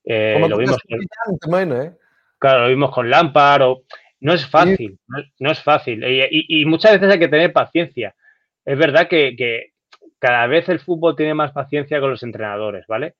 Eh, 0.04 0.36
lo 0.48 0.56
vimos 0.56 0.78
con, 0.88 0.98
Claro, 2.38 2.62
lo 2.62 2.68
vimos 2.68 2.90
con 2.90 3.10
Lampard. 3.10 3.62
O, 3.62 3.82
no 4.20 4.32
es 4.32 4.46
fácil, 4.46 4.98
no, 5.38 5.50
es 5.50 5.62
fácil. 5.62 6.02
Y, 6.04 6.64
muchas 6.66 6.92
veces 6.92 7.12
hay 7.12 7.18
que 7.18 7.28
tener 7.28 7.52
paciencia. 7.52 8.14
Es 8.64 8.78
verdad 8.78 9.08
que, 9.08 9.72
cada 10.18 10.46
vez 10.46 10.68
el 10.68 10.80
fútbol 10.80 11.16
tiene 11.16 11.34
más 11.34 11.52
paciencia 11.52 12.00
con 12.00 12.10
los 12.10 12.22
entrenadores, 12.22 12.84
¿vale? 12.86 13.14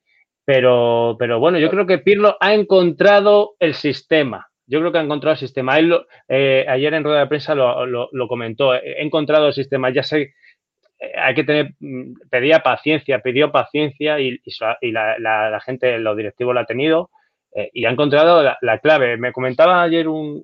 Pero, 0.45 1.15
pero 1.19 1.39
bueno, 1.39 1.59
yo 1.59 1.69
creo 1.69 1.85
que 1.85 1.99
Pirlo 1.99 2.37
ha 2.39 2.53
encontrado 2.53 3.55
el 3.59 3.73
sistema. 3.73 4.51
Yo 4.71 4.79
creo 4.79 4.93
que 4.93 4.99
ha 4.99 5.03
encontrado 5.03 5.33
el 5.33 5.39
sistema. 5.39 5.77
Él 5.77 5.93
eh, 6.29 6.65
ayer 6.65 6.93
en 6.93 7.03
rueda 7.03 7.19
de 7.19 7.27
prensa 7.27 7.53
lo, 7.53 8.27
comentó. 8.29 8.73
He 8.73 9.01
encontrado 9.01 9.47
el 9.47 9.53
sistema. 9.53 9.89
Ya 9.89 10.01
sé, 10.01 10.33
eh, 10.97 11.11
hay 11.17 11.35
que 11.35 11.43
tener, 11.43 11.73
mm, 11.77 12.13
pedía 12.29 12.59
paciencia, 12.63 13.19
pidió 13.19 13.51
paciencia 13.51 14.17
y, 14.21 14.39
la, 14.91 15.61
gente, 15.65 15.99
los 15.99 16.15
directivos 16.15 16.53
lo 16.53 16.61
ha 16.61 16.65
tenido 16.65 17.09
eh, 17.53 17.69
y 17.73 17.83
ha 17.83 17.89
encontrado 17.89 18.43
la, 18.61 18.77
clave. 18.79 19.17
Me 19.17 19.33
comentaba 19.33 19.83
ayer 19.83 20.07
un, 20.07 20.41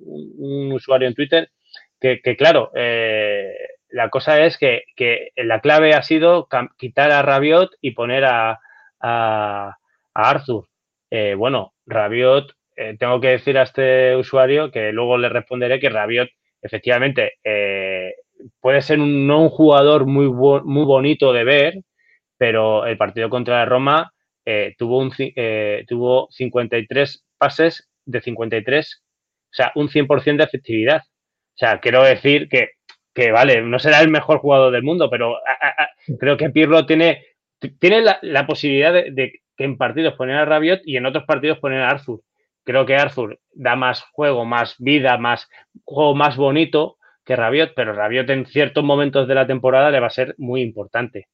usuario 0.73 1.07
en 1.07 1.13
Twitter 1.13 1.49
que, 2.01 2.19
claro, 2.37 2.69
la 2.73 4.09
cosa 4.09 4.41
es 4.41 4.57
que, 4.57 4.83
la 5.37 5.61
clave 5.61 5.93
ha 5.93 6.03
sido 6.03 6.49
quitar 6.77 7.11
a 7.11 7.21
Rabiot 7.21 7.71
y 7.79 7.91
poner 7.91 8.25
a, 8.25 8.59
Arthur. 10.17 10.65
bueno, 11.37 11.73
Rabiot 11.85 12.57
eh, 12.77 12.95
tengo 12.99 13.19
que 13.19 13.29
decir 13.29 13.57
a 13.57 13.63
este 13.63 14.15
usuario 14.15 14.69
que 14.69 14.91
luego 14.91 15.17
le 15.17 15.29
responderé 15.29 15.79
que 15.79 15.89
Rabiot 15.89 16.29
efectivamente 16.61 17.33
eh, 17.43 18.13
puede 18.61 18.83
ser 18.83 18.99
un, 18.99 19.25
no 19.25 19.41
un 19.41 19.49
jugador 19.49 20.05
muy, 20.05 20.27
muy 20.27 20.85
bonito 20.85 21.33
de 21.33 21.43
ver, 21.43 21.73
pero 22.37 22.85
el 22.85 22.95
partido 22.95 23.31
contra 23.31 23.65
Roma 23.65 24.13
eh, 24.45 24.75
tuvo, 24.77 24.99
un, 24.99 25.11
tuvo 25.87 26.27
53 26.29 27.25
pases 27.39 27.89
de 28.05 28.21
53, 28.21 29.03
o 29.03 29.53
sea, 29.53 29.71
un 29.73 29.89
100% 29.89 30.37
de 30.37 30.43
efectividad. 30.43 31.01
O 31.01 31.57
sea, 31.57 31.79
quiero 31.79 32.03
decir 32.03 32.47
que, 32.47 32.69
que, 33.13 33.31
vale, 33.31 33.63
no 33.63 33.79
será 33.79 34.01
el 34.01 34.11
mejor 34.11 34.37
jugador 34.37 34.71
del 34.71 34.83
mundo, 34.83 35.09
pero 35.09 35.37
creo 36.19 36.37
que 36.37 36.51
Pirlo 36.51 36.85
tiene, 36.85 37.25
tiene 37.79 38.03
la, 38.21 38.45
posibilidad 38.45 38.93
de, 38.93 39.41
que 39.57 39.63
en 39.63 39.77
partidos 39.77 40.13
poner 40.13 40.37
a 40.37 40.45
Rabiot 40.45 40.81
y 40.85 40.97
en 40.97 41.05
otros 41.05 41.25
partidos 41.25 41.59
poner 41.59 41.81
a 41.81 41.89
Arthur 41.89 42.21
creo 42.67 42.85
que 42.85 42.97
Arthur 42.97 43.39
da 43.53 43.77
más 43.77 44.03
juego, 44.11 44.43
más 44.43 44.75
vida, 44.77 45.17
más 45.17 45.49
juego 45.85 46.13
más 46.15 46.35
bonito 46.35 46.97
que 47.23 47.37
Rabiot, 47.37 47.73
pero 47.73 47.93
Rabiot 47.93 48.29
en 48.29 48.45
ciertos 48.45 48.83
momentos 48.83 49.25
de 49.25 49.35
la 49.35 49.47
temporada 49.47 49.89
le 49.89 50.01
va 50.01 50.07
a 50.07 50.11
ser 50.11 50.35
muy 50.37 50.61
importante. 50.61 51.29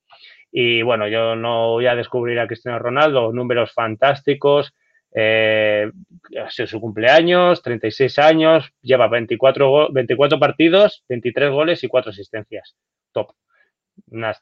Y 0.51 0.83
bueno, 0.83 1.07
yo 1.07 1.35
no 1.35 1.71
voy 1.71 1.87
a 1.87 1.95
descubrir 1.95 2.39
a 2.39 2.45
Cristiano 2.45 2.77
Ronaldo, 2.77 3.33
números 3.33 3.73
fantásticos, 3.73 4.75
eh, 5.15 5.91
ha 6.39 6.49
sido 6.51 6.67
su 6.67 6.79
cumpleaños, 6.79 7.63
36 7.63 8.19
años, 8.19 8.71
lleva 8.83 9.07
24, 9.07 9.91
24 9.91 10.39
partidos, 10.39 11.03
23 11.09 11.49
goles 11.49 11.83
y 11.83 11.87
4 11.87 12.11
asistencias. 12.11 12.75
Top. 13.11 13.31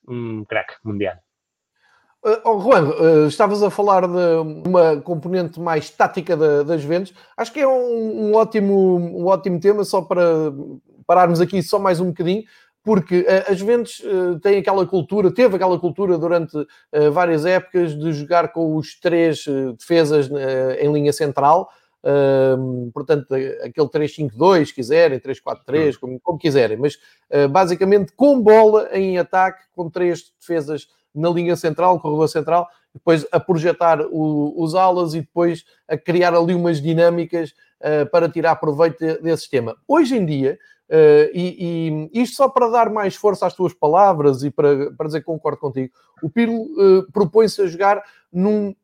un 0.07 0.45
crack 0.45 0.79
mundial. 0.83 1.21
Uh, 2.23 2.37
oh, 2.45 2.59
Juan, 2.59 2.89
uh, 2.89 3.27
estavas 3.27 3.63
a 3.63 3.71
falar 3.71 4.07
de 4.07 4.67
uma 4.67 5.01
componente 5.01 5.59
mais 5.59 5.89
tática 5.89 6.37
das 6.63 6.83
vendas. 6.83 7.11
Acho 7.35 7.51
que 7.51 7.59
é 7.59 7.67
um, 7.67 8.27
um, 8.27 8.35
ótimo, 8.35 8.97
um 8.97 9.25
ótimo 9.25 9.59
tema, 9.59 9.83
só 9.83 10.03
para 10.03 10.21
pararmos 11.07 11.41
aqui 11.41 11.63
só 11.63 11.79
mais 11.79 11.99
um 11.99 12.09
bocadinho, 12.09 12.43
porque 12.83 13.21
uh, 13.21 13.51
as 13.51 13.59
vendas 13.59 14.03
têm 14.43 14.59
aquela 14.59 14.85
cultura, 14.85 15.33
teve 15.33 15.55
aquela 15.55 15.79
cultura 15.79 16.15
durante 16.15 16.55
várias 17.11 17.43
épocas 17.43 17.97
de 17.97 18.13
jogar 18.13 18.49
com 18.49 18.75
os 18.75 18.99
três 18.99 19.45
defesas 19.79 20.29
em 20.79 20.93
linha 20.93 21.11
central. 21.11 21.71
portanto, 22.93 23.33
aquele 23.63 23.87
3-5-2, 23.87 24.67
se 24.67 24.75
quiserem, 24.75 25.19
3-4-3, 25.19 25.97
como, 25.99 26.19
como 26.19 26.37
quiserem, 26.37 26.77
mas 26.77 26.99
basicamente 27.49 28.11
com 28.15 28.39
bola 28.39 28.89
em 28.93 29.17
ataque, 29.17 29.63
com 29.75 29.89
três 29.89 30.31
defesas 30.39 30.87
na 31.13 31.29
linha 31.29 31.55
central, 31.55 31.99
corredor 31.99 32.27
central, 32.29 32.67
depois 32.93 33.25
a 33.31 33.39
projetar 33.39 34.01
o, 34.01 34.53
os 34.61 34.75
alas 34.75 35.13
e 35.13 35.21
depois 35.21 35.63
a 35.87 35.97
criar 35.97 36.33
ali 36.33 36.53
umas 36.53 36.81
dinâmicas 36.81 37.51
uh, 37.79 38.09
para 38.11 38.29
tirar 38.29 38.55
proveito 38.57 38.99
desse 39.21 39.43
sistema. 39.43 39.75
Hoje 39.87 40.17
em 40.17 40.25
dia, 40.25 40.59
uh, 40.89 41.31
e, 41.33 42.09
e, 42.13 42.21
isto 42.21 42.35
só 42.35 42.49
para 42.49 42.69
dar 42.69 42.89
mais 42.89 43.15
força 43.15 43.45
às 43.45 43.53
tuas 43.53 43.73
palavras 43.73 44.43
e 44.43 44.51
para, 44.51 44.91
para 44.91 45.07
dizer 45.07 45.19
que 45.19 45.25
concordo 45.25 45.59
contigo, 45.59 45.93
o 46.21 46.29
Pirlo 46.29 46.63
uh, 46.63 47.11
propõe-se 47.11 47.61
a 47.61 47.67
jogar 47.67 48.03
num 48.31 48.75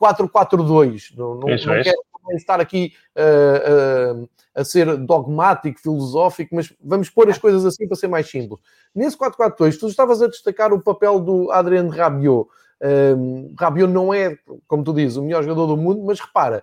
4-4-2. 0.00 1.16
Não, 1.16 1.34
não, 1.34 1.48
não 1.48 1.56
quero 1.56 2.36
estar 2.36 2.60
aqui 2.60 2.92
uh, 3.16 4.22
uh, 4.22 4.28
a 4.54 4.64
ser 4.64 4.96
dogmático, 4.96 5.80
filosófico, 5.80 6.54
mas 6.54 6.72
vamos 6.82 7.08
pôr 7.08 7.28
as 7.30 7.38
coisas 7.38 7.64
assim 7.64 7.86
para 7.86 7.96
ser 7.96 8.08
mais 8.08 8.28
simples. 8.28 8.60
Nesse 8.94 9.16
4-4-2, 9.16 9.78
tu 9.78 9.88
estavas 9.88 10.20
a 10.22 10.26
destacar 10.26 10.72
o 10.72 10.82
papel 10.82 11.20
do 11.20 11.50
Adrien 11.50 11.88
Rabiot. 11.88 12.48
Um, 12.82 13.54
Rabiot 13.58 13.90
não 13.90 14.12
é, 14.12 14.36
como 14.66 14.84
tu 14.84 14.92
dizes, 14.92 15.16
o 15.16 15.22
melhor 15.22 15.42
jogador 15.42 15.66
do 15.66 15.76
mundo, 15.76 16.02
mas 16.04 16.20
repara, 16.20 16.62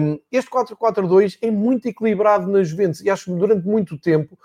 um, 0.00 0.18
este 0.30 0.50
4-4-2 0.50 1.38
é 1.40 1.50
muito 1.50 1.86
equilibrado 1.86 2.46
nas 2.48 2.68
Juventus 2.68 3.00
e 3.00 3.10
acho 3.10 3.26
que 3.26 3.32
durante 3.32 3.66
muito 3.66 3.98
tempo, 3.98 4.38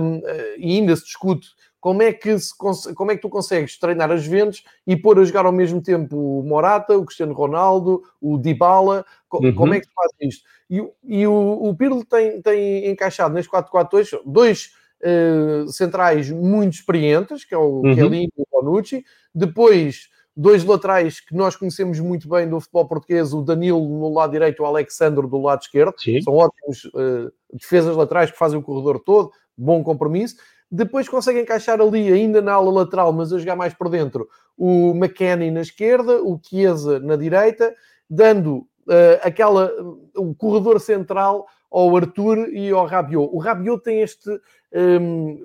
um, 0.00 0.20
e 0.58 0.78
ainda 0.78 0.96
se 0.96 1.04
discute 1.04 1.48
como 1.82 2.00
é 2.00 2.12
que, 2.12 2.38
se, 2.38 2.54
como 2.94 3.10
é 3.10 3.16
que 3.16 3.22
tu 3.22 3.28
consegues 3.28 3.76
treinar 3.76 4.08
as 4.12 4.22
Juventus 4.22 4.62
e 4.86 4.96
pôr 4.96 5.18
a 5.18 5.24
jogar 5.24 5.46
ao 5.46 5.50
mesmo 5.50 5.82
tempo 5.82 6.16
o 6.16 6.44
Morata, 6.44 6.96
o 6.96 7.04
Cristiano 7.04 7.34
Ronaldo, 7.34 8.04
o 8.20 8.38
Dybala, 8.38 9.04
uhum. 9.32 9.52
como 9.52 9.74
é 9.74 9.80
que 9.80 9.86
se 9.86 9.92
faz 9.92 10.12
isto? 10.20 10.44
E, 10.70 10.80
e 11.02 11.26
o, 11.26 11.58
o 11.60 11.74
Pirlo 11.74 12.04
tem, 12.04 12.40
tem 12.40 12.88
encaixado 12.88 13.34
neste 13.34 13.50
4-4-2 13.50 14.20
dois 14.24 14.70
uh, 15.02 15.68
centrais 15.72 16.30
muito 16.30 16.74
experientes, 16.74 17.44
que 17.44 17.52
é 17.52 17.58
o 17.58 17.80
uhum. 17.80 17.94
Kelly 17.96 18.26
e 18.26 18.30
o 18.36 18.46
Bonucci, 18.48 19.04
depois 19.34 20.08
dois 20.36 20.62
laterais 20.62 21.18
que 21.18 21.34
nós 21.34 21.56
conhecemos 21.56 21.98
muito 21.98 22.28
bem 22.28 22.48
do 22.48 22.60
futebol 22.60 22.86
português, 22.86 23.34
o 23.34 23.42
Danilo 23.42 23.80
no 23.80 24.14
lado 24.14 24.30
direito 24.30 24.60
e 24.60 24.62
o 24.62 24.66
Alexandre 24.66 25.26
do 25.26 25.42
lado 25.42 25.62
esquerdo, 25.62 25.94
Sim. 25.98 26.22
são 26.22 26.34
ótimos 26.34 26.84
uh, 26.94 27.32
defesas 27.52 27.96
laterais 27.96 28.30
que 28.30 28.38
fazem 28.38 28.60
o 28.60 28.62
corredor 28.62 29.00
todo, 29.00 29.32
bom 29.58 29.82
compromisso, 29.82 30.36
depois 30.74 31.06
consegue 31.06 31.38
encaixar 31.38 31.82
ali, 31.82 32.10
ainda 32.10 32.40
na 32.40 32.54
ala 32.54 32.72
lateral, 32.72 33.12
mas 33.12 33.30
a 33.30 33.38
jogar 33.38 33.56
mais 33.56 33.74
por 33.74 33.90
dentro, 33.90 34.26
o 34.56 34.92
McKenny 34.94 35.50
na 35.50 35.60
esquerda, 35.60 36.22
o 36.22 36.40
Chiesa 36.42 36.98
na 36.98 37.14
direita, 37.14 37.74
dando 38.08 38.66
uh, 38.86 39.20
aquela, 39.22 39.70
o 40.16 40.34
corredor 40.34 40.80
central 40.80 41.46
ao 41.70 41.94
Arthur 41.94 42.48
e 42.48 42.70
ao 42.70 42.86
Rabiot. 42.86 43.28
O 43.32 43.38
Rabiot 43.38 43.82
tem 43.82 44.00
este, 44.00 44.30
um, 44.72 45.42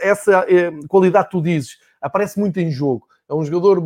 essa 0.00 0.44
um, 0.44 0.86
qualidade 0.88 1.26
que 1.26 1.30
tu 1.30 1.42
dizes, 1.42 1.78
aparece 2.00 2.38
muito 2.40 2.58
em 2.58 2.68
jogo. 2.68 3.06
É 3.28 3.34
um 3.34 3.44
jogador 3.44 3.80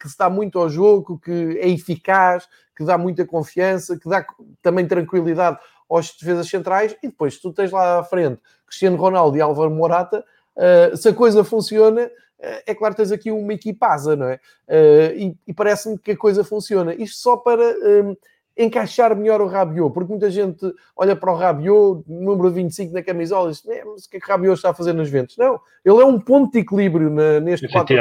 que 0.00 0.08
se 0.08 0.18
dá 0.18 0.28
muito 0.28 0.58
ao 0.58 0.68
jogo, 0.68 1.18
que 1.18 1.58
é 1.60 1.68
eficaz, 1.68 2.48
que 2.76 2.84
dá 2.84 2.98
muita 2.98 3.24
confiança, 3.24 3.96
que 3.96 4.08
dá 4.08 4.24
também 4.62 4.86
tranquilidade 4.86 5.58
aos 5.88 6.12
defesas 6.12 6.48
centrais. 6.48 6.96
E 7.02 7.08
depois, 7.08 7.34
se 7.34 7.42
tu 7.42 7.52
tens 7.52 7.70
lá 7.70 7.98
à 7.98 8.04
frente 8.04 8.40
Cristiano 8.66 8.96
Ronaldo 8.96 9.36
e 9.36 9.40
Álvaro 9.40 9.70
Morata, 9.70 10.24
uh, 10.56 10.96
se 10.96 11.08
a 11.08 11.14
coisa 11.14 11.44
funciona, 11.44 12.06
uh, 12.06 12.62
é 12.66 12.74
claro 12.74 12.94
que 12.94 13.02
tens 13.02 13.12
aqui 13.12 13.30
uma 13.30 13.52
equipasa, 13.52 14.16
não 14.16 14.28
é? 14.28 14.40
Uh, 14.68 15.16
e, 15.16 15.36
e 15.48 15.54
parece-me 15.54 15.98
que 15.98 16.12
a 16.12 16.16
coisa 16.16 16.42
funciona. 16.44 16.94
Isto 16.94 17.18
só 17.18 17.36
para 17.36 17.62
um, 17.62 18.16
encaixar 18.56 19.16
melhor 19.16 19.40
o 19.40 19.46
Rabiot, 19.46 19.92
porque 19.92 20.10
muita 20.10 20.30
gente 20.30 20.64
olha 20.96 21.16
para 21.16 21.32
o 21.32 21.36
Rabiot, 21.36 22.04
número 22.06 22.50
25 22.50 22.92
na 22.92 23.02
camisola, 23.02 23.50
e 23.50 23.52
diz, 23.52 23.62
mas 23.84 24.04
o 24.04 24.10
que 24.10 24.16
é 24.16 24.20
que 24.20 24.26
o 24.26 24.28
Rabiot 24.28 24.54
está 24.54 24.70
a 24.70 24.74
fazer 24.74 24.92
nos 24.92 25.10
ventos? 25.10 25.36
Não, 25.36 25.60
ele 25.84 26.00
é 26.00 26.04
um 26.04 26.20
ponto 26.20 26.52
de 26.52 26.60
equilíbrio 26.60 27.10
na, 27.10 27.40
neste 27.40 27.68
4 27.68 27.96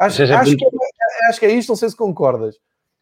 Acho, 0.00 0.22
acho, 0.22 0.56
que 0.56 0.64
é, 0.64 1.28
acho 1.28 1.40
que 1.40 1.46
é 1.46 1.50
isto, 1.50 1.70
não 1.70 1.76
sei 1.76 1.88
se 1.88 1.96
concordas. 1.96 2.54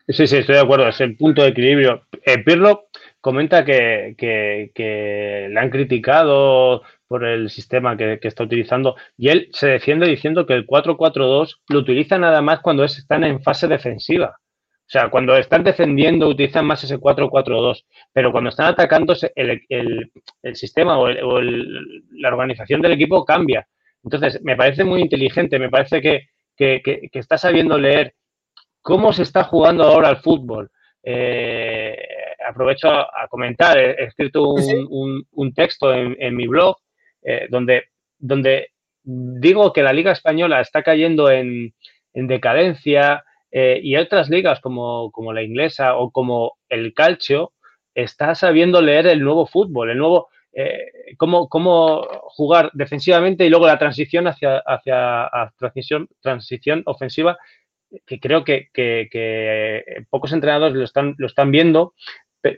Sí, 0.09 0.27
sí, 0.27 0.37
estoy 0.37 0.55
de 0.55 0.61
acuerdo. 0.61 0.89
Es 0.89 1.01
el 1.01 1.17
punto 1.17 1.43
de 1.43 1.49
equilibrio. 1.49 2.07
Eh, 2.25 2.39
Pirlo 2.39 2.87
comenta 3.27 3.65
que, 3.65 4.15
que, 4.17 5.49
le 5.51 5.59
han 5.59 5.69
criticado 5.69 6.83
por 7.09 7.25
el 7.25 7.51
sistema 7.51 7.97
que, 7.97 8.21
está 8.23 8.45
utilizando 8.45 8.95
y 9.17 9.31
él 9.31 9.49
se 9.51 9.67
defiende 9.67 10.07
diciendo 10.07 10.47
que 10.47 10.55
el 10.55 10.65
4-4-2 10.65 11.57
lo 11.71 11.79
utiliza 11.81 12.19
nada 12.19 12.41
más 12.41 12.61
cuando 12.61 12.85
están 12.85 13.25
en 13.25 13.43
fase 13.43 13.67
defensiva. 13.67 14.37
O 14.39 14.89
sea, 14.89 15.11
cuando 15.11 15.37
están 15.37 15.65
defendiendo 15.65 16.29
utilizan 16.29 16.67
más 16.67 16.85
ese 16.85 16.99
4-4-2, 16.99 17.85
pero 18.13 18.31
cuando 18.31 18.51
están 18.51 18.67
atacando 18.67 19.17
el, 19.35 19.61
el, 19.71 20.55
sistema 20.55 20.97
o, 20.97 21.09
la 21.09 22.29
organización 22.29 22.81
del 22.81 22.93
equipo 22.93 23.25
cambia. 23.25 23.67
Entonces, 24.05 24.41
me 24.45 24.55
parece 24.55 24.85
muy 24.85 25.01
inteligente, 25.01 25.59
me 25.59 25.69
parece 25.69 26.01
que, 26.01 26.29
que 26.57 27.11
está 27.13 27.39
sabiendo 27.39 27.77
leer 27.77 28.15
cómo 28.83 29.13
se 29.13 29.25
está 29.25 29.43
jugando 29.43 29.83
ahora 29.83 30.11
el 30.11 30.19
fútbol. 30.19 30.71
Eh, 31.09 31.97
aprovecho 32.49 32.89
a, 32.91 33.27
comentar, 33.29 33.79
he, 33.79 34.05
escrito 34.05 34.49
un, 34.51 35.55
texto 35.55 35.93
en, 35.95 36.37
mi 36.37 36.47
blog 36.47 36.77
eh, 37.23 37.47
donde, 37.51 37.85
donde 38.19 38.71
digo 39.03 39.73
que 39.73 39.83
la 39.83 39.93
Liga 39.93 40.13
Española 40.13 40.61
está 40.61 40.83
cayendo 40.83 41.31
en, 41.31 41.73
decadencia, 42.15 43.23
Eh, 43.53 43.81
y 43.83 43.97
otras 43.97 44.29
ligas 44.29 44.61
como, 44.61 45.11
como 45.13 45.33
la 45.33 45.43
inglesa 45.43 45.97
o 45.97 46.11
como 46.11 46.59
el 46.69 46.93
calcio 46.93 47.53
está 47.95 48.35
sabiendo 48.35 48.83
leer 48.83 49.07
el 49.07 49.21
nuevo 49.21 49.47
fútbol, 49.47 49.91
el 49.91 49.99
nuevo, 49.99 50.29
eh, 50.53 50.91
cómo, 51.17 51.49
cómo, 51.49 52.07
jugar 52.37 52.71
defensivamente 52.75 53.45
y 53.45 53.49
luego 53.49 53.67
la 53.67 53.79
transición 53.79 54.27
hacia, 54.27 54.59
hacia 54.59 55.31
transición, 55.59 56.09
transición 56.21 56.83
ofensiva, 56.85 57.39
que 58.05 58.21
creo 58.21 58.45
que, 58.45 58.69
que, 58.75 59.09
que, 59.11 60.05
pocos 60.11 60.33
entrenadores 60.33 60.75
lo 60.75 60.85
están, 60.85 61.15
lo 61.17 61.27
están 61.27 61.51
viendo, 61.51 61.95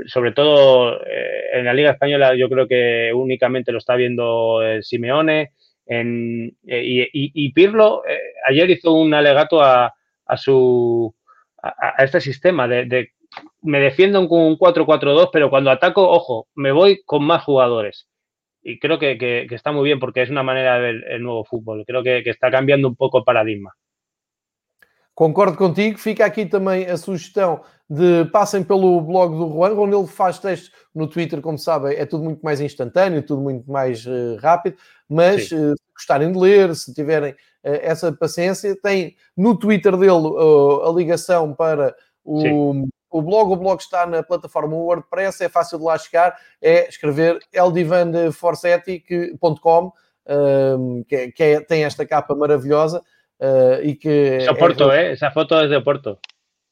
sobre 0.07 0.33
todo 0.33 1.01
en 1.07 1.65
la 1.65 1.75
Liga 1.75 1.93
Española 1.93 2.35
yo 2.35 2.49
creo 2.49 2.67
que 2.67 3.13
únicamente 3.15 3.73
lo 3.73 3.79
está 3.79 3.95
viendo 3.97 4.61
Simeone, 4.83 5.53
en, 5.87 6.57
y, 6.65 7.53
Pirlo 7.53 8.03
ayer 8.47 8.71
hizo 8.71 8.93
un 8.93 9.15
alegato 9.15 9.63
a, 9.63 9.95
a 10.27 10.37
su 10.37 11.15
a, 11.63 12.03
este 12.05 12.21
sistema 12.21 12.69
de, 12.69 13.13
me 13.63 13.81
defiendo 13.81 14.27
con 14.29 14.41
un 14.41 14.59
4-4-2, 14.59 15.31
pero 15.33 15.51
cuando 15.51 15.71
ataco, 15.71 16.09
ojo, 16.09 16.49
me 16.55 16.73
voy 16.73 17.03
con 17.05 17.25
más 17.25 17.45
jugadores. 17.45 18.09
Y 18.63 18.79
creo 18.79 18.99
que, 18.99 19.47
está 19.51 19.73
muy 19.73 19.85
bien 19.85 19.99
porque 19.99 20.23
es 20.23 20.31
una 20.31 20.43
manera 20.43 20.75
de 20.75 20.81
ver 20.81 21.05
el 21.11 21.23
nuevo 21.23 21.45
fútbol. 21.45 21.85
Creo 21.87 22.03
que, 22.03 22.23
está 22.27 22.51
cambiando 22.51 22.89
un 22.89 22.97
pouco 22.97 23.19
o 23.19 23.25
paradigma. 23.25 23.75
Concordo 25.15 25.57
contigo. 25.57 25.99
Fica 25.99 26.25
aqui 26.25 26.47
também 26.47 26.87
a 26.87 26.97
sugestão 26.97 27.65
de 27.89 28.27
passem 28.27 28.63
pelo 28.63 29.01
blog 29.01 29.35
do 29.35 29.51
Juan, 29.51 29.73
onde 29.73 29.97
ele 29.97 30.07
faz 30.07 30.39
textos 30.39 30.71
no 30.95 31.09
Twitter, 31.09 31.41
como 31.41 31.57
sabem, 31.57 31.97
é 31.97 32.05
tudo 32.05 32.23
muito 32.23 32.43
mais 32.43 32.61
instantâneo, 32.61 33.23
tudo 33.23 33.41
muito 33.41 33.71
mais 33.71 34.05
uh, 34.05 34.37
rápido, 34.41 34.77
mas 35.09 35.51
uh, 35.51 35.75
se 35.75 35.83
gostarem 35.95 36.31
de 36.31 36.39
ler, 36.39 36.75
se 36.75 36.93
tiverem 36.93 37.33
uh, 37.33 37.37
essa 37.63 38.13
paciência, 38.13 38.79
tem 38.83 39.17
no 39.35 39.57
Twitter 39.57 39.97
dele 39.97 40.29
a 40.85 40.91
ligação 40.91 41.55
para 41.55 41.97
o, 42.23 42.87
o 43.11 43.23
blog. 43.23 43.53
O 43.53 43.57
blog 43.57 43.81
está 43.81 44.05
na 44.07 44.23
plataforma 44.23 44.77
WordPress, 44.77 45.45
é 45.45 45.49
fácil 45.49 45.79
de 45.79 45.85
lá 45.85 45.97
chegar, 45.97 46.39
é 46.61 46.87
escrever 46.89 47.39
eldivandeforsetic.com, 47.55 49.93
que, 51.09 51.33
que 51.33 51.43
é, 51.43 51.59
tem 51.61 51.85
esta 51.85 52.05
capa 52.05 52.35
maravilhosa. 52.35 53.03
e 53.83 53.95
que 53.95 54.41
é 54.43 54.53
Porto, 54.53 54.91
é, 54.91 55.13
essa 55.13 55.31
foto 55.31 55.55
é 55.55 55.67
de 55.69 55.81
Porto. 55.81 56.19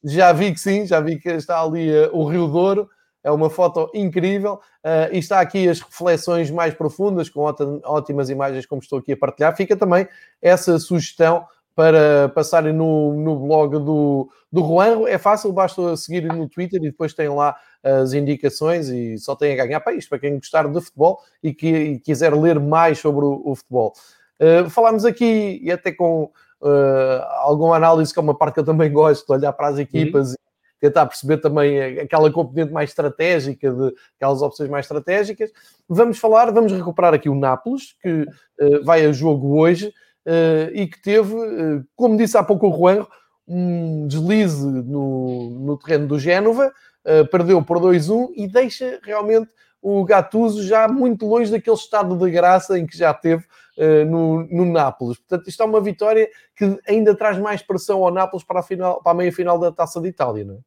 Já 0.03 0.31
vi 0.31 0.53
que 0.53 0.59
sim, 0.59 0.85
já 0.85 0.99
vi 0.99 1.19
que 1.19 1.29
está 1.29 1.61
ali 1.61 1.89
uh, 1.91 2.09
o 2.15 2.25
Rio 2.25 2.47
Douro, 2.47 2.89
é 3.23 3.31
uma 3.31 3.49
foto 3.49 3.89
incrível 3.93 4.53
uh, 4.55 5.11
e 5.11 5.17
está 5.17 5.41
aqui 5.41 5.67
as 5.67 5.81
reflexões 5.81 6.49
mais 6.49 6.73
profundas 6.73 7.29
com 7.29 7.41
ótimas 7.83 8.29
imagens 8.29 8.65
como 8.65 8.81
estou 8.81 8.99
aqui 8.99 9.13
a 9.13 9.17
partilhar. 9.17 9.55
Fica 9.55 9.75
também 9.75 10.07
essa 10.41 10.79
sugestão 10.79 11.45
para 11.75 12.29
passarem 12.29 12.73
no, 12.73 13.13
no 13.13 13.35
blog 13.35 13.77
do, 13.77 14.29
do 14.51 14.61
Juan. 14.61 15.07
É 15.07 15.17
fácil, 15.17 15.51
basta 15.51 15.95
seguir 15.95 16.23
no 16.23 16.47
Twitter 16.49 16.79
e 16.81 16.89
depois 16.89 17.13
tem 17.13 17.29
lá 17.29 17.55
as 17.83 18.13
indicações 18.13 18.89
e 18.89 19.17
só 19.17 19.35
tem 19.35 19.53
a 19.53 19.65
ganhar 19.65 19.79
para 19.79 19.93
isto, 19.93 20.09
para 20.09 20.19
quem 20.19 20.35
gostar 20.35 20.67
de 20.67 20.81
futebol 20.81 21.19
e 21.43 21.53
que 21.53 21.67
e 21.67 21.99
quiser 21.99 22.33
ler 22.33 22.59
mais 22.59 22.97
sobre 22.97 23.25
o, 23.25 23.41
o 23.45 23.55
futebol. 23.55 23.93
Uh, 24.39 24.69
falámos 24.69 25.03
aqui, 25.05 25.59
e 25.63 25.71
até 25.71 25.91
com 25.91 26.31
uh, 26.61 27.23
alguma 27.41 27.75
análise, 27.75 28.13
que 28.13 28.19
é 28.19 28.21
uma 28.21 28.37
parte 28.37 28.55
que 28.55 28.59
eu 28.59 28.65
também 28.65 28.91
gosto, 28.93 29.25
de 29.25 29.33
olhar 29.33 29.53
para 29.53 29.67
as 29.67 29.79
equipas 29.79 30.29
uhum. 30.29 30.35
e 30.77 30.79
tentar 30.87 31.05
perceber 31.05 31.37
também 31.37 31.99
aquela 31.99 32.31
componente 32.31 32.71
mais 32.71 32.89
estratégica, 32.89 33.71
de 33.71 33.93
aquelas 34.15 34.41
opções 34.41 34.69
mais 34.69 34.85
estratégicas. 34.85 35.51
Vamos 35.87 36.19
falar, 36.19 36.51
vamos 36.51 36.71
recuperar 36.71 37.13
aqui 37.13 37.29
o 37.29 37.35
Nápoles, 37.35 37.95
que 38.01 38.21
uh, 38.21 38.83
vai 38.83 39.05
a 39.05 39.11
jogo 39.11 39.59
hoje 39.59 39.87
uh, 39.87 40.71
e 40.73 40.87
que 40.87 41.01
teve, 41.01 41.33
como 41.95 42.17
disse 42.17 42.37
há 42.37 42.43
pouco 42.43 42.69
o 42.69 42.77
Juan, 42.77 43.05
um 43.47 44.07
deslize 44.07 44.65
no, 44.65 45.49
no 45.51 45.77
terreno 45.77 46.05
do 46.05 46.19
Génova, 46.19 46.71
perdeu 47.31 47.63
por 47.63 47.79
2-1 47.79 48.31
e 48.35 48.45
deixa 48.45 48.99
realmente 49.01 49.49
o 49.81 50.03
Gattuso 50.03 50.61
já 50.63 50.85
muito 50.85 51.25
longe 51.25 51.49
daquele 51.49 51.77
estado 51.77 52.17
de 52.17 52.29
graça 52.29 52.77
em 52.77 52.85
que 52.85 52.97
já 52.97 53.13
teve 53.13 53.45
no, 54.05 54.43
no 54.49 54.65
Nápoles. 54.65 55.19
Portanto, 55.19 55.47
isto 55.47 55.61
é 55.61 55.65
uma 55.65 55.81
vitória 55.81 56.27
que 56.55 56.79
ainda 56.87 57.15
traz 57.15 57.37
mais 57.37 57.61
pressão 57.61 58.03
ao 58.03 58.11
Nápoles 58.11 58.45
para 58.45 58.59
a, 58.59 58.63
final, 58.63 59.01
para 59.01 59.11
a 59.11 59.15
meia 59.15 59.31
final 59.31 59.59
da 59.59 59.71
Taça 59.71 60.01
de 60.01 60.09
Itália, 60.09 60.43
não 60.43 60.55
é? 60.55 60.59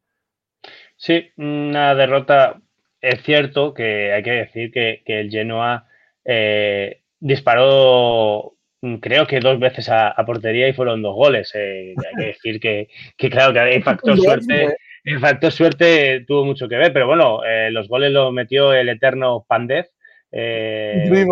Sí, 0.96 1.32
una 1.38 1.94
derrota. 1.94 2.60
Es 3.00 3.22
cierto 3.22 3.72
que 3.72 4.12
hay 4.12 4.22
que 4.22 4.32
decir 4.32 4.70
que, 4.70 5.02
que 5.06 5.20
el 5.20 5.30
Genoa 5.30 5.86
eh, 6.22 7.00
disparó, 7.18 8.52
creo 9.00 9.26
que 9.26 9.40
dos 9.40 9.58
veces 9.58 9.88
a, 9.88 10.08
a, 10.08 10.26
portería 10.26 10.68
y 10.68 10.74
fueron 10.74 11.00
dos 11.00 11.14
goles. 11.14 11.50
Eh, 11.54 11.94
hay 11.96 12.14
que 12.18 12.26
decir 12.26 12.60
que, 12.60 12.88
que 13.16 13.30
claro, 13.30 13.54
que 13.54 13.60
hay 13.60 13.80
factor 13.80 14.18
suerte. 14.20 14.76
El 15.02 15.18
factor 15.18 15.50
suerte 15.50 16.24
tuvo 16.26 16.44
mucho 16.44 16.68
que 16.68 16.76
ver, 16.76 16.92
pero 16.92 17.06
bueno, 17.06 17.42
eh, 17.42 17.70
los 17.70 17.88
goles 17.88 18.12
los 18.12 18.30
metió 18.34 18.74
el 18.74 18.90
eterno 18.90 19.46
Pandev, 19.48 19.86
eh, 20.32 21.26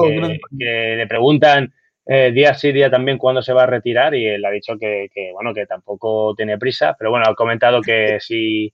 que, 0.58 0.96
le 0.96 1.06
preguntan 1.06 1.72
eh, 2.06 2.32
día 2.32 2.54
sí, 2.54 2.72
día 2.72 2.90
también 2.90 3.18
cuándo 3.18 3.42
se 3.42 3.52
va 3.52 3.64
a 3.64 3.66
retirar 3.66 4.14
y 4.14 4.26
él 4.26 4.44
ha 4.44 4.50
dicho 4.50 4.78
que, 4.78 5.10
bueno, 5.32 5.52
que 5.52 5.66
tampoco 5.66 6.34
tiene 6.34 6.58
prisa, 6.58 6.96
pero 6.98 7.10
bueno, 7.10 7.26
ha 7.28 7.34
comentado 7.34 7.82
que 7.82 8.18
si, 8.20 8.72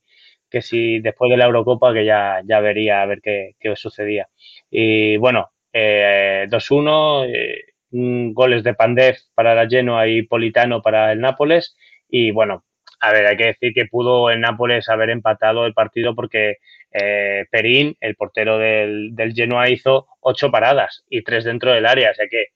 que 0.49 0.63
si 0.63 1.01
después 1.01 1.31
de 1.31 1.37
la 1.37 1.47
Eurocopa 1.47 1.93
que 1.93 2.05
ya, 2.05 2.41
ya 2.45 2.61
vería 2.61 3.03
a 3.03 3.07
ver 3.07 3.21
qué, 3.21 3.57
qué 3.59 3.75
sucedía. 3.77 4.29
Y 4.71 5.17
bueno, 5.17 5.51
2-1, 5.73 8.33
goles 8.33 8.63
de 8.63 8.75
Pandev 8.75 9.17
para 9.35 9.55
la 9.55 9.69
Genoa 9.69 10.07
y 10.07 10.23
Politano 10.23 10.83
para 10.83 11.13
el 11.13 11.21
Nápoles 11.21 11.77
y 12.09 12.31
bueno, 12.31 12.65
a 13.09 13.13
ver, 13.13 13.27
hay 13.27 13.37
que 13.37 13.47
decir 13.47 13.73
que 13.75 13.87
pudo 13.87 14.31
el 14.31 14.41
Nápoles 14.41 14.89
haber 14.89 15.11
empatado 15.11 15.67
el 15.67 15.75
partido 15.75 16.15
porque 16.15 16.59
eh, 16.91 17.47
Perín, 17.51 17.97
el 18.01 18.17
portero 18.17 18.59
del, 18.59 19.15
del, 19.15 19.35
Genoa, 19.35 19.69
hizo 19.69 20.07
ocho 20.21 20.51
paradas 20.51 21.05
y 21.09 21.23
tres 21.23 21.45
dentro 21.45 21.73
del 21.73 21.87
área. 21.87 22.11
O 22.11 22.15
sea 22.15 22.27
que 22.29 22.47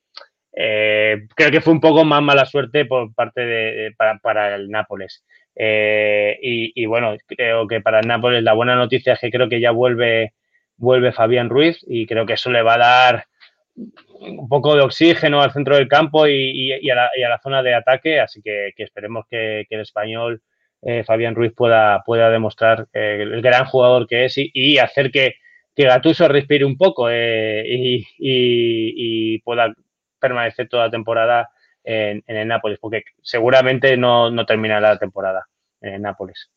eh, 0.52 1.26
creo 1.36 1.50
que 1.50 1.60
fue 1.60 1.72
un 1.72 1.80
poco 1.80 2.04
más 2.04 2.22
mala 2.22 2.44
suerte 2.44 2.84
por 2.84 3.14
parte 3.14 3.42
de, 3.42 3.94
para, 3.96 4.56
el 4.56 4.68
Nápoles. 4.70 5.24
Eh, 5.54 6.38
y, 6.40 6.86
bueno, 6.86 7.16
creo 7.26 7.66
que 7.66 7.80
para 7.80 8.00
el 8.00 8.06
Nápoles 8.06 8.42
la 8.42 8.54
buena 8.54 8.74
noticia 8.74 9.12
es 9.12 9.20
que 9.20 9.30
creo 9.30 9.48
que 9.48 9.60
ya 9.60 9.70
vuelve, 9.70 10.32
vuelve 10.76 11.12
Fabián 11.12 11.48
Ruiz 11.48 11.78
y 11.86 12.06
creo 12.06 12.26
que 12.26 12.34
eso 12.34 12.50
le 12.50 12.62
va 12.62 12.74
a 12.74 12.78
dar 12.78 13.26
un 14.20 14.48
poco 14.48 14.74
de 14.74 14.82
oxígeno 14.82 15.40
al 15.40 15.52
centro 15.52 15.76
del 15.76 15.88
campo 15.88 16.26
y, 16.26 16.72
a, 16.90 16.94
la, 16.94 17.40
zona 17.42 17.62
de 17.62 17.74
ataque, 17.74 18.20
así 18.20 18.42
que, 18.42 18.72
esperemos 18.76 19.26
que, 19.28 19.66
el 19.68 19.80
español 19.80 20.42
eh, 20.82 21.04
Fabián 21.04 21.34
Ruiz 21.34 21.52
pueda, 21.54 22.02
pueda 22.04 22.30
demostrar 22.30 22.88
eh, 22.92 23.18
el 23.20 23.42
gran 23.42 23.64
jugador 23.64 24.06
que 24.06 24.26
es 24.26 24.34
y, 24.36 24.78
hacer 24.78 25.10
que, 25.10 25.34
que 25.74 25.84
Gatuso 25.84 26.28
respire 26.28 26.64
un 26.64 26.76
poco 26.76 27.08
eh, 27.10 27.64
y, 28.18 29.38
pueda 29.40 29.72
permanecer 30.18 30.68
toda 30.68 30.86
la 30.86 30.90
temporada 30.90 31.50
en, 31.84 32.22
el 32.26 32.48
Nápoles, 32.48 32.78
porque 32.80 33.04
seguramente 33.22 33.96
no, 33.96 34.30
no 34.30 34.44
terminará 34.44 34.90
la 34.90 34.98
temporada 34.98 35.46
en 35.80 35.94
el 35.94 36.02
Nápoles. 36.02 36.50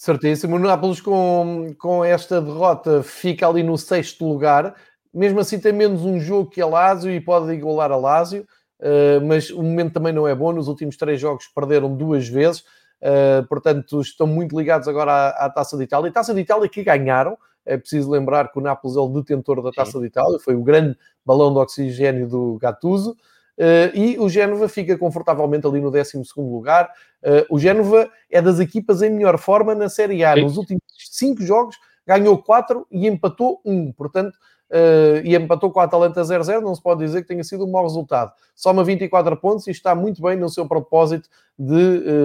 Certíssimo. 0.00 0.54
O 0.54 0.58
Nápoles, 0.60 1.00
com, 1.00 1.74
com 1.74 2.04
esta 2.04 2.40
derrota, 2.40 3.02
fica 3.02 3.48
ali 3.48 3.64
no 3.64 3.76
sexto 3.76 4.24
lugar. 4.24 4.76
Mesmo 5.12 5.40
assim 5.40 5.58
tem 5.58 5.72
menos 5.72 6.04
um 6.04 6.18
jogo 6.20 6.50
que 6.50 6.60
a 6.60 6.66
Lazio 6.66 7.10
e 7.10 7.20
pode 7.20 7.52
igualar 7.52 7.90
a 7.90 7.96
Lazio, 7.96 8.46
uh, 8.80 9.24
mas 9.26 9.50
o 9.50 9.62
momento 9.62 9.94
também 9.94 10.12
não 10.12 10.26
é 10.26 10.34
bom. 10.34 10.52
Nos 10.52 10.68
últimos 10.68 10.96
três 10.96 11.20
jogos 11.20 11.46
perderam 11.48 11.94
duas 11.94 12.28
vezes, 12.28 12.60
uh, 12.60 13.46
portanto 13.48 14.00
estão 14.00 14.26
muito 14.26 14.56
ligados 14.56 14.88
agora 14.88 15.12
à, 15.12 15.46
à, 15.46 15.50
Taça 15.50 15.76
de 15.76 15.84
Itália. 15.84 16.08
E 16.08 16.12
Taça 16.12 16.34
de 16.34 16.40
Itália 16.40 16.68
que 16.68 16.82
ganharam, 16.82 17.36
é 17.64 17.76
preciso 17.76 18.10
lembrar 18.10 18.50
que 18.50 18.58
o 18.58 18.62
Nápoles 18.62 18.96
é 18.96 19.00
o 19.00 19.08
detentor 19.08 19.62
da 19.62 19.70
Taça 19.70 19.92
Sim. 19.92 20.00
de 20.00 20.06
Itália, 20.06 20.38
foi 20.38 20.54
o 20.54 20.62
grande 20.62 20.96
balão 21.24 21.52
de 21.52 21.58
oxigênio 21.58 22.26
do 22.28 22.58
Gattuso. 22.58 23.16
Uh, 23.58 23.90
e 23.92 24.16
o 24.20 24.28
Génova 24.28 24.68
fica 24.68 24.96
confortavelmente 24.96 25.66
ali 25.66 25.80
no 25.80 25.90
12 25.90 26.22
lugar. 26.36 26.90
Uh, 27.20 27.44
o 27.54 27.58
Génova 27.58 28.08
é 28.30 28.40
das 28.40 28.60
equipas 28.60 29.02
em 29.02 29.10
melhor 29.10 29.36
forma 29.36 29.74
na 29.74 29.88
Série 29.88 30.24
A. 30.24 30.36
Nos 30.36 30.56
últimos 30.56 30.82
cinco 31.10 31.42
jogos 31.42 31.76
ganhou 32.06 32.38
quatro 32.38 32.86
e 32.90 33.08
empatou 33.08 33.60
um. 33.64 33.92
Portanto, 33.92 34.38
uh, 34.70 35.20
e 35.24 35.34
empatou 35.34 35.70
com 35.70 35.80
a 35.80 35.84
Atalanta 35.84 36.20
0-0, 36.22 36.60
não 36.60 36.74
se 36.74 36.82
pode 36.82 37.04
dizer 37.04 37.22
que 37.22 37.28
tenha 37.28 37.44
sido 37.44 37.64
um 37.64 37.70
mau 37.70 37.82
resultado. 37.82 38.32
Soma 38.54 38.84
24 38.84 39.36
pontos 39.36 39.66
e 39.66 39.70
está 39.70 39.94
muito 39.94 40.22
bem 40.22 40.36
no 40.36 40.48
seu 40.48 40.66
propósito 40.66 41.28
de 41.58 41.74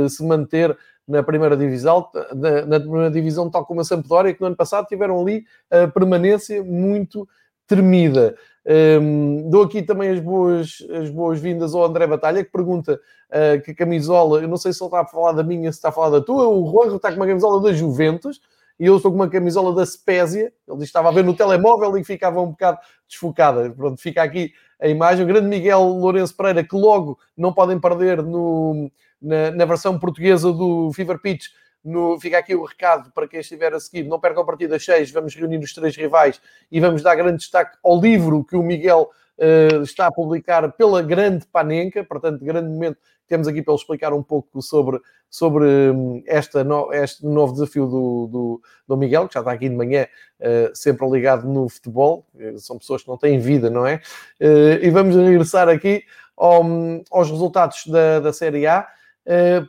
uh, 0.06 0.10
se 0.10 0.24
manter 0.24 0.78
na 1.08 1.22
primeira 1.22 1.58
divisão, 1.58 2.08
na, 2.34 2.66
na, 2.66 2.80
primeira 2.80 3.12
divisão, 3.12 3.50
tal 3.50 3.66
como 3.66 3.82
a 3.82 3.84
Sampdoria, 3.84 4.34
que 4.34 4.40
no 4.40 4.48
ano 4.48 4.56
passado 4.56 4.88
tiveram 4.88 5.20
ali 5.20 5.46
a 5.70 5.88
permanência 5.88 6.64
muito 6.64 7.28
tremida. 7.68 8.36
Um, 8.66 8.72
ehm, 8.72 9.50
dou 9.50 9.64
aqui 9.64 9.82
também 9.82 10.10
as 10.10 10.22
boas, 10.22 10.78
as 11.02 11.10
boas-vindas 11.10 11.76
ao 11.76 11.84
André 11.84 12.08
Batalha, 12.08 12.42
que 12.42 12.50
pergunta 12.50 12.98
uh, 13.30 13.62
que 13.62 13.74
camisola, 13.74 14.42
eu 14.42 14.48
não 14.48 14.56
sei 14.56 14.72
se 14.72 14.82
ele 14.82 14.88
está 14.88 15.02
a 15.02 15.06
falar 15.06 15.34
da 15.34 15.44
minha, 15.44 15.70
se 15.72 15.80
está 15.80 15.90
a 15.90 15.92
falar 15.92 16.10
da 16.10 16.22
tua, 16.22 16.48
o 16.48 16.72
Juan 16.72 16.96
está 16.96 17.10
com 17.10 17.18
uma 17.18 17.28
camisola 17.28 17.62
da 17.62 17.74
Juventus, 17.74 18.40
e 18.80 18.86
eu 18.86 18.98
estou 18.98 19.12
com 19.12 19.18
uma 19.18 19.30
camisola 19.30 19.74
da 19.74 19.86
Spezia. 19.86 20.52
Ele 20.68 20.84
estava 20.84 21.10
a 21.10 21.12
ver 21.12 21.24
no 21.24 21.36
telemóvel 21.36 21.98
e 21.98 22.04
ficava 22.04 22.42
um 22.42 22.52
bocado 22.52 22.80
desfocada. 23.08 23.70
Pronto, 23.70 24.02
fica 24.02 24.24
aqui 24.24 24.54
a 24.82 24.88
imagem. 24.88 25.24
O 25.24 25.28
grande 25.28 25.48
Miguel 25.48 25.82
Lourenço 25.82 26.36
Pereira, 26.36 26.64
que 26.64 26.76
logo 26.76 27.18
não 27.38 27.54
podem 27.54 27.80
perder 27.80 28.22
no, 28.22 28.92
na, 29.22 29.52
na 29.52 29.66
versão 29.66 29.98
portuguesa 29.98 30.52
do 30.52 30.92
Fever 30.94 31.20
Pitch. 31.20 31.46
No, 31.84 32.20
fica 32.20 32.38
aqui 32.38 32.56
o 32.56 32.64
recado 32.64 33.12
para 33.12 33.28
quem 33.28 33.40
estiver 33.40 33.74
a 33.74 33.80
seguir. 33.80 34.04
Não 34.04 34.20
percam 34.20 34.44
a 34.44 34.46
partida 34.46 34.80
6, 34.80 35.12
vamos 35.12 35.36
reunir 35.36 35.60
os 35.60 35.74
três 35.74 35.96
rivais 35.96 36.42
e 36.72 36.80
vamos 36.80 37.04
dar 37.04 37.16
grande 37.16 37.38
destaque 37.38 37.78
ao 37.84 38.00
livro 38.00 38.44
que 38.44 38.56
o 38.56 38.64
Miguel 38.64 39.10
uh, 39.38 39.84
está 39.84 40.08
a 40.08 40.12
publicar 40.12 40.72
pela 40.74 41.02
Grande 41.02 41.46
Panenca. 41.46 42.04
Portanto, 42.04 42.44
grande 42.44 42.70
momento 42.70 42.98
temos 43.28 43.48
aqui 43.48 43.62
para 43.62 43.74
ele 43.74 43.80
explicar 43.80 44.14
um 44.14 44.24
pouco 44.24 44.62
sobre, 44.62 45.00
sobre 45.30 45.66
hum, 45.66 46.24
esta 46.26 46.64
no, 46.64 46.92
este 46.94 47.26
novo 47.26 47.54
desafio 47.54 47.88
do, 47.88 48.28
do, 48.28 48.62
do, 48.88 48.98
Miguel, 48.98 49.28
que 49.28 49.34
já 49.34 49.40
está 49.40 49.52
aqui 49.52 49.70
de 49.70 49.76
manhã, 49.76 50.08
uh, 50.40 50.76
sempre 50.76 51.08
ligado 51.10 51.48
no 51.48 51.68
futebol. 51.70 52.26
Uh, 52.36 52.60
são 52.60 52.78
pessoas 52.78 53.04
que 53.04 53.10
não 53.10 53.18
têm 53.18 53.40
vida, 53.40 53.70
não 53.70 53.86
é? 53.86 54.02
e 54.40 54.90
vamos 54.90 55.16
regressar 55.16 55.70
aqui 55.70 56.04
ao, 56.38 56.64
aos 57.12 57.30
resultados 57.30 57.88
da, 57.88 58.20
da 58.20 58.34
Série 58.34 58.68
A 58.68 58.88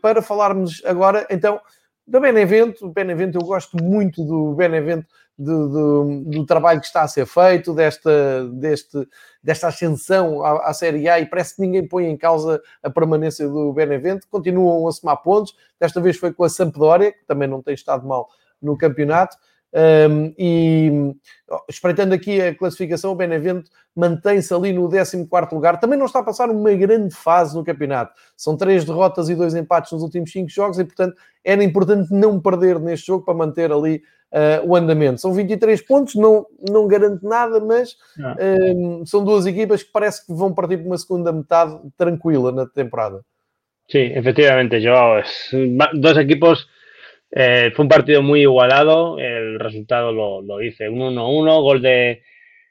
para 0.03 0.21
falarmos 0.21 0.83
agora, 0.85 1.27
então 1.31 1.61
da 2.07 2.21
Benevento. 2.21 2.87
O 2.87 2.91
Benevento, 2.91 3.39
eu 3.39 3.45
gosto 3.45 3.83
muito 3.83 4.25
do 4.25 4.55
Benevento, 4.55 5.07
do, 5.37 5.69
do, 5.69 6.25
do, 6.27 6.47
trabalho 6.47 6.81
que 6.81 6.87
está 6.87 7.03
a 7.03 7.09
ser 7.09 7.27
feito, 7.27 7.75
desta, 7.75 8.49
deste, 8.53 9.09
desta 9.43 9.69
ascensão 9.69 10.45
à, 10.45 10.69
à, 10.69 10.75
Série 10.75 11.09
A 11.09 11.19
e 11.19 11.27
parece 11.27 11.57
que 11.57 11.63
ninguém 11.63 11.87
põe 11.87 12.07
em 12.07 12.17
causa 12.17 12.63
a 12.83 12.91
permanência 12.91 13.49
do 13.49 13.73
Benevento. 13.73 14.29
Continuam 14.31 14.87
a 14.87 14.93
somar 14.93 15.23
pontos. 15.23 15.57
Desta 15.81 16.01
vez 16.01 16.17
foi 16.17 16.33
com 16.33 16.45
a 16.45 16.49
Sampdoria, 16.49 17.13
que 17.13 17.25
também 17.27 17.49
não 17.49 17.63
tem 17.63 17.75
estado 17.75 18.07
mal 18.07 18.29
no 18.63 18.77
campeonato. 18.77 19.37
Um, 19.75 20.33
e 20.39 21.15
espreitando 21.69 22.15
aqui 22.15 22.41
a 22.41 22.55
classificação, 22.55 23.11
o 23.11 23.17
Benevento 23.17 23.69
mantém-se 23.95 24.55
ali 24.55 24.73
no 24.73 24.89
14 24.89 25.27
lugar. 25.53 25.81
Também 25.81 25.99
não 25.99 26.07
está 26.07 26.21
a 26.21 26.25
passar 26.25 26.49
uma 26.49 26.73
grande 26.75 27.13
fase 27.15 27.57
no 27.57 27.65
campeonato. 27.65 28.15
São 28.37 28.57
três 28.57 28.85
derrotas 28.85 29.29
e 29.29 29.35
dois 29.35 29.55
empates 29.55 29.91
nos 29.91 30.03
últimos 30.03 30.31
cinco 30.31 30.49
jogos 30.49 30.79
e, 30.79 30.85
portanto, 30.85 31.17
era 31.43 31.63
importante 31.63 32.13
não 32.13 32.41
perder 32.41 32.79
neste 32.79 33.09
jogo 33.09 33.25
para 33.25 33.35
manter 33.35 33.73
ali 33.73 34.01
uh, 34.33 34.65
o 34.65 34.77
andamento. 34.77 35.21
São 35.21 35.33
23 35.33 35.83
pontos, 35.83 36.15
não, 36.15 36.47
não 36.71 36.87
garante 36.87 37.25
nada, 37.25 37.59
mas 37.59 37.97
um, 38.77 39.05
são 39.05 39.25
duas 39.25 39.45
equipas 39.45 39.83
que 39.83 39.91
parece 39.91 40.25
que 40.25 40.33
vão 40.33 40.55
partir 40.55 40.79
para 40.79 40.87
uma 40.87 40.99
segunda 40.99 41.33
metade 41.33 41.77
tranquila 41.97 42.53
na 42.53 42.67
temporada. 42.67 43.23
Sí, 43.91 43.99
efectivamente, 43.99 44.81
Joao. 44.81 45.23
Dos 45.95 46.17
equipos 46.17 46.67
Eh, 47.37 47.73
fue 47.75 47.83
un 47.83 47.89
partido 47.89 48.23
muy 48.23 48.43
igualado, 48.43 49.19
el 49.19 49.59
resultado 49.59 50.13
lo, 50.13 50.41
lo 50.41 50.59
dice, 50.59 50.89
un 50.89 51.01
1-1, 51.17 51.63
gol 51.63 51.83
de 51.83 52.23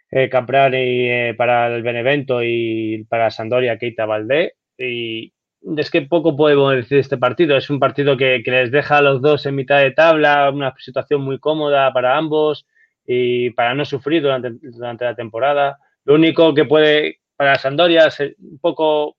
eh, 0.10 0.30
Caprari 0.30 1.10
eh, 1.10 1.36
para 1.38 1.76
el 1.76 1.84
Benevento 1.84 2.42
y 2.42 3.04
para 3.10 3.30
Sandoria 3.30 3.78
Keita 3.78 4.06
Valdé. 4.06 4.54
Y 4.78 5.34
es 5.76 5.92
que 5.92 6.04
poco 6.04 6.38
podemos 6.38 6.74
decir 6.74 6.96
de 6.96 7.02
este 7.02 7.18
partido, 7.18 7.58
es 7.58 7.70
un 7.70 7.80
partido 7.80 8.16
que, 8.16 8.42
les 8.46 8.72
deja 8.72 9.00
a 9.00 9.02
los 9.02 9.22
dos 9.22 9.46
en 9.46 9.56
mitad 9.56 9.80
de 9.80 9.92
tabla, 9.92 10.50
una 10.50 10.74
situación 10.78 11.22
muy 11.22 11.40
cómoda 11.40 11.92
para 11.92 12.18
ambos 12.18 12.66
y 13.06 13.50
para 13.50 13.74
no 13.74 13.84
sufrir 13.84 14.22
durante, 14.22 14.52
durante 14.62 15.04
la 15.04 15.16
temporada. 15.16 15.78
Lo 16.06 16.16
único 16.16 16.54
que 16.54 16.64
puede 16.64 17.20
para 17.36 17.60
Sandoria 17.60 18.08
es 18.08 18.18
un 18.22 18.60
poco 18.62 19.18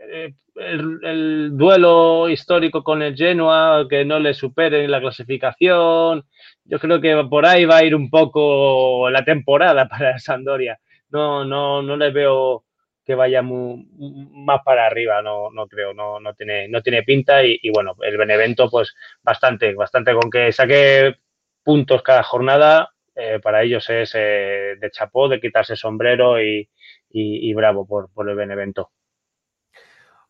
eh, 0.00 0.34
el, 0.56 1.56
duelo 1.56 2.28
histórico 2.28 2.82
con 2.82 3.02
el 3.02 3.16
Genoa, 3.16 3.86
que 3.88 4.04
no 4.04 4.18
le 4.18 4.34
supere 4.34 4.88
la 4.88 5.00
clasificación. 5.00 6.24
Yo 6.64 6.78
creo 6.78 7.00
que 7.00 7.24
por 7.28 7.46
ahí 7.46 7.64
va 7.64 7.78
a 7.78 7.84
ir 7.84 7.94
un 7.94 8.10
poco 8.10 9.10
la 9.10 9.24
temporada 9.24 9.88
para 9.88 10.18
Sandoria. 10.18 10.78
No, 11.10 11.44
no, 11.44 11.82
no 11.82 11.96
le 11.96 12.10
veo 12.10 12.64
que 13.04 13.14
vaya 13.14 13.40
más 13.42 14.62
para 14.64 14.86
arriba, 14.86 15.22
no, 15.22 15.50
no 15.52 15.68
creo, 15.68 15.94
no, 15.94 16.18
no, 16.18 16.34
tiene, 16.34 16.66
no 16.68 16.82
tiene 16.82 17.04
pinta 17.04 17.44
y, 17.44 17.70
bueno, 17.72 17.94
el 18.00 18.16
Benevento 18.16 18.68
pues 18.68 18.96
bastante, 19.22 19.74
bastante 19.74 20.12
con 20.12 20.28
que 20.28 20.50
saque 20.50 21.14
puntos 21.62 22.02
cada 22.02 22.24
jornada, 22.24 22.90
eh, 23.14 23.38
para 23.40 23.62
ellos 23.62 23.88
es 23.90 24.12
eh, 24.16 24.74
de 24.80 24.90
chapó, 24.90 25.28
de 25.28 25.40
quitarse 25.40 25.76
sombrero 25.76 26.42
y, 26.42 26.68
y, 27.10 27.48
y 27.48 27.54
bravo 27.54 27.86
por, 27.86 28.12
por 28.12 28.28
el 28.28 28.34
Benevento. 28.34 28.90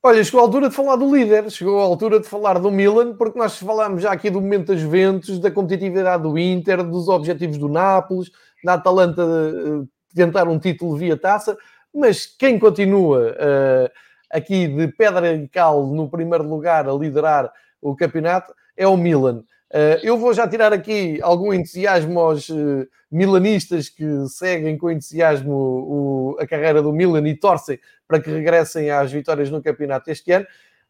Olha, 0.02 0.22
chegou 0.22 0.40
a 0.40 0.44
altura 0.44 0.68
de 0.68 0.74
falar 0.74 0.96
do 0.96 1.14
líder, 1.14 1.50
chegou 1.50 1.80
a 1.80 1.84
altura 1.84 2.20
de 2.20 2.28
falar 2.28 2.60
do 2.60 2.70
Milan, 2.70 3.16
porque 3.16 3.38
nós 3.38 3.58
falámos 3.58 4.02
já 4.02 4.12
aqui 4.12 4.30
do 4.30 4.40
momento 4.40 4.68
das 4.68 4.80
Juventus, 4.80 5.38
da 5.40 5.50
competitividade 5.50 6.22
do 6.22 6.38
Inter, 6.38 6.84
dos 6.84 7.08
objetivos 7.08 7.58
do 7.58 7.68
Nápoles, 7.68 8.30
da 8.62 8.74
Atalanta 8.74 9.22
uh, 9.24 9.88
tentar 10.14 10.46
um 10.48 10.58
título 10.58 10.96
via 10.96 11.16
taça, 11.16 11.56
mas 11.92 12.24
quem 12.26 12.58
continua 12.58 13.32
uh, 13.32 13.90
aqui 14.30 14.68
de 14.68 14.88
pedra 14.88 15.34
e 15.34 15.48
cal 15.48 15.86
no 15.86 16.08
primeiro 16.08 16.48
lugar 16.48 16.88
a 16.88 16.92
liderar 16.92 17.50
o 17.80 17.96
campeonato 17.96 18.54
é 18.76 18.86
o 18.86 18.96
Milan. 18.96 19.42
Uh, 19.72 19.98
eu 20.02 20.16
vou 20.16 20.32
já 20.32 20.46
tirar 20.46 20.72
aqui 20.72 21.18
algum 21.22 21.52
entusiasmo 21.52 22.20
aos 22.20 22.48
uh, 22.48 22.86
milanistas 23.10 23.88
que 23.88 24.04
seguem 24.28 24.78
com 24.78 24.90
entusiasmo 24.90 26.36
a 26.38 26.46
carreira 26.46 26.80
do 26.80 26.92
Milan 26.92 27.26
e 27.28 27.34
torcem 27.34 27.78
para 28.06 28.20
que 28.20 28.30
regressem 28.30 28.90
às 28.90 29.10
vitórias 29.10 29.50
no 29.50 29.62
campeonato 29.62 30.10
este 30.10 30.30
ano. 30.32 30.46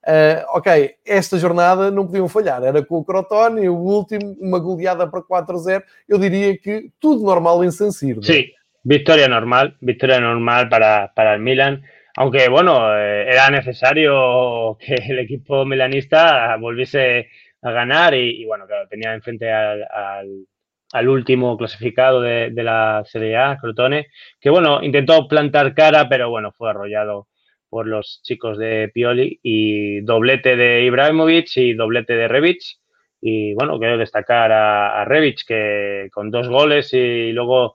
Uh, 0.07 0.45
ok, 0.51 0.95
esta 1.05 1.37
jornada 1.37 1.91
não 1.91 2.07
podiam 2.07 2.29
falhar. 2.29 2.63
Era 2.63 2.85
com 2.85 2.99
o 2.99 3.05
Crotone, 3.05 3.69
o 3.69 3.75
último, 3.75 4.37
uma 4.41 4.59
goleada 4.59 5.07
para 5.07 5.21
4-0. 5.21 5.83
Eu 6.09 6.19
diria 6.19 6.57
que 6.57 6.91
tudo 7.01 7.25
normal 7.25 7.65
em 7.65 7.73
San 7.73 7.91
Siro. 7.91 8.23
Sim, 8.23 8.33
sí, 8.33 8.53
vitória 8.85 9.27
normal, 9.27 9.73
vitória 9.83 10.21
normal 10.21 10.69
para, 10.69 11.09
para 11.09 11.37
o 11.37 11.41
Milan. 11.41 11.81
Aunque, 12.19 12.49
bueno, 12.49 12.97
eh, 12.97 13.27
era 13.29 13.51
necesario 13.51 14.79
que 14.79 14.95
el 14.95 15.19
equipo 15.19 15.65
milanista 15.67 16.57
volviese 16.57 17.27
a 17.67 17.73
ganar 17.73 18.15
y, 18.15 18.43
y 18.43 18.45
bueno, 18.45 18.67
claro, 18.67 18.89
tenía 18.89 19.15
enfrente 19.15 19.53
al, 19.53 19.87
al, 20.93 21.09
último 21.09 21.57
clasificado 21.57 22.21
de, 22.21 22.51
la 22.55 23.03
Serie 23.07 23.37
A, 23.37 23.59
Crotone, 23.61 24.07
que 24.41 24.51
bueno, 24.51 24.83
intentó 24.83 25.27
plantar 25.29 25.75
cara, 25.75 26.09
pero 26.09 26.31
bueno, 26.31 26.53
fue 26.53 26.71
arrollado 26.71 27.29
por 27.69 27.87
los 27.87 28.21
chicos 28.23 28.59
de 28.59 28.91
Pioli 28.95 29.41
y 29.43 30.01
doblete 30.03 30.57
de 30.57 30.85
Ibrahimovic 30.85 31.57
y 31.57 31.75
doblete 31.75 32.15
de 32.15 32.29
Revic. 32.29 32.63
Y 33.21 33.55
bueno, 33.55 33.79
quiero 33.79 33.99
destacar 33.99 34.53
a, 34.53 35.03
a 35.03 35.07
que 35.47 36.09
con 36.13 36.31
dos 36.31 36.49
goles 36.49 36.93
y 36.95 37.33
luego 37.33 37.75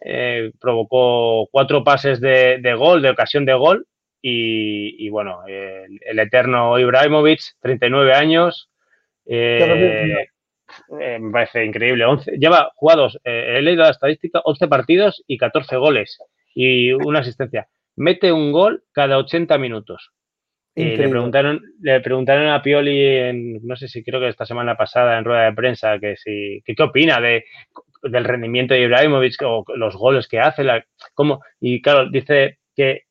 eh, 0.00 0.52
provocó 0.60 1.48
cuatro 1.50 1.84
pases 1.84 2.20
de, 2.20 2.74
gol, 2.76 3.02
de 3.02 3.10
ocasión 3.10 3.44
de 3.44 3.54
gol. 3.54 3.86
Y, 4.20 5.08
bueno, 5.10 5.46
el, 5.46 6.00
el, 6.02 6.18
eterno 6.18 6.78
Ibrahimovic, 6.78 7.40
39 7.60 8.12
años, 8.14 8.68
eh, 9.28 10.26
eh, 11.00 11.18
me 11.18 11.30
parece 11.30 11.64
increíble. 11.64 12.04
11, 12.04 12.38
lleva 12.38 12.72
jugados, 12.74 13.18
eh, 13.24 13.56
he 13.56 13.62
leído 13.62 13.84
la 13.84 13.90
estadística, 13.90 14.40
11 14.44 14.68
partidos 14.68 15.24
y 15.26 15.36
14 15.38 15.76
goles 15.76 16.18
y 16.54 16.92
una 16.92 17.20
asistencia. 17.20 17.68
Mete 17.96 18.32
un 18.32 18.52
gol 18.52 18.84
cada 18.92 19.18
80 19.18 19.58
minutos. 19.58 20.10
Y 20.74 20.96
le 20.96 21.08
preguntaron, 21.08 21.60
le 21.80 22.00
preguntaron 22.00 22.46
a 22.50 22.62
Pioli, 22.62 23.04
en, 23.04 23.66
no 23.66 23.74
sé 23.74 23.88
si 23.88 24.04
creo 24.04 24.20
que 24.20 24.28
esta 24.28 24.46
semana 24.46 24.76
pasada 24.76 25.18
en 25.18 25.24
rueda 25.24 25.46
de 25.46 25.52
prensa, 25.52 25.98
que 25.98 26.16
si, 26.16 26.62
que 26.64 26.76
qué 26.76 26.82
opina 26.84 27.20
de, 27.20 27.46
del 28.04 28.22
rendimiento 28.22 28.74
de 28.74 28.82
Ibrahimovic 28.82 29.42
o 29.42 29.64
los 29.74 29.96
goles 29.96 30.28
que 30.28 30.38
hace. 30.38 30.62
La, 30.62 30.84
cómo, 31.14 31.42
y 31.58 31.82
claro, 31.82 32.08
dice 32.08 32.58
que 32.76 33.06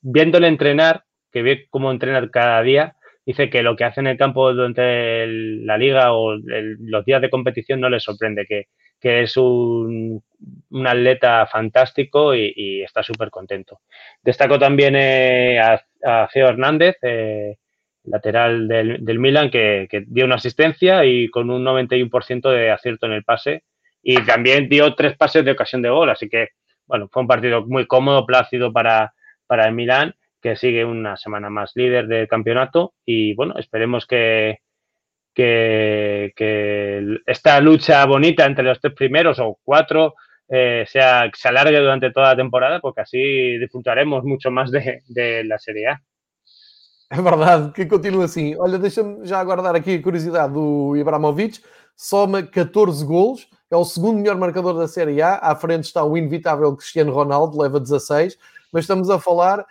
viéndole 0.00 0.48
entrenar, 0.48 1.04
que 1.30 1.42
ve 1.42 1.66
cómo 1.70 1.92
entrenar 1.92 2.32
cada 2.32 2.60
día, 2.62 2.95
dice 3.26 3.50
que 3.50 3.62
lo 3.62 3.74
que 3.74 3.84
hace 3.84 4.00
en 4.00 4.06
el 4.06 4.16
campo 4.16 4.54
durante 4.54 5.26
la 5.26 5.76
liga 5.76 6.12
o 6.12 6.34
el, 6.34 6.76
los 6.78 7.04
días 7.04 7.20
de 7.20 7.28
competición 7.28 7.80
no 7.80 7.90
le 7.90 7.98
sorprende, 7.98 8.46
que, 8.46 8.68
que 9.00 9.22
es 9.22 9.36
un, 9.36 10.22
un, 10.70 10.86
atleta 10.86 11.46
fantástico 11.46 12.34
y, 12.36 12.52
y 12.54 12.82
está 12.82 13.02
súper 13.02 13.30
contento. 13.30 13.80
Destaco 14.22 14.60
también 14.60 14.94
eh, 14.96 15.58
a, 15.58 15.82
a, 16.04 16.28
Ceo 16.32 16.48
Hernández, 16.48 16.96
eh, 17.02 17.56
lateral 18.04 18.68
del, 18.68 19.04
del 19.04 19.18
Milan, 19.18 19.50
que, 19.50 19.88
que, 19.90 20.04
dio 20.06 20.24
una 20.24 20.36
asistencia 20.36 21.04
y 21.04 21.28
con 21.28 21.50
un 21.50 21.64
91% 21.64 22.48
de 22.48 22.70
acierto 22.70 23.06
en 23.06 23.12
el 23.12 23.24
pase. 23.24 23.64
Y 24.04 24.22
también 24.22 24.68
dio 24.68 24.94
tres 24.94 25.16
pases 25.16 25.44
de 25.44 25.50
ocasión 25.50 25.82
de 25.82 25.90
gol, 25.90 26.08
así 26.10 26.28
que, 26.28 26.50
bueno, 26.86 27.08
fue 27.10 27.22
un 27.22 27.28
partido 27.28 27.66
muy 27.66 27.88
cómodo, 27.88 28.24
plácido 28.24 28.72
para, 28.72 29.14
para 29.48 29.66
el 29.66 29.74
Milan 29.74 30.14
que 30.46 30.54
sigue 30.54 30.84
una 30.84 31.16
semana 31.16 31.50
más 31.50 31.72
líder 31.74 32.06
del 32.06 32.28
campeonato 32.28 32.94
y 33.04 33.34
bueno, 33.34 33.58
esperemos 33.58 34.06
que, 34.06 34.60
que, 35.34 36.32
que 36.36 37.18
esta 37.26 37.60
lucha 37.60 38.06
bonita 38.06 38.46
entre 38.46 38.62
los 38.62 38.80
tres 38.80 38.94
primeros 38.94 39.40
o 39.40 39.58
cuatro 39.64 40.14
eh, 40.48 40.84
sea, 40.86 41.28
se 41.34 41.48
alargue 41.48 41.80
durante 41.80 42.12
toda 42.12 42.28
la 42.28 42.36
temporada 42.36 42.78
porque 42.78 43.00
así 43.00 43.58
disfrutaremos 43.58 44.22
mucho 44.22 44.52
más 44.52 44.70
de, 44.70 45.02
de 45.08 45.42
la 45.42 45.58
Serie 45.58 45.88
A. 45.88 46.00
É 47.10 47.20
verdade, 47.20 47.72
que 47.72 47.84
continua 47.84 48.24
assim. 48.24 48.56
Olha, 48.56 48.78
deixa-me 48.78 49.26
já 49.26 49.40
agora 49.40 49.62
dar 49.62 49.74
aqui 49.74 49.94
a 49.96 50.02
curiosidade 50.02 50.52
do 50.52 50.96
Ibrahimovic. 50.96 51.60
Soma 51.96 52.42
14 52.42 53.04
golos, 53.04 53.48
é 53.70 53.76
o 53.76 53.84
segundo 53.84 54.18
melhor 54.18 54.36
marcador 54.36 54.74
da 54.74 54.86
Série 54.86 55.22
A. 55.22 55.38
À 55.38 55.56
frente 55.56 55.84
está 55.84 56.04
o 56.04 56.16
inevitável 56.16 56.76
Cristiano 56.76 57.12
Ronaldo, 57.12 57.60
leva 57.60 57.80
16. 57.80 58.36
Mas 58.72 58.84
estamos 58.84 59.08
a 59.08 59.20
falar 59.20 59.64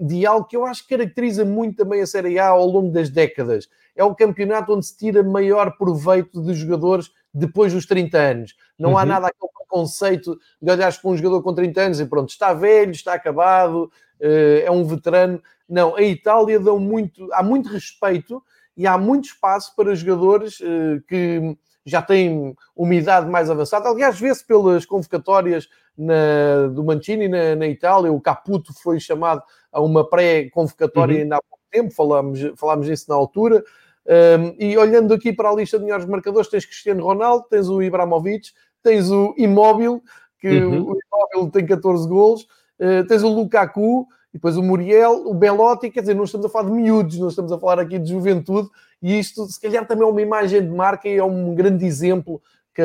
de 0.00 0.24
algo 0.26 0.46
que 0.46 0.56
eu 0.56 0.64
acho 0.64 0.82
que 0.82 0.96
caracteriza 0.96 1.44
muito 1.44 1.76
também 1.76 2.00
a 2.00 2.06
Série 2.06 2.38
A 2.38 2.48
ao 2.48 2.66
longo 2.66 2.90
das 2.90 3.10
décadas. 3.10 3.68
É 3.94 4.02
o 4.02 4.14
campeonato 4.14 4.72
onde 4.72 4.86
se 4.86 4.96
tira 4.96 5.22
maior 5.22 5.76
proveito 5.76 6.40
de 6.40 6.54
jogadores 6.54 7.10
depois 7.32 7.72
dos 7.72 7.86
30 7.86 8.18
anos. 8.18 8.56
Não 8.78 8.92
uhum. 8.92 8.98
há 8.98 9.04
nada 9.04 9.26
aquele 9.28 9.50
preconceito 9.52 10.38
de 10.60 10.70
olhares 10.70 10.96
para 10.96 11.10
um 11.10 11.16
jogador 11.16 11.42
com 11.42 11.54
30 11.54 11.80
anos 11.80 12.00
e 12.00 12.06
pronto, 12.06 12.30
está 12.30 12.52
velho, 12.52 12.90
está 12.90 13.14
acabado, 13.14 13.90
uh, 14.20 14.64
é 14.64 14.70
um 14.70 14.84
veterano. 14.84 15.42
Não, 15.68 15.94
a 15.94 16.02
Itália 16.02 16.58
dão 16.58 16.78
muito, 16.78 17.28
há 17.32 17.42
muito 17.42 17.68
respeito 17.68 18.42
e 18.76 18.86
há 18.86 18.96
muito 18.96 19.26
espaço 19.26 19.74
para 19.76 19.94
jogadores 19.94 20.60
uh, 20.60 21.02
que 21.06 21.56
já 21.88 22.02
têm 22.02 22.54
uma 22.76 22.94
idade 22.94 23.28
mais 23.28 23.48
avançada. 23.50 23.88
Aliás, 23.88 24.20
vê-se 24.20 24.44
pelas 24.44 24.84
convocatórias 24.84 25.68
na, 25.96 26.68
do 26.72 26.84
Mancini 26.84 27.28
na, 27.28 27.56
na, 27.56 27.66
Itália, 27.66 28.12
o 28.12 28.20
Caputo 28.20 28.72
foi 28.74 29.00
chamado 29.00 29.42
a 29.72 29.80
uma 29.80 30.08
pré-convocatória 30.08 31.16
uhum. 31.16 31.22
ainda 31.22 31.36
há 31.36 31.40
pouco 31.42 31.64
tempo, 31.70 31.94
falámos, 31.94 32.40
falámos 32.56 32.86
disso 32.86 33.06
na 33.08 33.14
altura. 33.14 33.64
Um, 34.06 34.54
e 34.58 34.76
olhando 34.78 35.12
aqui 35.12 35.32
para 35.32 35.50
a 35.50 35.54
lista 35.54 35.78
de 35.78 35.84
melhores 35.84 36.06
marcadores, 36.06 36.48
tens 36.48 36.64
Cristiano 36.64 37.02
Ronaldo, 37.02 37.46
tens 37.50 37.68
o 37.68 37.82
Ibrahimovic, 37.82 38.52
tens 38.82 39.10
o 39.10 39.34
Imóvel, 39.36 40.02
que 40.38 40.48
uhum. 40.48 40.92
o 40.92 40.98
Imóvel 41.34 41.50
tem 41.50 41.66
14 41.66 42.08
golos, 42.08 42.42
uh, 42.78 43.06
tens 43.06 43.22
o 43.22 43.28
Lukaku, 43.28 44.06
e 44.32 44.36
depois 44.36 44.56
o 44.56 44.62
Muriel, 44.62 45.26
o 45.26 45.34
Belotti, 45.34 45.90
quer 45.90 46.00
dizer, 46.00 46.14
não 46.14 46.24
estamos 46.24 46.46
a 46.46 46.48
falar 46.48 46.68
de 46.68 46.72
miúdos, 46.72 47.18
não 47.18 47.28
estamos 47.28 47.50
a 47.50 47.58
falar 47.58 47.78
aqui 47.80 47.98
de 47.98 48.10
juventude, 48.10 48.68
e 49.02 49.18
isto 49.18 49.46
se 49.46 49.60
calhar 49.60 49.86
também 49.86 50.06
é 50.06 50.10
uma 50.10 50.22
imagem 50.22 50.62
de 50.62 50.68
marca 50.68 51.08
e 51.08 51.16
é 51.16 51.24
um 51.24 51.54
grande 51.54 51.86
exemplo 51.86 52.42
que, 52.74 52.82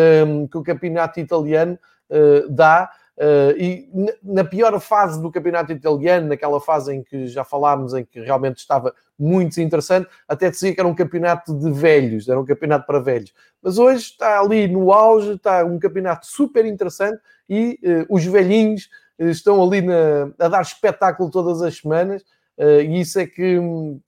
que 0.50 0.58
o 0.58 0.64
campeonato 0.64 1.20
italiano 1.20 1.78
uh, 2.10 2.50
dá. 2.50 2.90
Uh, 3.16 3.54
e 3.60 3.90
na 4.24 4.44
pior 4.44 4.80
fase 4.80 5.22
do 5.22 5.32
campeonato 5.32 5.72
italiano, 5.72 6.30
naquela 6.30 6.60
fase 6.60 6.96
em 6.96 7.04
que 7.04 7.28
já 7.28 7.44
falámos, 7.44 7.94
em 7.94 8.04
que 8.04 8.20
realmente 8.20 8.58
estava 8.58 8.94
muito 9.20 9.62
interessante, 9.62 10.08
até 10.28 10.50
dizia 10.50 10.74
que 10.74 10.80
era 10.80 10.88
um 10.88 10.96
campeonato 10.96 11.54
de 11.54 11.72
velhos, 11.72 12.28
era 12.28 12.40
um 12.40 12.46
campeonato 12.46 12.88
para 12.88 13.00
velhos. 13.00 13.32
Mas 13.62 13.78
hoje 13.78 14.00
está 14.00 14.40
ali 14.40 14.68
no 14.68 14.92
auge, 14.92 15.34
está 15.34 15.64
um 15.64 15.78
campeonato 15.78 16.26
super 16.26 16.66
interessante 16.66 17.20
e 17.48 17.80
uh, 17.84 18.16
os 18.16 18.26
velhinhos 18.26 18.90
estão 19.20 19.62
ali 19.62 19.82
na, 19.82 20.32
a 20.40 20.48
dar 20.48 20.62
espetáculo 20.62 21.30
todas 21.30 21.62
as 21.62 21.78
semanas. 21.78 22.24
Uh, 22.58 22.82
e 22.82 23.02
isso 23.02 23.20
é 23.20 23.26
que, 23.26 23.60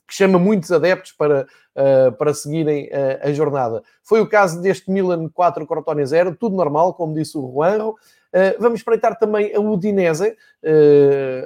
que, 0.08 0.14
chama 0.14 0.38
muitos 0.38 0.72
adeptos 0.72 1.12
para, 1.12 1.48
uh, 1.76 2.12
para 2.12 2.34
seguirem 2.34 2.86
uh, 2.86 3.28
a 3.28 3.34
jornada. 3.34 3.82
Foi 4.04 4.22
o 4.22 4.30
caso 4.30 4.62
deste 4.62 4.92
Milan 4.92 5.30
4, 5.30 5.66
Crotone 5.66 6.06
0, 6.06 6.36
tudo 6.40 6.56
normal, 6.56 6.94
como 6.94 7.16
disse 7.16 7.38
o 7.38 7.52
Juanro. 7.52 7.96
vamos 8.60 8.82
espreitar 8.82 9.18
também 9.18 9.56
a 9.56 9.60
Udinese, 9.60 10.36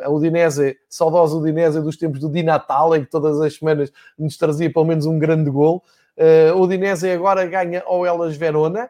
a 0.03 0.09
Udinese, 0.09 0.75
saudosa 0.89 1.37
Udinese 1.37 1.79
dos 1.81 1.95
tempos 1.95 2.19
do 2.19 2.29
Di 2.29 2.43
Natal, 2.43 2.95
em 2.95 3.05
que 3.05 3.11
todas 3.11 3.39
as 3.39 3.55
semanas 3.55 3.93
nos 4.17 4.35
trazia 4.37 4.73
pelo 4.73 4.85
menos 4.85 5.05
um 5.05 5.19
grande 5.19 5.49
gol. 5.51 5.83
a 6.17 6.55
Udinese 6.55 7.11
agora 7.11 7.45
ganha 7.45 7.83
ao 7.85 8.05
Elas 8.05 8.35
Verona, 8.35 8.89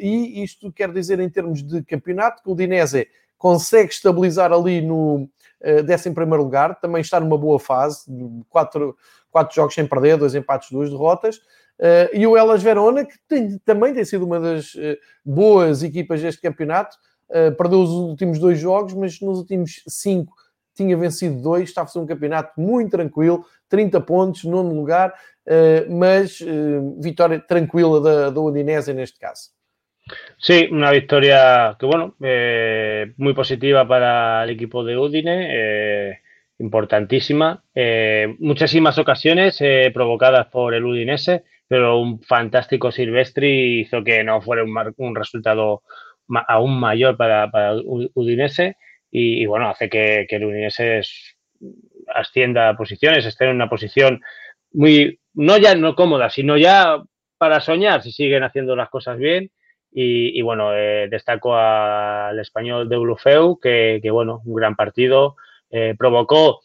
e 0.00 0.42
isto 0.42 0.72
quer 0.72 0.90
dizer, 0.90 1.20
em 1.20 1.28
termos 1.28 1.62
de 1.62 1.82
campeonato, 1.84 2.42
que 2.42 2.48
o 2.48 2.52
Udinese 2.52 3.06
consegue 3.40 3.90
estabilizar 3.90 4.52
ali 4.52 4.82
no 4.82 5.22
uh, 5.64 5.82
décimo 5.82 6.14
primeiro 6.14 6.44
lugar, 6.44 6.78
também 6.78 7.00
está 7.00 7.18
numa 7.18 7.38
boa 7.38 7.58
fase, 7.58 8.04
quatro, 8.50 8.94
quatro 9.30 9.56
jogos 9.56 9.74
sem 9.74 9.86
perder, 9.86 10.18
dois 10.18 10.34
empates, 10.34 10.70
duas 10.70 10.90
derrotas. 10.90 11.38
Uh, 11.78 12.12
e 12.12 12.26
o 12.26 12.36
Elas 12.36 12.62
Verona, 12.62 13.02
que 13.02 13.14
tem, 13.26 13.58
também 13.64 13.94
tem 13.94 14.04
sido 14.04 14.26
uma 14.26 14.38
das 14.38 14.74
uh, 14.74 14.94
boas 15.24 15.82
equipas 15.82 16.20
deste 16.20 16.40
campeonato, 16.40 16.96
perdeu 17.56 17.80
os 17.80 17.90
últimos 17.90 18.40
dois 18.40 18.58
jogos, 18.58 18.92
mas 18.92 19.20
nos 19.20 19.38
últimos 19.38 19.84
cinco 19.86 20.34
tinha 20.74 20.96
vencido 20.96 21.40
dois, 21.40 21.68
está 21.68 21.82
a 21.82 21.86
fazer 21.86 22.00
um 22.00 22.06
campeonato 22.06 22.60
muito 22.60 22.90
tranquilo, 22.90 23.46
30 23.68 24.00
pontos, 24.00 24.42
nono 24.42 24.74
lugar, 24.74 25.14
mas 25.88 26.40
vitória 26.98 27.38
tranquila 27.38 28.00
da, 28.00 28.30
da 28.30 28.40
Udinese 28.40 28.92
neste 28.92 29.16
caso. 29.20 29.50
Sí, 30.38 30.68
una 30.70 30.90
victoria 30.90 31.76
que, 31.78 31.86
bueno, 31.86 32.16
eh, 32.22 33.12
muy 33.18 33.34
positiva 33.34 33.86
para 33.86 34.44
el 34.44 34.50
equipo 34.50 34.82
de 34.82 34.96
Udine, 34.96 35.48
eh, 35.50 36.20
importantísima. 36.58 37.62
Eh, 37.74 38.36
muchísimas 38.38 38.98
ocasiones 38.98 39.58
provocadas 39.92 40.46
por 40.46 40.74
el 40.74 40.84
Udinese, 40.84 41.44
pero 41.68 41.98
un 41.98 42.22
fantástico 42.22 42.90
Silvestri 42.90 43.80
hizo 43.80 44.02
que 44.02 44.24
no 44.24 44.40
fuera 44.40 44.64
un, 44.64 45.14
resultado 45.14 45.82
aún 46.48 46.80
mayor 46.80 47.16
para, 47.16 47.50
para 47.50 47.74
Udinese 47.74 48.76
y, 49.10 49.44
bueno, 49.46 49.68
hace 49.68 49.88
que, 49.88 50.26
el 50.28 50.44
Udinese 50.44 51.02
ascienda 52.14 52.70
a 52.70 52.76
posiciones, 52.76 53.26
esté 53.26 53.44
en 53.44 53.56
una 53.56 53.68
posición 53.68 54.22
muy, 54.72 55.20
no 55.34 55.58
ya 55.58 55.74
no 55.74 55.94
cómoda, 55.94 56.30
sino 56.30 56.56
ya 56.56 57.02
para 57.38 57.60
soñar 57.60 58.02
si 58.02 58.12
siguen 58.12 58.42
haciendo 58.42 58.76
las 58.76 58.88
cosas 58.88 59.18
bien 59.18 59.50
y, 59.92 60.40
bueno, 60.42 60.76
eh, 60.76 61.08
destaco 61.10 61.54
al 61.56 62.38
español 62.38 62.88
de 62.88 62.96
Ulufeu, 62.96 63.58
que, 63.58 64.00
bueno, 64.10 64.40
un 64.44 64.54
gran 64.54 64.76
partido. 64.76 65.36
Eh, 65.70 65.94
provocó 65.98 66.60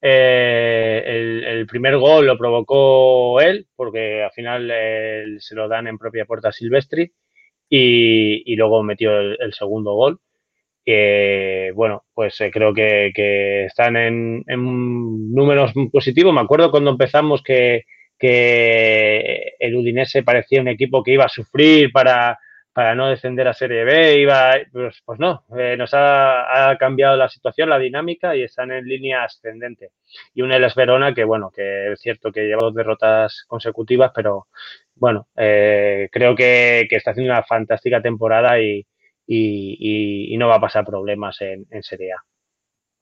eh, 0.00 1.02
el, 1.46 1.66
primer 1.66 1.96
gol, 1.96 2.26
lo 2.26 2.38
provocó 2.38 3.40
él, 3.40 3.66
porque 3.76 4.22
al 4.22 4.32
final 4.32 4.72
se 5.38 5.54
lo 5.54 5.68
dan 5.68 5.86
en 5.86 5.98
propia 5.98 6.24
puerta 6.24 6.48
a 6.48 6.52
Silvestri. 6.52 7.12
Y, 7.68 8.54
luego 8.56 8.82
metió 8.82 9.18
el, 9.18 9.52
segundo 9.54 9.94
gol. 9.94 10.20
bueno, 11.74 12.04
pues 12.14 12.36
creo 12.52 12.72
que, 12.74 13.64
están 13.66 13.96
en, 13.96 14.44
en, 14.46 15.34
números 15.34 15.72
positivos. 15.90 16.32
Me 16.34 16.40
acuerdo 16.40 16.70
cuando 16.70 16.90
empezamos 16.90 17.42
que, 17.42 17.84
que 18.18 19.54
el 19.58 19.74
Udinese 19.74 20.22
parecía 20.22 20.60
un 20.60 20.68
equipo 20.68 21.02
que 21.02 21.12
iba 21.12 21.24
a 21.24 21.28
sufrir 21.28 21.90
para, 21.90 22.38
para 22.72 22.94
no 22.94 23.08
descender 23.08 23.46
a 23.48 23.54
Serie 23.54 23.84
B, 23.84 24.20
iba, 24.20 24.54
pues, 24.72 25.02
pues 25.04 25.18
no, 25.18 25.44
eh, 25.58 25.76
nos 25.76 25.90
ha, 25.92 26.74
cambiado 26.78 27.16
la 27.16 27.28
situación, 27.28 27.68
la 27.68 27.78
dinámica 27.78 28.34
y 28.34 28.42
están 28.42 28.70
en 28.72 28.86
línea 28.86 29.24
ascendente. 29.24 29.90
Y 30.34 30.42
un 30.42 30.52
Elas 30.52 30.74
Verona 30.74 31.12
que, 31.14 31.24
bueno, 31.24 31.50
que 31.50 31.92
es 31.92 32.00
cierto 32.00 32.32
que 32.32 32.46
lleva 32.46 32.62
dos 32.62 32.74
derrotas 32.74 33.44
consecutivas, 33.46 34.12
pero 34.14 34.46
bueno, 34.94 35.28
eh, 35.36 36.08
creo 36.10 36.34
que, 36.34 36.88
está 36.90 37.10
haciendo 37.10 37.32
una 37.32 37.42
fantástica 37.42 38.00
temporada 38.00 38.58
y, 38.58 38.86
no 40.38 40.48
va 40.48 40.56
a 40.56 40.60
pasar 40.60 40.84
problemas 40.84 41.40
en, 41.40 41.66
Serie 41.82 42.12
A. 42.12 42.16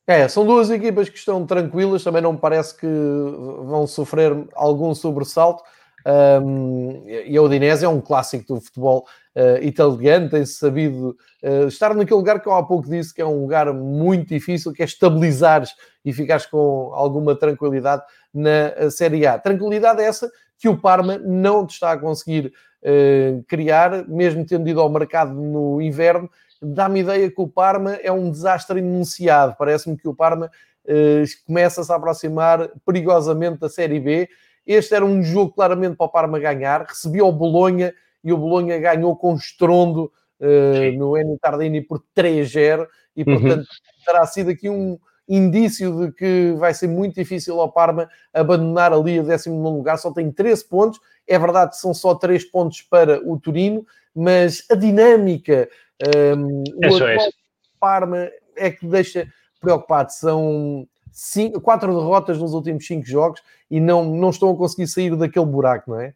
É, 0.07 0.27
são 0.27 0.45
duas 0.45 0.71
equipas 0.71 1.09
que 1.09 1.19
estão 1.19 1.47
tranquilas, 1.47 2.03
também 2.03 2.21
não 2.21 2.37
parece 2.37 2.77
que 2.77 2.87
vão 2.87 3.87
sofrer 3.87 4.33
algum 4.55 4.93
sobressalto. 4.93 5.63
Um, 6.07 7.05
e 7.07 7.37
a 7.37 7.43
Udinese 7.43 7.85
é 7.85 7.89
um 7.89 8.01
clássico 8.01 8.55
do 8.55 8.61
futebol 8.61 9.07
uh, 9.35 9.63
italiano, 9.63 10.31
tem-se 10.31 10.55
sabido 10.55 11.17
uh, 11.43 11.67
estar 11.67 11.95
naquele 11.95 12.17
lugar 12.17 12.41
que 12.41 12.49
eu 12.49 12.55
há 12.55 12.63
pouco 12.63 12.89
disse 12.89 13.13
que 13.13 13.21
é 13.21 13.27
um 13.27 13.43
lugar 13.43 13.73
muito 13.73 14.29
difícil, 14.29 14.73
que 14.73 14.83
é 14.83 14.85
estabilizares 14.87 15.75
e 16.05 16.13
ficares 16.13 16.47
com 16.47 16.93
alguma 16.95 17.37
tranquilidade 17.37 18.03
na 18.33 18.51
eh, 18.51 18.91
Série 18.91 19.27
A. 19.27 19.39
Tranquilidade 19.39 20.03
essa 20.03 20.31
que 20.59 20.67
o 20.67 20.79
Parma 20.79 21.19
não 21.19 21.67
está 21.67 21.93
a 21.93 21.99
conseguir 21.99 22.53
uh, 22.83 23.45
criar, 23.47 24.09
mesmo 24.09 24.47
tendo 24.47 24.67
ido 24.69 24.81
ao 24.81 24.89
mercado 24.89 25.35
no 25.35 25.81
inverno, 25.83 26.31
dá-me 26.63 27.01
ideia 27.01 27.31
que 27.31 27.41
o 27.41 27.49
Parma 27.49 27.97
é 27.97 28.11
um 28.11 28.31
desastre 28.31 28.79
enunciado. 28.79 29.55
Parece-me 29.59 29.97
que 29.97 30.09
o 30.09 30.15
Parma 30.15 30.51
começa-se 31.47 31.93
a 31.93 31.97
aproximar 31.97 32.71
perigosamente 32.85 33.61
da 33.61 33.69
Série 33.69 34.01
B 34.01 34.29
este 34.67 34.95
era 34.95 35.05
um 35.05 35.23
jogo 35.23 35.53
claramente 35.53 35.97
para 35.97 36.07
o 36.07 36.11
Parma 36.11 36.39
ganhar. 36.39 36.83
Recebia 36.83 37.25
o 37.25 37.33
Bolonha 37.33 37.95
e 38.23 38.33
o 38.33 38.37
Bolonha 38.37 38.79
ganhou 38.79 39.17
com 39.17 39.35
estrondo 39.35 40.13
uh, 40.41 40.99
no 40.99 41.17
Eni 41.17 41.39
Tardini 41.39 41.81
por 41.81 42.03
3-0 42.17 42.87
e, 43.17 43.23
uhum. 43.23 43.25
portanto, 43.25 43.61
uhum. 43.61 44.05
terá 44.05 44.27
sido 44.27 44.51
aqui 44.51 44.69
um 44.69 44.99
indício 45.29 45.97
de 45.97 46.13
que 46.13 46.55
vai 46.59 46.75
ser 46.75 46.89
muito 46.89 47.15
difícil 47.15 47.61
ao 47.61 47.71
Parma 47.71 48.09
abandonar 48.35 48.93
ali 48.93 49.19
a 49.19 49.23
19 49.23 49.77
lugar. 49.77 49.97
Só 49.97 50.13
tem 50.13 50.31
13 50.31 50.69
pontos. 50.69 51.01
É 51.27 51.39
verdade 51.39 51.71
que 51.71 51.77
são 51.77 51.95
só 51.95 52.15
3 52.15 52.45
pontos 52.51 52.83
para 52.83 53.21
o 53.25 53.39
Turino, 53.39 53.87
mas 54.15 54.65
a 54.71 54.75
dinâmica, 54.75 55.69
um, 56.37 56.65
o 56.77 57.05
é. 57.05 57.17
Parma 57.79 58.29
é 58.57 58.71
que 58.71 58.87
deixa 58.87 59.29
preocupado. 59.61 60.13
São 60.13 60.87
cinco, 61.13 61.61
quatro 61.61 61.95
derrotas 61.95 62.39
nos 62.39 62.53
últimos 62.53 62.87
cinco 62.87 63.07
jogos 63.07 63.43
e 63.71 63.81
não, 63.81 64.05
não 64.05 64.31
estão 64.31 64.51
a 64.51 64.57
conseguir 64.57 64.87
sair 64.87 65.17
daquele 65.17 65.47
buraco, 65.47 65.93
não 65.93 66.01
é? 66.01 66.15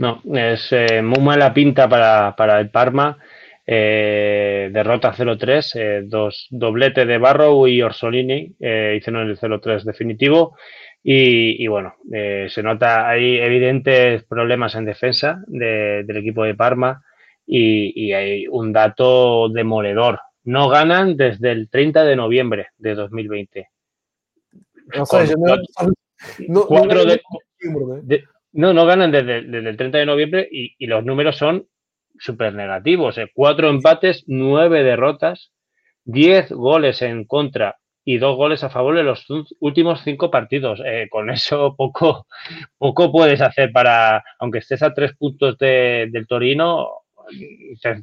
No, 0.00 0.18
es 0.24 0.72
eh, 0.72 1.02
muy 1.02 1.20
mala 1.20 1.52
pinta 1.52 1.86
para, 1.86 2.34
para 2.34 2.58
el 2.58 2.70
Parma. 2.70 3.18
Eh, 3.66 4.70
derrota 4.72 5.12
0-3, 5.12 5.72
eh, 5.74 6.02
dos 6.04 6.48
doblete 6.50 7.04
de 7.04 7.18
Barrow 7.18 7.68
y 7.68 7.82
Orsolini 7.82 8.50
eh, 8.58 8.96
hicieron 8.98 9.28
el 9.28 9.38
0-3 9.38 9.84
definitivo. 9.84 10.56
Y, 11.02 11.62
y 11.62 11.66
bueno, 11.68 11.94
eh, 12.12 12.48
se 12.50 12.62
nota, 12.62 13.08
hay 13.08 13.38
evidentes 13.38 14.24
problemas 14.24 14.74
en 14.74 14.86
defensa 14.86 15.42
de, 15.46 16.02
del 16.04 16.16
equipo 16.16 16.44
de 16.44 16.54
Parma 16.54 17.02
y, 17.46 17.92
y, 17.94 18.12
hay 18.12 18.46
un 18.48 18.72
dato 18.72 19.50
demoledor. 19.50 20.18
No 20.44 20.68
ganan 20.68 21.16
desde 21.16 21.52
el 21.52 21.68
30 21.68 22.04
de 22.04 22.16
noviembre 22.16 22.68
de 22.78 22.94
2020. 22.94 23.68
Seja, 24.92 25.34
no, 26.48 26.66
no, 26.68 26.84
no, 26.84 27.04
de, 27.04 27.22
de, 28.02 28.24
no, 28.52 28.72
no 28.72 28.86
ganan 28.86 29.10
desde, 29.10 29.42
desde, 29.42 29.70
el 29.70 29.76
30 29.76 29.98
de 29.98 30.06
noviembre 30.06 30.48
y, 30.50 30.74
y 30.78 30.86
los 30.86 31.04
números 31.04 31.36
son 31.36 31.66
súper 32.18 32.54
negativos. 32.54 33.18
Eh. 33.18 33.30
Cuatro 33.34 33.68
empates, 33.68 34.24
nueve 34.26 34.82
derrotas, 34.82 35.52
diez 36.04 36.50
goles 36.50 37.02
en 37.02 37.24
contra 37.24 37.76
y 38.04 38.18
dos 38.18 38.36
goles 38.36 38.64
a 38.64 38.70
favor 38.70 38.96
de 38.96 39.02
los 39.02 39.26
últimos 39.60 40.02
cinco 40.02 40.30
partidos. 40.30 40.80
Eh, 40.84 41.08
con 41.10 41.30
eso 41.30 41.74
poco, 41.78 42.26
poco 42.78 43.12
puedes 43.12 43.40
hacer 43.40 43.72
para, 43.72 44.22
aunque 44.38 44.58
estés 44.58 44.82
a 44.82 44.94
tres 44.94 45.16
puntos 45.16 45.58
de, 45.58 46.08
del 46.10 46.26
Torino, 46.26 46.99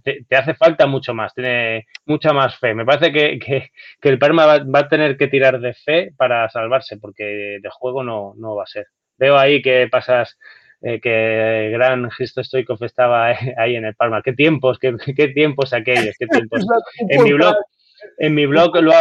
te, 0.03 0.23
te, 0.23 0.35
hace 0.35 0.53
falta 0.53 0.87
mucho 0.87 1.13
más, 1.13 1.33
tiene 1.33 1.87
mucha 2.05 2.33
más 2.33 2.57
fe. 2.57 2.73
Me 2.73 2.85
parece 2.85 3.11
que, 3.11 3.39
que, 3.39 3.71
que 4.01 4.09
el 4.09 4.19
Parma 4.19 4.45
va, 4.45 4.63
va, 4.63 4.79
a 4.79 4.87
tener 4.87 5.17
que 5.17 5.27
tirar 5.27 5.59
de 5.59 5.73
fe 5.73 6.11
para 6.17 6.49
salvarse, 6.49 6.97
porque 6.97 7.59
de 7.61 7.69
juego 7.69 8.03
no, 8.03 8.33
no 8.37 8.55
va 8.55 8.63
a 8.63 8.67
ser. 8.67 8.87
Veo 9.17 9.37
ahí 9.37 9.61
que 9.61 9.87
pasas 9.89 10.37
eh, 10.81 10.99
que 11.01 11.69
gran 11.71 12.07
Cristo 12.09 12.43
Stoikov 12.43 12.83
estaba 12.83 13.27
ahí 13.57 13.75
en 13.75 13.85
el 13.85 13.95
Parma. 13.95 14.21
¿Qué 14.21 14.33
tiempos, 14.33 14.77
qué, 14.79 14.95
qué 15.15 15.29
tiempos 15.29 15.73
aquellos, 15.73 16.15
qué 16.17 16.27
tiempos? 16.27 16.65
En 17.09 17.23
mi 17.23 17.33
blog, 17.33 17.55
en 18.17 18.35
mi 18.35 18.45
blog 18.45 18.75
lo, 18.81 18.93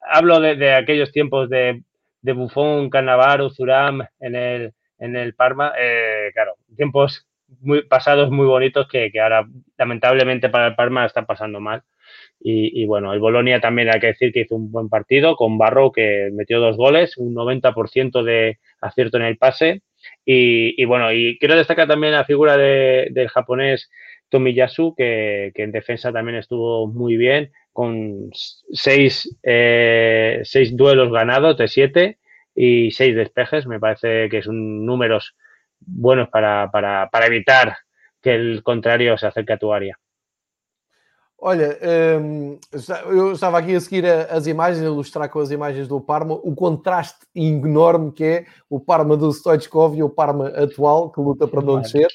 hablo 0.00 0.40
de, 0.40 0.56
de, 0.56 0.74
aquellos 0.74 1.12
tiempos 1.12 1.48
de, 1.50 1.82
de 2.22 2.32
Buffon, 2.32 2.90
Cannavaro, 2.90 3.50
Zuram 3.50 4.06
en 4.18 4.34
el, 4.34 4.72
en 4.98 5.16
el 5.16 5.34
Parma. 5.34 5.72
Eh, 5.78 6.30
claro, 6.32 6.54
tiempos 6.76 7.26
muy 7.60 7.82
pasados 7.82 8.30
muy 8.30 8.46
bonitos 8.46 8.88
que, 8.88 9.10
que, 9.10 9.20
ahora 9.20 9.46
lamentablemente 9.78 10.48
para 10.48 10.68
el 10.68 10.74
Parma 10.74 11.06
están 11.06 11.26
pasando 11.26 11.60
mal. 11.60 11.82
Y, 12.40 12.82
y, 12.82 12.86
bueno, 12.86 13.12
el 13.12 13.20
Bolonia 13.20 13.60
también 13.60 13.90
hay 13.92 14.00
que 14.00 14.08
decir 14.08 14.32
que 14.32 14.40
hizo 14.40 14.56
un 14.56 14.72
buen 14.72 14.88
partido 14.88 15.36
con 15.36 15.58
Barro 15.58 15.92
que 15.92 16.30
metió 16.32 16.58
dos 16.58 16.76
goles, 16.76 17.18
un 17.18 17.34
90% 17.34 18.22
de 18.22 18.58
acierto 18.80 19.18
en 19.18 19.24
el 19.24 19.36
pase. 19.36 19.82
Y, 20.24 20.80
y, 20.80 20.84
bueno, 20.86 21.12
y 21.12 21.38
quiero 21.38 21.56
destacar 21.56 21.86
también 21.86 22.14
la 22.14 22.24
figura 22.24 22.56
de, 22.56 23.08
del 23.10 23.28
japonés 23.28 23.90
Tomiyasu, 24.30 24.94
que, 24.96 25.52
que 25.54 25.62
en 25.62 25.72
defensa 25.72 26.12
también 26.12 26.38
estuvo 26.38 26.86
muy 26.86 27.16
bien, 27.16 27.52
con 27.72 28.30
seis, 28.32 29.36
eh, 29.42 30.40
seis 30.44 30.76
duelos 30.76 31.12
ganados 31.12 31.56
de 31.58 31.68
siete 31.68 32.18
y 32.54 32.90
seis 32.92 33.14
despejes. 33.14 33.66
Me 33.66 33.80
parece 33.80 34.28
que 34.28 34.42
son 34.42 34.86
números 34.86 35.36
buenos 35.80 36.28
para, 36.28 36.68
para, 36.68 37.08
para 37.08 37.26
evitar 37.26 37.76
que 38.20 38.30
el 38.30 38.62
contrario 38.62 39.16
se 39.18 39.26
acerque 39.26 39.52
a 39.52 39.58
tu 39.58 39.72
área. 39.72 39.98
Olha, 41.42 41.78
um, 42.20 42.58
eu 43.10 43.32
estava 43.32 43.58
aqui 43.58 43.74
a 43.74 43.80
seguir 43.80 44.04
as 44.04 44.46
imagens, 44.46 44.82
a 44.82 44.88
ilustrar 44.88 45.30
com 45.30 45.38
as 45.38 45.50
imagens 45.50 45.88
do 45.88 45.98
Parma 45.98 46.34
o 46.34 46.54
contraste 46.54 47.26
enorme 47.34 48.12
que 48.12 48.24
é 48.24 48.46
o 48.68 48.78
Parma 48.78 49.16
do 49.16 49.32
Stoichkov 49.32 49.96
e 49.96 50.02
o 50.02 50.10
Parma 50.10 50.48
atual, 50.48 51.10
que 51.10 51.18
luta 51.18 51.48
para 51.48 51.62
não 51.62 51.80
descer. 51.80 52.08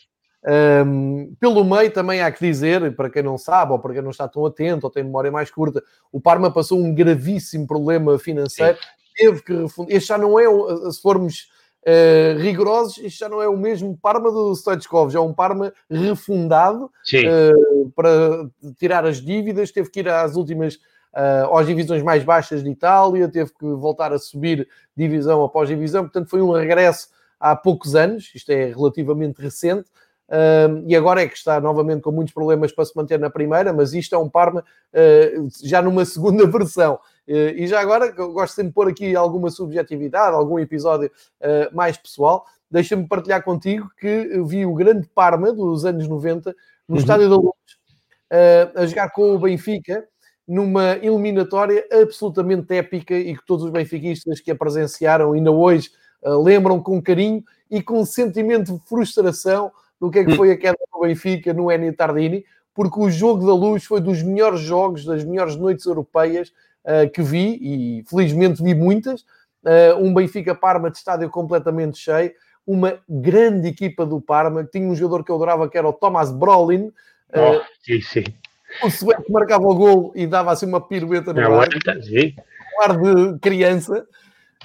Um, 0.48 1.34
pelo 1.40 1.64
meio 1.64 1.92
também 1.92 2.22
há 2.22 2.32
que 2.32 2.46
dizer, 2.46 2.96
para 2.96 3.10
quem 3.10 3.24
não 3.24 3.36
sabe, 3.36 3.72
ou 3.72 3.80
para 3.80 3.94
quem 3.94 4.04
não 4.04 4.12
está 4.12 4.28
tão 4.28 4.46
atento, 4.46 4.86
ou 4.86 4.92
tem 4.92 5.04
memória 5.04 5.32
mais 5.32 5.50
curta, 5.50 5.82
o 6.12 6.22
Parma 6.22 6.54
passou 6.54 6.80
um 6.80 6.94
gravíssimo 6.94 7.66
problema 7.66 8.20
financeiro, 8.20 8.78
Sim. 8.78 8.84
teve 9.16 9.42
que 9.42 9.54
refundar. 9.56 9.96
Este 9.96 10.10
já 10.10 10.20
não 10.20 10.40
é, 10.40 10.46
se 10.92 11.02
formos 11.02 11.48
uh, 11.86 12.40
rigorosos, 12.40 12.98
isto 12.98 13.20
já 13.20 13.30
não 13.30 13.42
é 13.42 13.48
o 13.48 13.58
mesmo 13.58 13.98
Parma 14.02 14.32
do 14.32 14.54
Stoichkov, 14.56 15.12
já 15.12 15.20
é 15.20 15.22
um 15.22 15.34
Parma 15.34 15.74
refundado 15.90 16.86
uh, 16.86 17.90
para 17.96 18.50
tirar 18.78 19.06
as 19.06 19.22
dívidas, 19.22 19.72
teve 19.72 19.90
que 19.90 20.00
ir 20.00 20.10
às 20.10 20.36
últimas. 20.36 20.80
Uh, 21.16 21.56
às 21.56 21.66
divisões 21.66 22.04
mais 22.04 22.26
baixas 22.26 22.62
de 22.62 22.70
Itália, 22.70 23.30
teve 23.30 23.50
que 23.54 23.66
voltar 23.66 24.12
a 24.12 24.20
subir 24.20 24.68
divisão 24.98 25.46
após 25.46 25.70
divisão, 25.70 26.04
portanto 26.04 26.30
foi 26.30 26.42
um 26.42 26.52
regresso 26.52 27.08
há 27.40 27.56
poucos 27.56 27.96
anos, 27.96 28.30
isto 28.36 28.50
é 28.50 28.66
relativamente 28.66 29.42
recente, 29.42 29.90
Uh, 30.28 30.82
e 30.88 30.96
agora 30.96 31.22
é 31.22 31.28
que 31.28 31.38
está 31.38 31.62
novamente 31.62 32.02
com 32.02 32.12
muitos 32.12 32.34
problemas 32.34 32.72
para 32.72 32.86
se 32.86 32.96
manter 32.96 33.20
na 33.20 33.30
primeira, 33.30 33.72
mas 33.72 33.94
isto 33.94 34.16
é 34.16 34.18
um 34.18 34.30
Parma 34.30 34.62
uh, 34.62 35.48
já 35.64 35.82
numa 35.82 36.04
segunda 36.06 36.46
versão. 36.50 37.00
Uh, 37.28 37.56
e 37.56 37.68
já 37.68 37.80
agora, 37.80 38.12
gosto 38.12 38.56
sempre 38.56 38.70
de 38.70 38.74
pôr 38.74 38.88
aqui 38.88 39.16
alguma 39.16 39.50
subjetividade, 39.50 40.36
algum 40.36 40.60
episódio 40.60 41.12
ah, 41.42 41.70
mais 41.74 41.98
pessoal. 41.98 42.46
Deixa-me 42.70 43.08
partilhar 43.08 43.44
contigo 43.44 43.90
que 44.00 44.42
vi 44.46 44.66
o 44.66 44.74
grande 44.74 45.08
Parma 45.08 45.52
dos 45.52 45.86
anos 45.86 46.08
90 46.08 46.56
no 46.88 46.96
uhum. 46.96 47.02
Estádio 47.02 47.30
da 47.30 47.36
Luz, 47.36 47.54
a 48.76 48.86
jogar 48.86 49.10
com 49.10 49.36
o 49.36 49.40
Benfica 49.40 50.08
numa 50.48 50.98
eliminatória 50.98 51.84
absolutamente 51.92 52.74
épica 52.76 53.16
e 53.16 53.36
que 53.36 53.46
todos 53.46 53.66
os 53.66 53.72
benfiquistas 53.72 54.40
que 54.40 54.52
a 54.52 54.56
presenciaram 54.56 55.34
ainda 55.34 55.52
hoje 55.52 55.90
lembram 56.24 56.82
com 56.82 57.02
carinho 57.02 57.44
e 57.70 57.82
com 57.82 58.06
sentimento 58.06 58.74
de 58.74 58.88
frustração 58.88 59.72
do 60.00 60.12
que 60.12 60.20
é 60.20 60.26
que 60.26 60.34
hum. 60.34 60.36
foi 60.36 60.52
a 60.52 60.58
queda 60.58 60.78
do 60.92 61.02
Benfica 61.02 61.54
no 61.54 61.72
Eni 61.72 61.92
Tardini, 61.92 62.46
porque 62.74 63.00
o 63.00 63.10
jogo 63.10 63.46
da 63.46 63.54
luz 63.54 63.86
foi 63.86 64.02
dos 64.02 64.22
melhores 64.22 64.60
jogos, 64.60 65.06
das 65.06 65.24
melhores 65.24 65.56
noites 65.56 65.86
europeias 65.86 66.52
que 67.14 67.22
vi, 67.22 67.58
e 67.62 68.04
felizmente 68.08 68.62
vi 68.64 68.76
muitas. 68.76 69.22
Uh, 69.64 69.98
um 70.00 70.14
Benfica-Parma 70.14 70.92
de 70.92 70.98
estádio 70.98 71.28
completamente 71.30 71.98
cheio, 71.98 72.32
uma 72.68 73.00
grande 73.10 73.68
equipa 73.68 74.06
do 74.06 74.22
Parma, 74.22 74.64
que 74.64 74.72
tinha 74.72 74.88
um 74.88 74.96
jogador 74.96 75.24
que 75.24 75.32
eu 75.32 75.36
adorava, 75.36 75.68
que 75.68 75.78
era 75.78 75.88
o 75.88 75.94
Thomas 75.94 76.32
Brolin. 76.32 76.88
Uh, 77.30 77.58
oh, 77.58 77.62
sim, 77.82 78.00
sim. 78.00 78.24
O 78.84 78.92
sueco 78.92 79.32
marcava 79.32 79.66
o 79.66 79.74
gol 79.74 80.12
e 80.16 80.28
dava 80.28 80.52
assim 80.52 80.68
uma 80.68 80.80
pirueta 80.80 81.34
no 81.34 81.40
ar. 81.42 81.70
Um 82.78 82.82
ar 82.84 82.98
de 82.98 83.40
criança. 83.40 84.06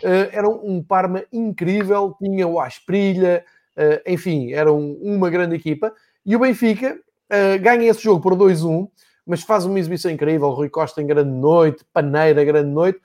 era 0.03 0.49
um 0.49 0.83
Parma 0.83 1.25
incrível, 1.33 2.15
tinha 2.23 2.47
o 2.47 2.61
Asprilha, 2.61 3.45
enfim, 4.07 4.53
era 4.53 4.71
um, 4.73 4.99
uma 5.01 5.31
grande 5.31 5.55
equipa. 5.55 5.95
E 6.27 6.35
o 6.37 6.41
Benfica 6.41 6.99
ganha 7.63 7.89
esse 7.91 8.03
jogo 8.03 8.21
por 8.21 8.35
2-1, 8.35 8.89
mas 9.27 9.43
faz 9.43 9.65
uma 9.65 9.79
exibição 9.79 10.11
incrível. 10.11 10.51
Rui 10.51 10.69
Costa 10.69 11.01
em 11.01 11.07
grande 11.07 11.31
noite, 11.31 11.85
Paneira 11.93 12.45
grande 12.45 12.71
noite. 12.71 13.01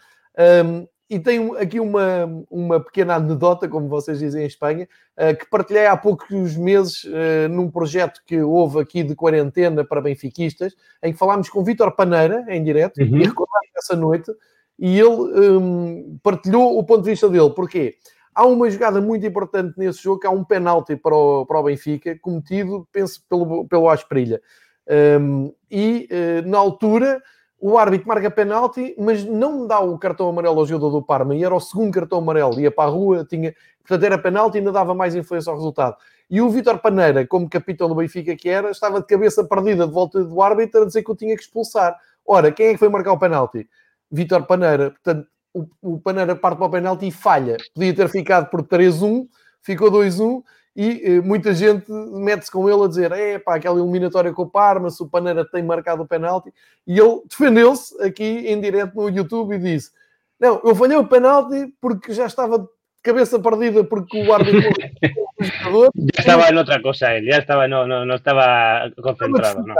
Um, 0.65 0.87
e 1.07 1.19
tem 1.19 1.55
aqui 1.57 1.79
uma, 1.79 2.25
uma 2.49 2.79
pequena 2.79 3.15
anedota, 3.15 3.67
como 3.67 3.87
vocês 3.87 4.19
dizem 4.19 4.43
em 4.43 4.47
Espanha, 4.47 4.87
uh, 5.17 5.37
que 5.37 5.47
partilhei 5.49 5.85
há 5.85 5.95
poucos 5.95 6.57
meses 6.57 7.03
uh, 7.03 7.47
num 7.49 7.69
projeto 7.69 8.21
que 8.25 8.41
houve 8.41 8.79
aqui 8.79 9.03
de 9.03 9.15
quarentena 9.15 9.85
para 9.85 10.01
benfiquistas, 10.01 10.75
em 11.03 11.13
que 11.13 11.19
falámos 11.19 11.47
com 11.47 11.63
Vítor 11.63 11.91
Paneira, 11.91 12.43
em 12.49 12.63
direto, 12.63 12.97
uhum. 12.97 13.17
e 13.17 13.23
recordámos 13.23 13.69
essa 13.77 13.95
noite, 13.95 14.31
e 14.79 14.99
ele 14.99 15.07
um, 15.09 16.17
partilhou 16.23 16.77
o 16.77 16.83
ponto 16.83 17.03
de 17.03 17.11
vista 17.11 17.29
dele. 17.29 17.51
Porquê? 17.51 17.95
Há 18.33 18.45
uma 18.45 18.69
jogada 18.69 18.99
muito 18.99 19.25
importante 19.25 19.75
nesse 19.77 20.01
jogo, 20.01 20.19
que 20.19 20.27
há 20.27 20.31
um 20.31 20.43
penalti 20.43 20.95
para 20.95 21.15
o, 21.15 21.45
para 21.45 21.59
o 21.59 21.63
Benfica, 21.63 22.17
cometido, 22.19 22.85
penso, 22.91 23.23
pelo, 23.29 23.65
pelo 23.67 23.89
Asprilha. 23.89 24.41
Um, 24.87 25.53
e 25.69 26.07
uh, 26.11 26.47
na 26.47 26.57
altura 26.57 27.21
o 27.59 27.77
árbitro 27.77 28.07
marca 28.07 28.29
penalti, 28.29 28.95
mas 28.97 29.23
não 29.23 29.65
dá 29.65 29.79
o 29.79 29.97
cartão 29.97 30.29
amarelo 30.29 30.59
ao 30.59 30.67
jogador 30.67 30.91
do 30.91 31.01
Parma, 31.01 31.35
e 31.35 31.43
era 31.43 31.55
o 31.55 31.59
segundo 31.59 31.91
cartão 31.91 32.19
amarelo, 32.19 32.59
ia 32.59 32.69
para 32.69 32.89
a 32.89 32.91
rua, 32.91 33.25
tinha, 33.27 33.55
portanto 33.79 34.03
era 34.03 34.17
penalti 34.17 34.55
e 34.55 34.57
ainda 34.59 34.71
dava 34.71 34.93
mais 34.93 35.15
influência 35.15 35.49
ao 35.49 35.55
resultado. 35.55 35.95
E 36.29 36.41
o 36.41 36.49
Vítor 36.49 36.79
Paneira, 36.79 37.25
como 37.25 37.49
capitão 37.49 37.87
do 37.87 37.95
Benfica 37.95 38.35
que 38.35 38.49
era, 38.49 38.69
estava 38.71 38.99
de 38.99 39.07
cabeça 39.07 39.43
perdida 39.43 39.87
de 39.87 39.93
volta 39.93 40.23
do 40.23 40.41
árbitro 40.41 40.83
a 40.83 40.85
dizer 40.85 41.03
que 41.03 41.11
o 41.11 41.15
tinha 41.15 41.35
que 41.35 41.43
expulsar. 41.43 41.97
Ora, 42.25 42.51
quem 42.51 42.67
é 42.67 42.71
que 42.73 42.79
foi 42.79 42.89
marcar 42.89 43.13
o 43.13 43.19
penalti? 43.19 43.67
Vítor 44.11 44.43
Paneira. 44.45 44.91
Portanto, 44.91 45.27
o, 45.53 45.67
o 45.81 45.99
Paneira 45.99 46.35
parte 46.35 46.57
para 46.57 46.67
o 46.67 46.71
penalti 46.71 47.07
e 47.07 47.11
falha. 47.11 47.57
Podia 47.73 47.95
ter 47.95 48.09
ficado 48.09 48.49
por 48.49 48.63
3-1, 48.63 49.27
ficou 49.61 49.91
2-1 49.91 50.43
e 50.75 51.01
eh, 51.03 51.21
muita 51.21 51.53
gente 51.53 51.89
mete-se 51.89 52.51
com 52.51 52.69
ele 52.69 52.83
a 52.83 52.87
dizer 52.87 53.11
é 53.11 53.39
pá, 53.39 53.55
aquela 53.55 53.79
eliminatória 53.79 54.33
com 54.33 54.41
o 54.41 54.49
Parma, 54.49 54.89
se 54.89 55.01
o 55.01 55.07
Paneira 55.07 55.45
tem 55.45 55.63
marcado 55.63 56.03
o 56.03 56.07
penalti. 56.07 56.53
E 56.85 56.99
ele 56.99 57.21
defendeu-se 57.29 58.01
aqui 58.03 58.23
em 58.23 58.59
direto 58.59 58.95
no 58.95 59.09
YouTube 59.09 59.55
e 59.55 59.59
disse 59.59 59.91
não, 60.39 60.59
eu 60.63 60.75
falhei 60.75 60.97
o 60.97 61.07
penalti 61.07 61.73
porque 61.79 62.13
já 62.13 62.25
estava 62.25 62.59
de 62.59 62.67
cabeça 63.01 63.39
perdida 63.39 63.83
porque 63.83 64.21
o 64.21 64.33
árbitro 64.33 64.59
já 66.13 66.19
estava 66.19 66.49
em 66.51 66.57
outra 66.57 66.81
coisa 66.81 67.13
ele, 67.13 67.31
já 67.31 67.39
estava, 67.39 67.67
não, 67.67 67.87
não, 67.87 68.05
não 68.05 68.15
estava 68.15 68.91
concentrado. 69.01 69.63
Não. 69.65 69.75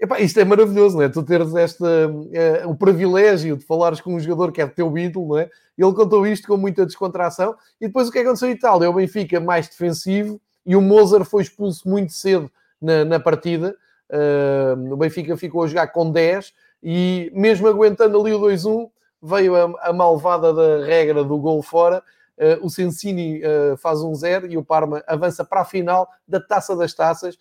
Epá, 0.00 0.20
isto 0.20 0.38
é 0.40 0.44
maravilhoso, 0.44 0.96
não 0.96 1.04
é? 1.04 1.08
Tu 1.08 1.22
teres 1.22 1.54
esta, 1.54 1.86
uh, 1.86 2.68
o 2.68 2.76
privilégio 2.76 3.56
de 3.56 3.64
falares 3.64 4.00
com 4.00 4.14
um 4.14 4.20
jogador 4.20 4.52
que 4.52 4.60
é 4.60 4.66
teu 4.66 4.96
ídolo, 4.98 5.28
não 5.28 5.38
é? 5.38 5.50
Ele 5.78 5.92
contou 5.92 6.26
isto 6.26 6.48
com 6.48 6.56
muita 6.56 6.84
descontração. 6.84 7.54
E 7.80 7.86
depois 7.86 8.08
o 8.08 8.12
que 8.12 8.18
é 8.18 8.22
aconteceu 8.22 8.48
em 8.48 8.52
Itália? 8.52 8.90
O 8.90 8.94
Benfica 8.94 9.40
mais 9.40 9.68
defensivo 9.68 10.40
e 10.66 10.74
o 10.76 10.80
Mozart 10.80 11.24
foi 11.24 11.42
expulso 11.42 11.88
muito 11.88 12.12
cedo 12.12 12.50
na, 12.80 13.04
na 13.04 13.20
partida. 13.20 13.76
Uh, 14.10 14.92
o 14.92 14.96
Benfica 14.96 15.36
ficou 15.36 15.64
a 15.64 15.66
jogar 15.66 15.88
com 15.88 16.10
10 16.10 16.52
e 16.82 17.30
mesmo 17.34 17.66
aguentando 17.66 18.20
ali 18.20 18.32
o 18.32 18.40
2-1, 18.40 18.88
veio 19.22 19.56
a, 19.56 19.88
a, 19.88 19.92
malvada 19.92 20.52
da 20.52 20.84
regra 20.84 21.24
do 21.24 21.38
gol 21.38 21.62
fora. 21.62 22.02
Uh, 22.36 22.66
o 22.66 22.68
Sensini 22.68 23.40
uh, 23.40 23.76
faz 23.76 24.02
um 24.02 24.14
0 24.14 24.48
e 24.48 24.56
o 24.56 24.64
Parma 24.64 25.02
avança 25.06 25.44
para 25.44 25.60
a 25.60 25.64
final 25.64 26.08
da 26.26 26.40
Taça 26.40 26.76
das 26.76 26.92
Taças 26.92 27.38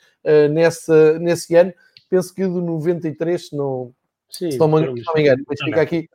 nesse, 0.51 1.19
nesse 1.19 1.55
ano 1.55 1.73
penso 2.09 2.33
que 2.33 2.45
do 2.45 2.61
93, 2.61 3.49
se 3.49 3.55
não, 3.55 3.93
Sim, 4.29 4.51
se 4.51 4.57
não, 4.57 4.67
me, 4.67 4.81
engano, 4.81 5.43
mas 5.47 5.59
fica 5.63 5.81
aqui 5.81 6.09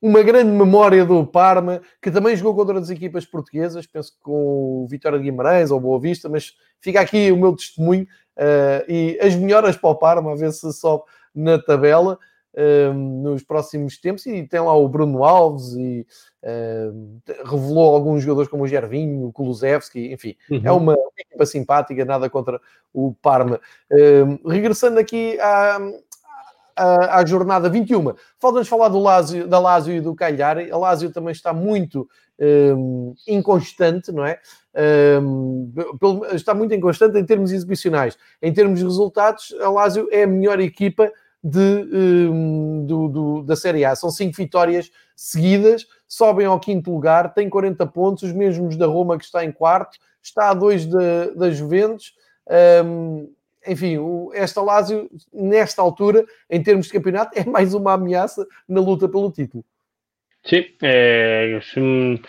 uma 0.00 0.22
grande 0.22 0.50
memória 0.50 1.04
do 1.06 1.24
Parma, 1.24 1.80
que 2.02 2.10
também 2.10 2.36
jogou 2.36 2.54
contra 2.56 2.78
as 2.78 2.90
equipas 2.90 3.24
portuguesas, 3.24 3.86
penso 3.86 4.12
que 4.12 4.20
com 4.20 4.82
o 4.82 4.86
Vitória 4.88 5.18
de 5.18 5.24
Guimarães 5.24 5.70
ou 5.70 5.80
Boa 5.80 6.00
Vista, 6.00 6.28
mas 6.28 6.54
fica 6.80 7.00
aqui 7.00 7.30
o 7.30 7.36
meu 7.36 7.54
testemunho 7.54 8.02
uh, 8.36 8.90
e 8.90 9.16
as 9.22 9.36
melhoras 9.36 9.76
para 9.76 9.90
o 9.90 9.94
Parma, 9.94 10.32
a 10.32 10.34
ver 10.34 10.52
se 10.52 10.72
sobe 10.72 11.04
na 11.34 11.58
tabela 11.58 12.18
uh, 12.54 12.94
nos 12.94 13.42
próximos 13.42 13.98
tempos. 13.98 14.26
E 14.26 14.46
tem 14.46 14.60
lá 14.60 14.74
o 14.74 14.88
Bruno 14.88 15.24
Alves 15.24 15.74
e 15.74 16.06
uh, 16.42 17.20
revelou 17.44 17.94
alguns 17.94 18.22
jogadores 18.22 18.50
como 18.50 18.64
o 18.64 18.68
Gervinho, 18.68 19.26
o 19.26 19.32
Kulusevski, 19.32 20.12
enfim, 20.12 20.36
é 20.50 20.54
uhum. 20.54 20.62
é 20.64 20.72
uma 20.72 20.96
equipa 21.18 21.46
simpática, 21.46 22.04
nada 22.04 22.28
contra 22.28 22.60
o 22.92 23.14
Parma. 23.20 23.60
regressando 24.44 24.98
aqui 24.98 25.38
à, 25.40 25.78
à, 26.76 27.18
à 27.18 27.26
jornada 27.26 27.68
21. 27.68 28.14
Falta-nos 28.38 28.68
falar 28.68 28.88
do 28.88 28.98
Lazio, 28.98 29.46
da 29.46 29.58
Lazio 29.58 29.94
e 29.94 30.00
do 30.00 30.14
Cagliari. 30.14 30.70
A 30.70 30.76
Lazio 30.76 31.10
também 31.10 31.32
está 31.32 31.52
muito 31.52 32.08
um, 32.38 33.14
inconstante, 33.28 34.10
não 34.10 34.24
é? 34.24 34.38
Um, 35.22 35.72
está 36.32 36.54
muito 36.54 36.74
inconstante 36.74 37.18
em 37.18 37.24
termos 37.24 37.52
exibicionais. 37.52 38.18
Em 38.40 38.52
termos 38.52 38.78
de 38.78 38.84
resultados, 38.84 39.54
a 39.60 39.68
Lazio 39.68 40.08
é 40.10 40.24
a 40.24 40.26
melhor 40.26 40.60
equipa 40.60 41.10
de, 41.42 42.28
um, 42.28 42.86
do, 42.86 43.08
do, 43.08 43.42
da 43.42 43.56
Série 43.56 43.84
A. 43.84 43.94
São 43.96 44.10
cinco 44.10 44.36
vitórias 44.36 44.90
seguidas, 45.16 45.86
sobem 46.06 46.46
ao 46.46 46.60
quinto 46.60 46.90
lugar, 46.90 47.34
tem 47.34 47.48
40 47.48 47.86
pontos, 47.86 48.22
os 48.24 48.32
mesmos 48.32 48.76
da 48.76 48.86
Roma 48.86 49.18
que 49.18 49.24
está 49.24 49.44
em 49.44 49.50
quarto, 49.50 49.98
está 50.22 50.50
a 50.50 50.54
dois 50.54 50.86
da, 50.86 51.26
da 51.34 51.50
Juventus. 51.50 52.14
Um, 52.84 53.32
enfim, 53.66 53.98
esta 54.34 54.60
Lazio, 54.60 55.08
nesta 55.32 55.82
altura, 55.82 56.24
en 56.48 56.62
términos 56.62 56.88
de 56.88 56.92
campeonato, 56.92 57.32
es 57.38 57.46
más 57.46 57.72
una 57.74 57.94
amenaza 57.94 58.42
en 58.68 58.74
la 58.74 58.80
luta 58.80 59.08
pelo 59.08 59.30
título. 59.30 59.64
Sí, 60.44 60.76
eh, 60.80 61.60
son 61.72 62.20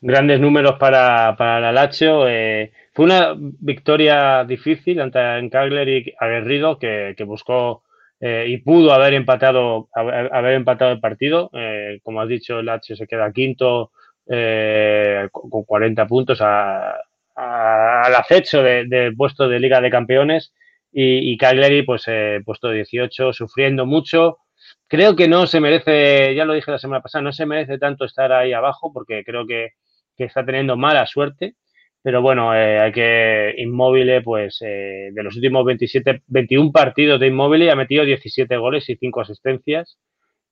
grandes 0.00 0.40
números 0.40 0.76
para, 0.78 1.36
para 1.36 1.60
la 1.60 1.72
Lazio. 1.72 2.28
Eh, 2.28 2.72
fue 2.92 3.04
una 3.04 3.36
victoria 3.38 4.44
difícil 4.44 5.00
ante 5.00 5.20
y 5.20 6.14
aguerrido 6.18 6.80
que, 6.80 7.14
que 7.16 7.22
buscó 7.22 7.84
eh, 8.20 8.44
y 8.48 8.58
pudo 8.58 8.92
haber 8.92 9.14
empatado, 9.14 9.88
haber, 9.92 10.54
empatado 10.54 10.92
el 10.92 11.00
partido. 11.00 11.50
Eh, 11.54 12.00
como 12.02 12.20
has 12.20 12.28
dicho, 12.28 12.62
Lazio 12.62 12.96
se 12.96 13.06
queda 13.06 13.32
quinto 13.32 13.92
eh, 14.28 15.28
con 15.32 15.64
40 15.64 16.06
puntos 16.06 16.40
a, 16.42 16.94
al 17.34 18.14
acecho 18.14 18.62
del 18.62 18.88
de 18.88 19.12
puesto 19.12 19.48
de 19.48 19.58
Liga 19.58 19.80
de 19.80 19.90
Campeones 19.90 20.52
y, 20.92 21.32
y 21.32 21.36
Cagliari, 21.36 21.82
pues 21.82 22.04
eh, 22.06 22.40
puesto 22.44 22.70
18, 22.70 23.32
sufriendo 23.32 23.86
mucho. 23.86 24.38
Creo 24.86 25.16
que 25.16 25.28
no 25.28 25.46
se 25.46 25.60
merece, 25.60 26.34
ya 26.34 26.44
lo 26.44 26.52
dije 26.52 26.70
la 26.70 26.78
semana 26.78 27.00
pasada, 27.00 27.22
no 27.22 27.32
se 27.32 27.46
merece 27.46 27.78
tanto 27.78 28.04
estar 28.04 28.32
ahí 28.32 28.52
abajo 28.52 28.92
porque 28.92 29.24
creo 29.24 29.46
que, 29.46 29.70
que 30.16 30.24
está 30.24 30.44
teniendo 30.44 30.76
mala 30.76 31.06
suerte. 31.06 31.54
Pero 32.02 32.22
bueno, 32.22 32.54
eh, 32.54 32.80
hay 32.80 32.92
que 32.92 33.54
Inmóvil, 33.58 34.22
pues 34.22 34.58
eh, 34.62 35.10
de 35.12 35.22
los 35.22 35.36
últimos 35.36 35.64
27, 35.66 36.22
21 36.26 36.72
partidos 36.72 37.20
de 37.20 37.26
Inmóvil 37.26 37.68
ha 37.68 37.76
metido 37.76 38.04
17 38.04 38.56
goles 38.56 38.88
y 38.88 38.96
5 38.96 39.20
asistencias. 39.20 39.98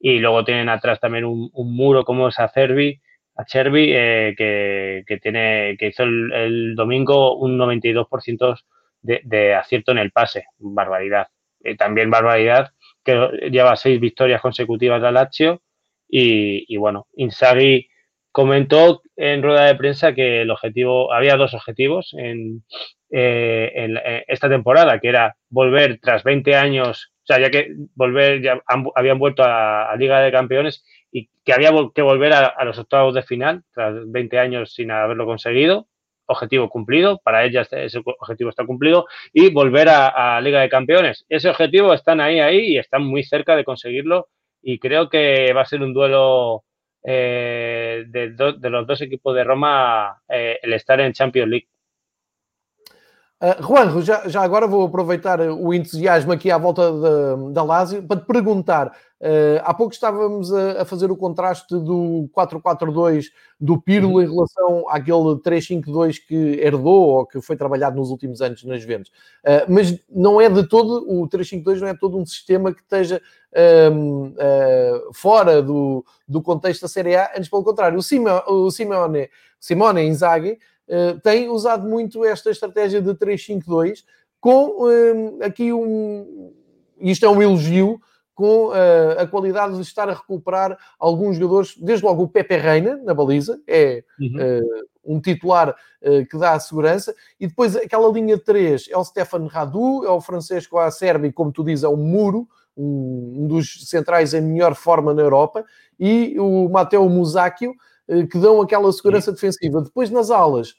Y 0.00 0.18
luego 0.18 0.44
tienen 0.44 0.68
atrás 0.68 1.00
también 1.00 1.24
un, 1.24 1.50
muro 1.54 2.04
como 2.04 2.28
es 2.28 2.38
a 2.38 2.48
Cervi, 2.48 3.00
a 3.34 3.44
Chervi, 3.44 3.92
eh, 3.92 4.34
que, 4.36 5.04
que, 5.06 5.18
tiene, 5.18 5.76
que 5.78 5.88
hizo 5.88 6.04
el, 6.04 6.74
domingo 6.76 7.36
un 7.36 7.58
92% 7.58 8.56
de, 9.02 9.54
acierto 9.54 9.92
en 9.92 9.98
el 9.98 10.12
pase. 10.12 10.44
Barbaridad. 10.58 11.28
Eh, 11.64 11.76
también 11.76 12.10
barbaridad 12.10 12.72
que 13.02 13.48
lleva 13.50 13.74
seis 13.76 13.98
victorias 13.98 14.40
consecutivas 14.40 15.02
de 15.02 15.12
Lazio 15.12 15.62
y, 16.08 16.72
y, 16.72 16.76
bueno, 16.76 17.08
Inzaghi 17.14 17.88
comentó 18.38 19.02
en 19.16 19.42
rueda 19.42 19.64
de 19.64 19.74
prensa 19.74 20.14
que 20.14 20.42
el 20.42 20.52
objetivo, 20.52 21.12
había 21.12 21.34
dos 21.34 21.54
objetivos 21.54 22.14
en, 22.16 22.62
eh, 23.10 23.72
en, 23.74 23.98
esta 24.28 24.48
temporada, 24.48 25.00
que 25.00 25.08
era 25.08 25.34
volver 25.50 25.98
tras 26.00 26.22
20 26.22 26.54
años, 26.54 27.10
o 27.24 27.26
sea, 27.26 27.40
ya 27.40 27.50
que 27.50 27.74
volver, 27.96 28.40
ya 28.40 28.62
habían 28.94 29.18
vuelto 29.18 29.42
a, 29.44 29.92
Liga 29.98 30.20
de 30.20 30.30
Campeones 30.30 30.84
y 31.10 31.28
que 31.44 31.52
había 31.52 31.72
que 31.92 32.02
volver 32.02 32.32
a, 32.32 32.46
a, 32.46 32.64
los 32.64 32.78
octavos 32.78 33.12
de 33.12 33.24
final, 33.24 33.64
tras 33.74 34.08
20 34.08 34.38
años 34.38 34.72
sin 34.72 34.92
haberlo 34.92 35.26
conseguido, 35.26 35.88
objetivo 36.26 36.68
cumplido, 36.68 37.18
para 37.24 37.44
ella 37.44 37.62
ese 37.68 37.98
objetivo 38.20 38.50
está 38.50 38.64
cumplido, 38.64 39.06
y 39.32 39.50
volver 39.50 39.88
a, 39.88 40.40
Liga 40.42 40.60
de 40.60 40.68
Campeones. 40.68 41.26
Ese 41.28 41.48
objetivo 41.48 41.92
están 41.92 42.20
ahí, 42.20 42.38
ahí 42.38 42.74
y 42.74 42.78
están 42.78 43.02
muy 43.02 43.24
cerca 43.24 43.56
de 43.56 43.64
conseguirlo 43.64 44.28
y 44.62 44.78
creo 44.78 45.08
que 45.08 45.52
va 45.52 45.62
a 45.62 45.66
ser 45.66 45.82
un 45.82 45.92
duelo 45.92 46.62
eh, 47.02 48.04
de, 48.08 48.30
de, 48.30 48.70
los 48.70 48.86
dos 48.86 49.00
equipos 49.00 49.34
de 49.34 49.44
Roma 49.44 50.22
eh, 50.28 50.58
el 50.62 50.72
estar 50.72 51.00
en 51.00 51.12
Champions 51.12 51.48
League. 51.48 51.68
Uh, 53.40 53.62
Juanjo, 53.62 54.02
já, 54.02 54.28
já 54.28 54.42
agora 54.42 54.66
vou 54.66 54.84
aproveitar 54.84 55.40
o 55.40 55.72
entusiasmo 55.72 56.32
aqui 56.32 56.50
à 56.50 56.58
volta 56.58 56.90
da, 56.90 57.36
da 57.52 57.62
Lazio 57.62 58.02
para 58.02 58.20
te 58.20 58.26
perguntar. 58.26 58.92
Uh, 59.20 59.58
há 59.62 59.74
pouco 59.74 59.92
estávamos 59.92 60.52
a, 60.52 60.82
a, 60.82 60.84
fazer 60.84 61.10
o 61.10 61.16
contraste 61.16 61.74
do 61.74 62.30
4-4-2 62.36 63.26
do 63.60 63.80
Pirlo 63.80 64.14
uhum. 64.14 64.22
em 64.22 64.30
relação 64.30 64.88
àquele 64.88 65.34
3-5-2 65.42 66.18
que 66.26 66.34
herdou 66.34 67.08
ou 67.08 67.26
que 67.26 67.40
foi 67.40 67.56
trabalhado 67.56 67.96
nos 67.96 68.10
últimos 68.10 68.40
anos 68.40 68.62
nas 68.64 68.80
Juventus. 68.80 69.10
Uh, 69.44 69.66
mas 69.68 69.98
não 70.08 70.40
é 70.40 70.48
de 70.48 70.68
todo, 70.68 71.04
o 71.08 71.28
3-5-2 71.28 71.80
não 71.80 71.88
é 71.88 71.94
todo 71.94 72.16
um 72.16 72.24
sistema 72.24 72.72
que 72.72 72.80
esteja 72.80 73.20
um, 73.92 74.34
fora 75.12 75.62
do, 75.62 76.04
do 76.26 76.40
contexto 76.40 76.82
da 76.82 76.88
Série 76.88 77.16
A, 77.16 77.32
antes 77.36 77.48
pelo 77.48 77.64
contrário. 77.64 77.98
O, 77.98 78.02
Simo, 78.02 78.28
o 78.46 78.70
Simone, 78.70 79.28
Simone 79.58 80.02
Inzaghi 80.02 80.58
eh, 80.88 81.16
tem 81.22 81.50
usado 81.50 81.86
muito 81.86 82.24
esta 82.24 82.50
estratégia 82.50 83.02
de 83.02 83.12
3-5-2, 83.14 84.04
com 84.40 84.86
uh, 84.86 85.44
aqui 85.44 85.72
um. 85.72 86.54
Isto 87.00 87.26
é 87.26 87.28
um 87.28 87.42
elogio, 87.42 88.00
com 88.38 88.68
uh, 88.68 89.18
a 89.18 89.26
qualidade 89.26 89.74
de 89.74 89.80
estar 89.80 90.08
a 90.08 90.12
recuperar 90.12 90.78
alguns 90.96 91.36
jogadores, 91.36 91.74
desde 91.76 92.04
logo 92.04 92.22
o 92.22 92.28
Pepe 92.28 92.56
Reina, 92.56 92.94
na 92.98 93.12
baliza, 93.12 93.60
é 93.66 94.04
uhum. 94.16 94.60
um 95.04 95.20
titular 95.20 95.74
que 96.30 96.38
dá 96.38 96.52
a 96.52 96.60
segurança, 96.60 97.12
e 97.40 97.48
depois 97.48 97.74
aquela 97.74 98.08
linha 98.12 98.36
de 98.36 98.44
3 98.44 98.90
é 98.92 98.96
o 98.96 99.02
Stefan 99.02 99.48
Radu, 99.48 100.06
é 100.06 100.08
o 100.08 100.20
Francesco 100.20 100.78
Acerbi, 100.78 101.32
como 101.32 101.50
tu 101.50 101.64
dizes, 101.64 101.82
é 101.82 101.88
o 101.88 101.96
Muro, 101.96 102.46
um, 102.76 103.38
um 103.38 103.48
dos 103.48 103.88
centrais 103.88 104.32
em 104.32 104.40
melhor 104.40 104.76
forma 104.76 105.12
na 105.12 105.22
Europa, 105.22 105.64
e 105.98 106.38
o 106.38 106.68
Matteo 106.68 107.10
Musacchio, 107.10 107.74
que 108.30 108.38
dão 108.38 108.62
aquela 108.62 108.92
segurança 108.92 109.32
defensiva. 109.32 109.82
Depois 109.82 110.10
nas 110.10 110.30
alas, 110.30 110.74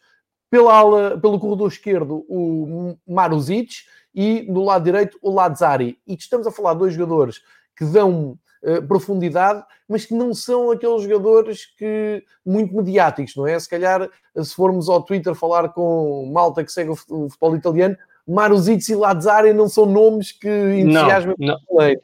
pela 0.49 0.73
ala, 0.73 1.19
pelo 1.19 1.37
corredor 1.37 1.67
esquerdo, 1.67 2.25
o 2.29 2.95
Maruzic 3.05 3.83
e 4.13 4.45
no 4.49 4.63
lado 4.63 4.83
direito 4.83 5.17
o 5.21 5.31
Lazzari. 5.31 5.97
E 6.07 6.15
estamos 6.15 6.47
a 6.47 6.51
falar 6.51 6.73
de 6.73 6.79
dois 6.79 6.93
jogadores 6.93 7.41
que 7.75 7.85
dão 7.85 8.37
uh, 8.63 8.87
profundidade, 8.87 9.63
mas 9.87 10.05
que 10.05 10.13
não 10.13 10.33
são 10.33 10.71
aqueles 10.71 11.03
jogadores 11.03 11.65
que 11.65 12.23
muito 12.45 12.75
mediáticos, 12.75 13.35
não 13.35 13.47
é? 13.47 13.59
Se 13.59 13.69
calhar, 13.69 14.09
se 14.35 14.55
formos 14.55 14.89
ao 14.89 15.03
Twitter 15.03 15.33
falar 15.35 15.69
com 15.69 16.29
malta 16.33 16.63
que 16.63 16.71
segue 16.71 16.91
o 16.91 16.95
futebol 16.95 17.55
italiano, 17.55 17.97
Maruzic 18.27 18.91
e 18.91 18.95
Lazzari 18.95 19.53
não 19.53 19.67
são 19.67 19.85
nomes 19.85 20.31
que 20.31 20.49
entusiasmam 20.49 21.35
não, 21.39 21.57
não. 21.69 21.81
É? 21.81 21.95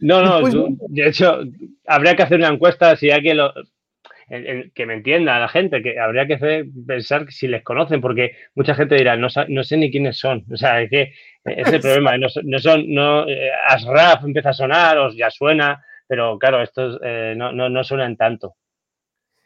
No, 0.00 0.22
no, 0.22 0.48
Depois, 0.48 0.78
de 0.88 1.02
hecho, 1.02 1.42
habría 1.86 2.16
que 2.16 2.22
hacer 2.22 2.38
una 2.38 2.48
encuesta 2.48 2.96
si 2.96 3.10
alguien 3.10 3.36
lo, 3.36 3.52
que 4.74 4.86
me 4.86 4.94
entienda 4.94 5.40
la 5.40 5.48
gente, 5.48 5.82
que 5.82 5.98
habría 5.98 6.26
que 6.26 6.64
pensar 6.86 7.30
si 7.32 7.48
les 7.48 7.64
conocen, 7.64 8.00
porque 8.00 8.36
mucha 8.54 8.76
gente 8.76 8.94
dirá, 8.94 9.16
no, 9.16 9.26
no 9.48 9.64
sé 9.64 9.76
ni 9.76 9.90
quiénes 9.90 10.18
son. 10.18 10.44
O 10.52 10.56
sea, 10.56 10.80
es 10.80 10.90
que 10.90 11.12
es 11.44 11.72
el 11.72 11.80
problema, 11.80 12.16
no, 12.16 12.28
no 12.44 12.58
son, 12.60 12.84
no, 12.94 13.28
eh, 13.28 13.50
Asraf 13.66 14.24
empieza 14.24 14.50
a 14.50 14.54
sonar, 14.54 14.98
o 14.98 15.10
ya 15.12 15.30
suena, 15.30 15.84
pero 16.06 16.38
claro, 16.38 16.62
estos 16.62 17.00
eh, 17.02 17.34
no, 17.36 17.50
no, 17.52 17.68
no 17.68 17.82
suenan 17.82 18.16
tanto. 18.16 18.54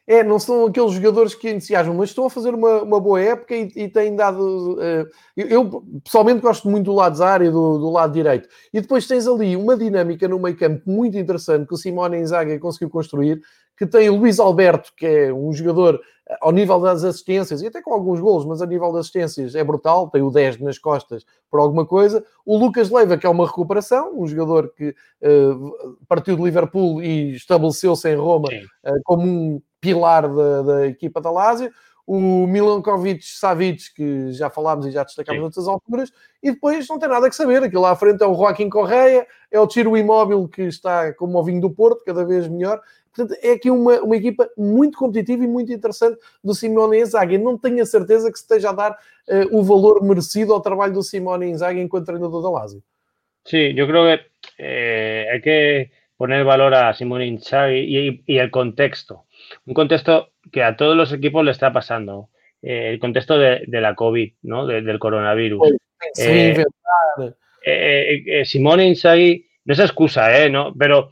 É, 0.07 0.23
não 0.23 0.39
são 0.39 0.67
aqueles 0.67 0.93
jogadores 0.93 1.35
que 1.35 1.49
entusiasmam, 1.49 1.97
mas 1.97 2.11
estão 2.11 2.27
a 2.27 2.31
fazer 2.31 2.55
uma, 2.55 2.83
uma 2.83 3.01
boa 3.01 3.19
época 3.19 3.55
e, 3.55 3.73
e 3.75 3.89
têm 3.89 4.15
dado. 4.15 4.75
Uh, 4.75 5.09
eu, 5.35 5.49
eu, 5.49 5.85
pessoalmente 6.05 6.43
gosto 6.43 6.69
muito 6.69 6.85
do 6.85 6.93
lado 6.93 7.17
Zara 7.17 7.43
e 7.43 7.51
do, 7.51 7.79
do, 7.79 7.91
lado 7.91 8.13
direito. 8.13 8.47
E 8.71 8.83
depois 8.83 9.07
tens 9.07 9.27
ali 9.27 9.57
uma 9.57 9.79
dinâmica 9.79 10.29
no 10.29 10.39
meio 10.39 10.59
campo 10.59 10.83
muito 10.85 11.17
interessante 11.17 11.67
que 11.67 11.73
o 11.73 11.79
Simone 11.79 12.19
Inzaghi 12.19 12.59
conseguiu 12.59 12.91
construir, 12.91 13.41
que 13.77 13.87
tem 13.87 14.09
o 14.09 14.17
Luís 14.17 14.39
Alberto, 14.39 14.93
que 14.97 15.07
é 15.07 15.33
um 15.33 15.53
jogador 15.53 16.01
eh, 16.29 16.37
ao 16.41 16.53
nível 16.53 16.81
das 16.81 17.05
assistências, 17.05 17.61
e 17.61 17.67
até 17.67 17.83
com 17.83 17.93
alguns 17.93 18.21
golos, 18.21 18.47
mas 18.47 18.63
a 18.63 18.67
nível 18.67 18.93
das 18.93 19.01
assistências 19.01 19.55
é 19.55 19.65
brutal, 19.65 20.09
tem 20.09 20.23
o 20.23 20.31
10 20.31 20.61
nas 20.61 20.79
costas 20.79 21.25
por 21.51 21.61
alguma 21.61 21.85
coisa. 21.85 22.25
O 22.45 22.57
Lucas 22.57 22.91
Leiva, 22.91 23.19
que 23.19 23.27
é 23.27 23.29
uma 23.29 23.47
recuperação, 23.47 24.19
um 24.19 24.27
jogador 24.27 24.73
que 24.75 24.91
uh, 24.91 25.99
partiu 26.09 26.37
de 26.37 26.43
Liverpool 26.43 27.03
e 27.03 27.35
estabeleceu-se 27.35 28.09
em 28.09 28.17
Roma 28.17 28.49
uh, 28.49 29.01
como 29.05 29.27
um 29.27 29.63
pilar 29.81 30.33
da, 30.35 30.63
da, 30.63 30.87
equipa 30.87 31.21
da 31.21 31.31
Lazio. 31.31 31.71
o 32.07 32.47
Milankovic 32.47 33.23
Savic, 33.25 33.93
que 33.95 34.33
já 34.33 34.49
falámos 34.49 34.87
e 34.87 34.91
já 34.91 35.05
destacámos 35.05 35.39
Sim. 35.39 35.43
noutras 35.43 35.69
alturas, 35.69 36.13
e 36.43 36.53
depois 36.53 36.87
não 36.89 36.99
tem 36.99 37.09
nada 37.09 37.29
que 37.29 37.37
saber. 37.37 37.63
Aquilo 37.63 37.83
lá 37.83 37.91
à 37.91 37.97
frente 37.97 38.23
é 38.23 38.27
o 38.27 38.35
Joaquim 38.35 38.69
Correia, 38.69 39.27
é 39.51 39.61
o 39.61 39.67
Tiro 39.67 39.97
Imóvel, 39.97 40.49
que 40.49 40.63
está 40.63 41.13
como 41.15 41.39
o 41.39 41.45
vinho 41.45 41.61
do 41.61 41.71
Porto, 41.71 42.05
cada 42.05 42.25
vez 42.25 42.49
melhor. 42.49 42.81
Portanto, 43.15 43.39
é 43.43 43.53
aqui 43.53 43.71
uma, 43.71 44.01
uma 44.01 44.17
equipa 44.17 44.49
muito 44.57 44.99
competitiva 44.99 45.45
e 45.45 45.47
muito 45.47 45.73
interessante 45.73 46.19
do 46.43 46.55
Simone 46.55 47.01
Inzaghi. 47.01 47.39
Não 47.39 47.57
tenho 47.57 47.83
a 47.83 47.87
certeza 47.87 48.31
que 48.31 48.39
se 48.39 48.45
esteja 48.45 48.71
a 48.71 48.73
dar 48.73 48.93
uh, 48.93 49.57
o 49.57 49.63
valor 49.63 50.03
merecido 50.03 50.53
ao 50.53 50.61
trabalho 50.61 50.95
do 50.95 51.03
Simone 51.03 51.49
Inzaghi 51.49 51.81
enquanto 51.81 52.07
treinador 52.07 52.43
da 52.43 52.51
Lazio. 52.51 52.83
Sí, 53.45 53.75
yo 53.75 53.87
creo 53.87 54.05
que 54.05 54.27
eh, 54.59 55.29
hay 55.31 55.41
que 55.41 55.91
poner 56.17 56.45
valor 56.45 56.75
a 56.75 56.95
Simone 56.95 57.27
Inzaghi 57.27 57.81
y, 57.81 58.23
y, 58.27 58.39
el 58.39 58.51
contexto. 58.51 59.27
Un 59.67 59.75
contexto 59.75 60.31
que 60.51 60.63
a 60.63 60.77
todos 60.77 60.97
los 60.97 61.13
equipos 61.13 61.45
le 61.45 61.51
está 61.51 61.73
pasando. 61.73 62.31
Eh, 62.63 62.91
el 62.91 62.99
contexto 62.99 63.39
de, 63.39 63.63
de, 63.67 63.81
la 63.81 63.95
COVID, 63.95 64.33
¿no? 64.43 64.67
De, 64.67 64.81
del 64.81 64.99
coronavirus. 64.99 65.75
Sí, 66.15 66.55
eh, 67.67 68.25
eh, 68.27 68.45
Simone 68.45 68.87
Inzaghi 68.89 69.47
no 69.67 69.75
es 69.75 69.81
excusa, 69.81 70.43
¿eh? 70.43 70.51
¿no? 70.51 70.75
Pero 70.75 71.11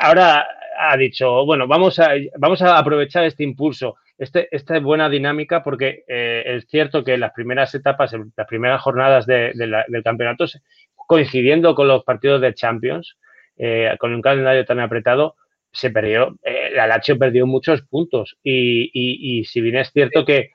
ahora 0.00 0.46
ha 0.78 0.96
dicho, 0.96 1.44
bueno, 1.44 1.66
vamos 1.66 1.98
a, 1.98 2.10
vamos 2.38 2.62
a 2.62 2.78
aprovechar 2.78 3.24
este 3.24 3.42
impulso, 3.42 3.96
este, 4.16 4.48
esta 4.50 4.78
buena 4.78 5.08
dinámica, 5.08 5.62
porque 5.62 6.04
eh, 6.06 6.42
es 6.46 6.66
cierto 6.68 7.02
que 7.02 7.18
las 7.18 7.32
primeras 7.32 7.74
etapas, 7.74 8.14
las 8.36 8.46
primeras 8.46 8.80
jornadas 8.80 9.26
de, 9.26 9.52
del 9.54 10.02
campeonato, 10.04 10.46
coincidiendo 10.94 11.74
con 11.74 11.88
los 11.88 12.04
partidos 12.04 12.40
de 12.40 12.54
Champions, 12.54 13.16
eh, 13.56 13.94
con 13.98 14.14
un 14.14 14.22
calendario 14.22 14.64
tan 14.64 14.78
apretado, 14.80 15.34
se 15.72 15.90
perdió, 15.90 16.36
eh, 16.42 16.70
la 16.74 16.86
Lazio 16.86 17.18
perdió 17.18 17.46
muchos 17.46 17.82
puntos. 17.82 18.36
Y, 18.42 19.44
si 19.44 19.60
bien 19.60 19.76
es 19.76 19.90
cierto 19.92 20.24
que, 20.24 20.50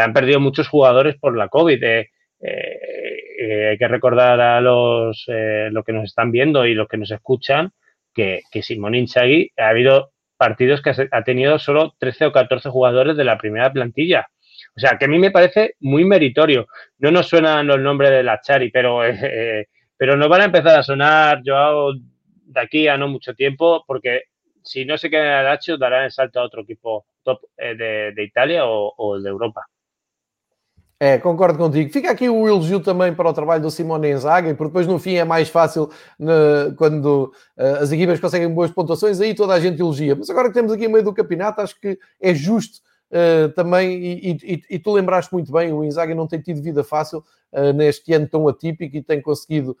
han 0.00 0.12
perdido 0.12 0.40
muchos 0.40 0.68
jugadores 0.68 1.16
por 1.16 1.36
la 1.36 1.48
COVID, 1.48 1.84
hay 1.84 3.78
que 3.78 3.88
recordar 3.88 4.40
a 4.40 4.60
los, 4.60 5.26
los 5.28 5.84
que 5.84 5.92
nos 5.92 6.04
están 6.04 6.32
viendo 6.32 6.66
y 6.66 6.74
los 6.74 6.88
que 6.88 6.96
nos 6.96 7.10
escuchan 7.10 7.72
que, 8.14 8.42
que 8.50 8.62
Simón 8.62 8.94
ha 8.94 9.68
habido 9.68 10.12
partidos 10.36 10.82
que 10.82 10.92
ha 11.10 11.24
tenido 11.24 11.58
solo 11.58 11.94
13 11.98 12.26
o 12.26 12.32
14 12.32 12.68
jugadores 12.70 13.16
de 13.16 13.24
la 13.24 13.38
primera 13.38 13.72
plantilla. 13.72 14.26
O 14.76 14.80
sea, 14.80 14.96
que 14.98 15.04
a 15.04 15.08
mí 15.08 15.18
me 15.18 15.30
parece 15.30 15.76
muy 15.80 16.04
meritorio. 16.04 16.66
No 16.98 17.10
nos 17.10 17.28
suenan 17.28 17.66
los 17.66 17.80
nombres 17.80 18.10
de 18.10 18.22
la 18.22 18.40
Chari, 18.40 18.70
pero, 18.70 19.04
eh, 19.06 19.68
pero 19.96 20.16
nos 20.16 20.28
van 20.28 20.42
a 20.42 20.44
empezar 20.46 20.78
a 20.78 20.82
sonar, 20.82 21.42
Joao, 21.44 21.94
de 21.94 22.60
aquí 22.60 22.88
a 22.88 22.96
no 22.96 23.08
mucho 23.08 23.34
tiempo, 23.34 23.84
porque 23.86 24.24
si 24.62 24.84
no 24.84 24.98
se 24.98 25.10
queda 25.10 25.24
en 25.24 25.38
el 25.38 25.44
Lazio, 25.44 25.76
darán 25.76 26.04
el 26.04 26.12
salto 26.12 26.40
a 26.40 26.44
otro 26.44 26.62
equipo 26.62 27.06
top 27.22 27.40
eh, 27.56 27.74
de, 27.74 28.12
de, 28.12 28.24
Italia 28.24 28.66
o, 28.66 28.92
o 28.96 29.20
de 29.20 29.28
Europa. 29.28 29.66
É, 31.04 31.18
concordo 31.18 31.58
contigo. 31.58 31.92
Fica 31.92 32.10
aqui 32.10 32.30
o 32.30 32.48
elogio 32.48 32.80
também 32.80 33.14
para 33.14 33.28
o 33.28 33.32
trabalho 33.34 33.60
do 33.60 33.70
Simone 33.70 34.12
Inzaghi, 34.12 34.54
porque 34.54 34.70
depois 34.70 34.86
no 34.86 34.98
fim 34.98 35.16
é 35.16 35.24
mais 35.24 35.50
fácil 35.50 35.90
né, 36.18 36.32
quando 36.78 37.30
uh, 37.58 37.82
as 37.82 37.92
equipas 37.92 38.18
conseguem 38.18 38.48
boas 38.48 38.70
pontuações, 38.70 39.20
aí 39.20 39.34
toda 39.34 39.52
a 39.52 39.60
gente 39.60 39.78
elogia. 39.78 40.16
Mas 40.16 40.30
agora 40.30 40.48
que 40.48 40.54
temos 40.54 40.72
aqui 40.72 40.86
a 40.86 40.88
meio 40.88 41.04
do 41.04 41.12
campeonato, 41.12 41.60
acho 41.60 41.78
que 41.78 41.98
é 42.18 42.34
justo 42.34 42.78
uh, 43.10 43.50
também, 43.50 44.02
e, 44.02 44.30
e, 44.30 44.62
e, 44.70 44.78
tu 44.78 44.92
lembraste 44.92 45.30
muito 45.30 45.52
bem, 45.52 45.74
o 45.74 45.84
Inzaghi 45.84 46.14
não 46.14 46.26
tem 46.26 46.40
tido 46.40 46.62
vida 46.62 46.82
fácil 46.82 47.22
uh, 47.52 47.70
neste 47.74 48.10
ano 48.14 48.26
tão 48.26 48.48
atípico 48.48 48.96
e 48.96 49.02
tem 49.02 49.20
conseguido 49.20 49.76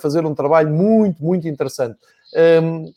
fazer 0.00 0.26
um 0.26 0.34
trabalho 0.34 0.68
muito, 0.68 1.22
muito 1.22 1.46
interessante. 1.46 1.96
Um, 2.62 2.92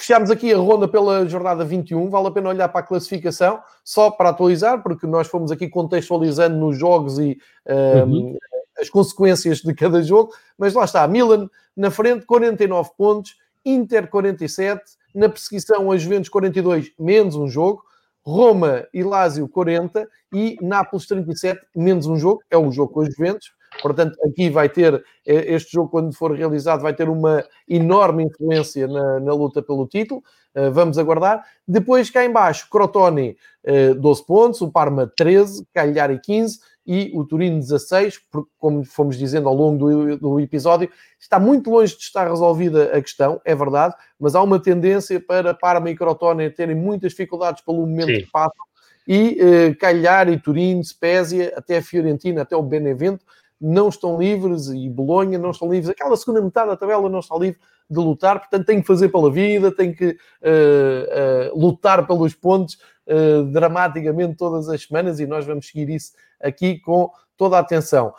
Fechámos 0.00 0.30
aqui 0.30 0.50
a 0.50 0.56
ronda 0.56 0.88
pela 0.88 1.28
jornada 1.28 1.62
21. 1.62 2.08
Vale 2.08 2.28
a 2.28 2.30
pena 2.30 2.48
olhar 2.48 2.68
para 2.70 2.80
a 2.80 2.82
classificação, 2.82 3.60
só 3.84 4.10
para 4.10 4.30
atualizar, 4.30 4.82
porque 4.82 5.06
nós 5.06 5.28
fomos 5.28 5.52
aqui 5.52 5.68
contextualizando 5.68 6.56
nos 6.56 6.78
jogos 6.78 7.18
e 7.18 7.38
um, 7.68 8.00
uhum. 8.00 8.38
as 8.78 8.88
consequências 8.88 9.58
de 9.58 9.74
cada 9.74 10.02
jogo. 10.02 10.32
Mas 10.56 10.72
lá 10.72 10.86
está, 10.86 11.06
Milan 11.06 11.50
na 11.76 11.90
frente, 11.90 12.24
49 12.24 12.92
pontos, 12.96 13.36
Inter 13.62 14.08
47, 14.08 14.82
na 15.14 15.28
perseguição 15.28 15.92
a 15.92 15.98
Juventus 15.98 16.30
42, 16.30 16.92
menos 16.98 17.36
um 17.36 17.46
jogo. 17.46 17.82
Roma 18.22 18.86
e 18.94 19.02
Lazio 19.02 19.46
40 19.50 20.08
e 20.32 20.56
Nápoles 20.62 21.06
37, 21.06 21.60
menos 21.76 22.06
um 22.06 22.16
jogo, 22.16 22.42
é 22.50 22.56
um 22.56 22.72
jogo 22.72 22.94
com 22.94 23.00
os 23.00 23.14
Juventus. 23.14 23.52
Portanto, 23.82 24.16
aqui 24.24 24.50
vai 24.50 24.68
ter, 24.68 24.94
eh, 25.26 25.54
este 25.54 25.72
jogo, 25.72 25.90
quando 25.90 26.14
for 26.14 26.32
realizado, 26.32 26.82
vai 26.82 26.94
ter 26.94 27.08
uma 27.08 27.44
enorme 27.68 28.24
influência 28.24 28.86
na, 28.86 29.20
na 29.20 29.32
luta 29.32 29.62
pelo 29.62 29.86
título. 29.86 30.22
Uh, 30.54 30.70
vamos 30.72 30.98
aguardar. 30.98 31.44
Depois, 31.66 32.10
cá 32.10 32.24
embaixo, 32.24 32.68
Crotone, 32.68 33.36
uh, 33.64 33.94
12 33.94 34.26
pontos, 34.26 34.60
o 34.60 34.70
Parma 34.70 35.10
13, 35.16 35.64
Cagliari 35.72 36.18
15 36.20 36.58
e 36.84 37.12
o 37.14 37.24
Turino 37.24 37.60
16, 37.60 38.18
porque, 38.30 38.50
como 38.58 38.84
fomos 38.84 39.16
dizendo 39.16 39.48
ao 39.48 39.54
longo 39.54 39.78
do, 39.78 40.16
do, 40.16 40.40
episódio, 40.40 40.90
está 41.20 41.38
muito 41.38 41.70
longe 41.70 41.96
de 41.96 42.02
estar 42.02 42.28
resolvida 42.28 42.96
a 42.96 43.00
questão, 43.00 43.40
é 43.44 43.54
verdade, 43.54 43.94
mas 44.18 44.34
há 44.34 44.42
uma 44.42 44.58
tendência 44.58 45.20
para 45.20 45.54
Parma 45.54 45.88
e 45.88 45.94
Crotone 45.94 46.50
terem 46.50 46.74
muitas 46.74 47.12
dificuldades 47.12 47.62
pelo 47.64 47.86
momento 47.86 48.08
Sim. 48.08 48.22
que 48.22 48.30
passam 48.32 48.64
e 49.06 49.38
uh, 49.40 49.76
Cagliari, 49.76 50.38
Turino, 50.38 50.84
Spezia, 50.84 51.52
até 51.56 51.78
a 51.78 51.82
Fiorentina, 51.82 52.42
até 52.42 52.56
o 52.56 52.62
Benevento, 52.62 53.24
não 53.60 53.88
estão 53.88 54.18
livres 54.18 54.68
e 54.68 54.88
Bolonha 54.88 55.38
não 55.38 55.50
estão 55.50 55.70
livres. 55.70 55.90
Aquela 55.90 56.16
segunda 56.16 56.40
metade 56.40 56.70
da 56.70 56.76
tabela 56.76 57.08
não 57.08 57.18
está 57.18 57.36
livre 57.36 57.60
de 57.88 57.98
lutar, 57.98 58.38
portanto 58.38 58.66
tem 58.66 58.80
que 58.80 58.86
fazer 58.86 59.08
pela 59.08 59.30
vida, 59.30 59.70
tem 59.70 59.92
que 59.92 60.10
uh, 60.10 61.52
uh, 61.52 61.60
lutar 61.60 62.06
pelos 62.06 62.34
pontos 62.34 62.78
uh, 63.06 63.44
dramaticamente 63.52 64.36
todas 64.36 64.68
as 64.68 64.84
semanas 64.84 65.18
e 65.20 65.26
nós 65.26 65.44
vamos 65.44 65.66
seguir 65.66 65.90
isso 65.90 66.12
aqui 66.40 66.78
com 66.78 67.10
toda 67.36 67.56
a 67.56 67.60
atenção. 67.60 68.12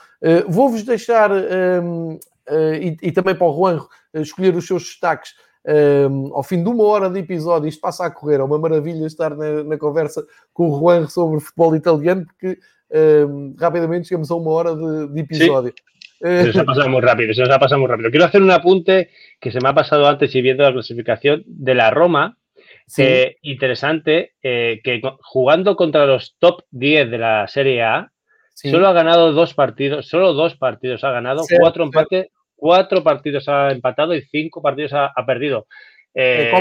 Vou-vos 0.47 0.81
deixar, 0.81 1.31
um, 1.31 2.17
e, 2.79 2.97
e, 3.03 3.11
também 3.11 3.35
para 3.35 3.45
o 3.45 3.55
Juan 3.55 3.85
escolher 4.15 4.55
os 4.55 4.65
seus 4.65 4.81
destaques 4.81 5.33
um, 6.09 6.35
ao 6.35 6.41
fim 6.41 6.63
de 6.63 6.69
uma 6.69 6.83
hora 6.83 7.09
de 7.09 7.19
episódio, 7.19 7.69
isto 7.69 7.79
passa 7.79 8.05
a 8.05 8.11
correr, 8.11 8.39
é 8.39 8.43
uma 8.43 8.57
maravilha 8.57 9.05
estar 9.05 9.35
na, 9.35 9.63
na 9.63 9.77
conversa 9.77 10.25
com 10.53 10.69
o 10.69 10.79
Juan 10.79 11.07
sobre 11.07 11.39
futebol 11.39 11.75
italiano, 11.75 12.25
porque 12.25 12.59
rápidamente 13.57 14.09
llegamos 14.09 14.31
a 14.31 14.35
una 14.35 14.49
hora 14.49 14.75
de, 14.75 15.21
episodio. 15.21 15.73
Se 16.21 16.47
nos 16.47 16.57
ha 16.57 16.65
pasado 16.65 16.89
muy 16.89 17.01
rápido, 17.01 17.33
se 17.33 17.41
nos 17.41 17.49
ha 17.49 17.59
pasado 17.59 17.79
muy 17.79 17.89
rápido. 17.89 18.11
Quiero 18.11 18.25
hacer 18.25 18.41
un 18.41 18.51
apunte 18.51 19.09
que 19.39 19.51
se 19.51 19.59
me 19.59 19.69
ha 19.69 19.73
pasado 19.73 20.07
antes 20.07 20.33
y 20.35 20.41
viendo 20.41 20.63
la 20.63 20.73
clasificación 20.73 21.43
de 21.45 21.75
la 21.75 21.89
Roma. 21.89 22.37
Eh, 22.97 23.37
interesante, 23.43 24.33
eh, 24.43 24.81
que 24.83 25.01
jugando 25.21 25.75
contra 25.75 26.05
los 26.05 26.35
top 26.39 26.63
10 26.71 27.09
de 27.09 27.17
la 27.17 27.47
Serie 27.47 27.83
A, 27.83 28.11
solo 28.53 28.87
ha 28.87 28.93
ganado 28.93 29.31
dos 29.31 29.53
partidos, 29.53 30.07
solo 30.07 30.33
dos 30.33 30.55
partidos 30.55 31.03
ha 31.03 31.11
ganado, 31.11 31.43
cuatro 31.57 31.85
empates, 31.85 32.27
cuatro 32.55 33.01
partidos 33.01 33.47
ha 33.47 33.71
empatado 33.71 34.13
y 34.13 34.21
cinco 34.23 34.61
partidos 34.61 34.93
ha, 34.93 35.25
perdido. 35.25 35.67
Eh, 36.13 36.51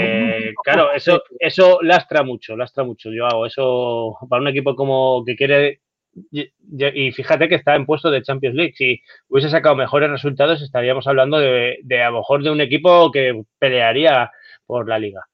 claro, 0.63 0.93
eso, 0.93 1.21
eso 1.37 1.79
lastra 1.81 2.23
mucho, 2.23 2.55
lastra 2.55 2.83
mucho. 2.85 3.11
Yo 3.11 3.27
hago 3.27 3.45
eso 3.45 4.17
para 4.29 4.41
un 4.41 4.47
equipo 4.47 4.75
como 4.75 5.23
que 5.25 5.35
quiere 5.35 5.81
y, 6.31 7.11
fíjate 7.11 7.47
que 7.47 7.55
está 7.55 7.75
en 7.75 7.85
puesto 7.85 8.09
de 8.11 8.21
Champions 8.21 8.55
League. 8.55 8.73
Si 8.75 9.01
hubiese 9.29 9.49
sacado 9.49 9.75
mejores 9.75 10.09
resultados, 10.09 10.61
estaríamos 10.61 11.07
hablando 11.07 11.39
de, 11.39 11.79
de 11.83 12.03
a 12.03 12.09
lo 12.09 12.19
mejor 12.19 12.43
de 12.43 12.51
un 12.51 12.61
equipo 12.61 13.11
que 13.11 13.43
pelearia 13.59 14.31
por 14.65 14.87
la 14.87 14.99
liga. 14.99 15.25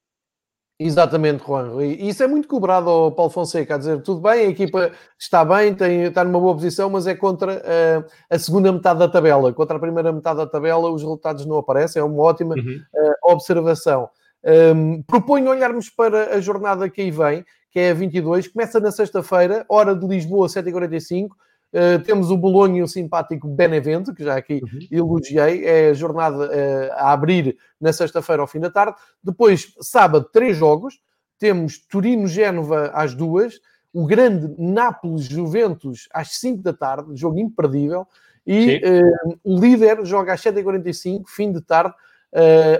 Exatamente, 0.80 1.41
Juan. 1.41 1.82
E 1.82 2.07
isso 2.07 2.21
é 2.21 2.28
muito 2.28 2.47
cobrado 2.47 2.88
ao 2.88 3.11
Paulo 3.11 3.32
Fonseca, 3.32 3.75
a 3.75 3.78
dizer, 3.80 3.99
tudo 4.03 4.21
bem, 4.21 4.45
a 4.45 4.49
equipa 4.49 4.91
está 5.19 5.43
bem, 5.43 5.73
tem, 5.73 6.03
está 6.03 6.23
numa 6.23 6.39
boa 6.39 6.53
posição, 6.53 6.88
mas 6.88 7.07
é 7.07 7.15
contra 7.15 7.55
uh, 7.55 8.05
a 8.30 8.38
segunda 8.38 8.71
metade 8.71 8.99
da 8.99 9.07
tabela. 9.07 9.51
Contra 9.53 9.78
a 9.78 9.80
primeira 9.80 10.13
metade 10.13 10.38
da 10.38 10.45
tabela, 10.45 10.91
os 10.91 11.01
resultados 11.01 11.47
não 11.47 11.57
aparecem, 11.57 11.99
é 11.99 12.05
uma 12.05 12.21
ótima 12.21 12.53
uhum. 12.53 12.80
uh, 12.93 13.32
observação. 13.34 14.07
Um, 14.43 15.01
proponho 15.01 15.49
olharmos 15.49 15.89
para 15.89 16.36
a 16.36 16.39
jornada 16.39 16.88
que 16.88 17.01
aí 17.01 17.09
vem, 17.09 17.43
que 17.72 17.80
é 17.80 17.91
a 17.91 17.93
22, 17.93 18.47
começa 18.47 18.80
na 18.80 18.91
sexta-feira, 18.91 19.65
hora 19.70 19.95
de 19.95 20.05
Lisboa, 20.05 20.47
7h45. 20.47 21.28
Uh, 21.28 21.32
eh, 21.74 21.97
temos 21.99 22.32
o 22.32 22.38
Bolonha 22.38 22.80
e 22.80 22.82
o 22.82 22.88
simpático 22.88 23.47
Benevento, 23.47 24.13
que 24.13 24.24
já 24.24 24.38
aqui 24.38 24.61
uhum. 24.63 24.80
elogiei, 24.89 25.65
é 25.65 25.89
a 25.89 25.93
jornada 25.93 26.47
uh, 26.47 26.93
a 26.93 27.11
abrir 27.11 27.57
na 27.80 27.91
sexta-feira 27.91 28.41
ao 28.41 28.47
fim 28.47 28.59
da 28.59 28.70
tarde. 28.70 28.95
Depois, 29.22 29.74
sábado, 29.82 30.30
três 30.32 30.55
jogos. 30.55 30.99
Temos 31.39 31.78
Turino-Génova 31.78 32.88
às 32.95 33.13
duas, 33.13 33.59
o 33.93 34.07
grande 34.07 34.55
Nápoles-Juventus 34.57 36.09
às 36.11 36.39
5 36.39 36.63
da 36.63 36.74
tarde, 36.74 37.15
jogo 37.15 37.38
imperdível. 37.38 38.07
E 38.45 38.82
uh, 38.84 39.39
o 39.43 39.59
líder 39.59 40.03
joga 40.03 40.34
às 40.34 40.41
7h45, 40.41 41.26
fim 41.28 41.51
de 41.51 41.61
tarde, 41.61 41.93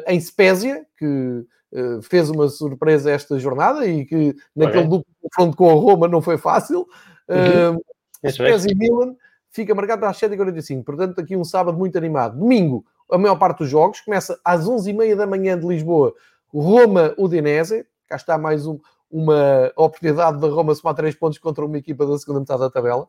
em 0.07 0.19
Spezia, 0.19 0.85
que 0.97 1.45
fez 2.01 2.30
uma 2.30 2.47
surpresa 2.47 3.11
esta 3.11 3.38
jornada 3.38 3.86
e 3.86 4.05
que 4.05 4.36
naquele 4.55 4.86
okay. 4.86 4.89
duplo 4.89 5.13
confronto 5.22 5.57
com 5.57 5.70
a 5.70 5.74
Roma 5.74 6.07
não 6.07 6.22
foi 6.22 6.38
fácil. 6.38 6.88
Uhum. 7.28 7.76
Uh, 7.76 8.68
e 8.70 8.76
Milan 8.76 9.15
fica 9.49 9.76
marcado 9.76 10.05
às 10.05 10.18
7h45, 10.20 10.84
portanto 10.84 11.20
aqui 11.20 11.36
um 11.36 11.43
sábado 11.43 11.78
muito 11.78 11.97
animado. 11.97 12.39
Domingo, 12.39 12.86
a 13.11 13.18
maior 13.18 13.38
parte 13.38 13.59
dos 13.59 13.70
jogos, 13.70 14.01
começa 14.01 14.39
às 14.43 14.65
11h30 14.65 15.15
da 15.15 15.28
manhã 15.28 15.59
de 15.59 15.68
Lisboa, 15.68 16.13
Roma-Udinese, 16.53 17.86
cá 18.07 18.15
está 18.15 18.38
mais 18.38 18.65
um, 18.65 18.80
uma 19.11 19.72
oportunidade 19.76 20.39
da 20.39 20.47
Roma 20.47 20.76
somar 20.76 20.95
três 20.95 21.15
pontos 21.15 21.38
contra 21.38 21.65
uma 21.65 21.78
equipa 21.78 22.05
da 22.05 22.18
segunda 22.18 22.39
metade 22.39 22.59
da 22.59 22.70
tabela. 22.70 23.07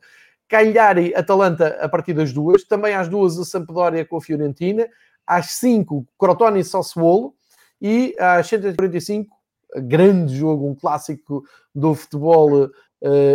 Cagliari, 0.48 1.14
Atalanta 1.14 1.78
a 1.80 1.88
partir 1.88 2.14
das 2.14 2.32
duas. 2.32 2.64
Também 2.64 2.94
às 2.94 3.08
duas 3.08 3.38
a 3.38 3.44
Sampdoria 3.44 4.04
com 4.04 4.16
a 4.16 4.20
Fiorentina. 4.20 4.88
Às 5.26 5.52
cinco, 5.52 6.06
Crotone 6.18 6.60
e 6.60 6.64
Sassuolo. 6.64 7.34
E 7.80 8.14
às 8.18 8.46
145, 8.46 9.34
grande 9.76 10.36
jogo, 10.36 10.66
um 10.66 10.74
clássico 10.74 11.44
do 11.74 11.94
futebol 11.94 12.64
uh, 12.64 12.70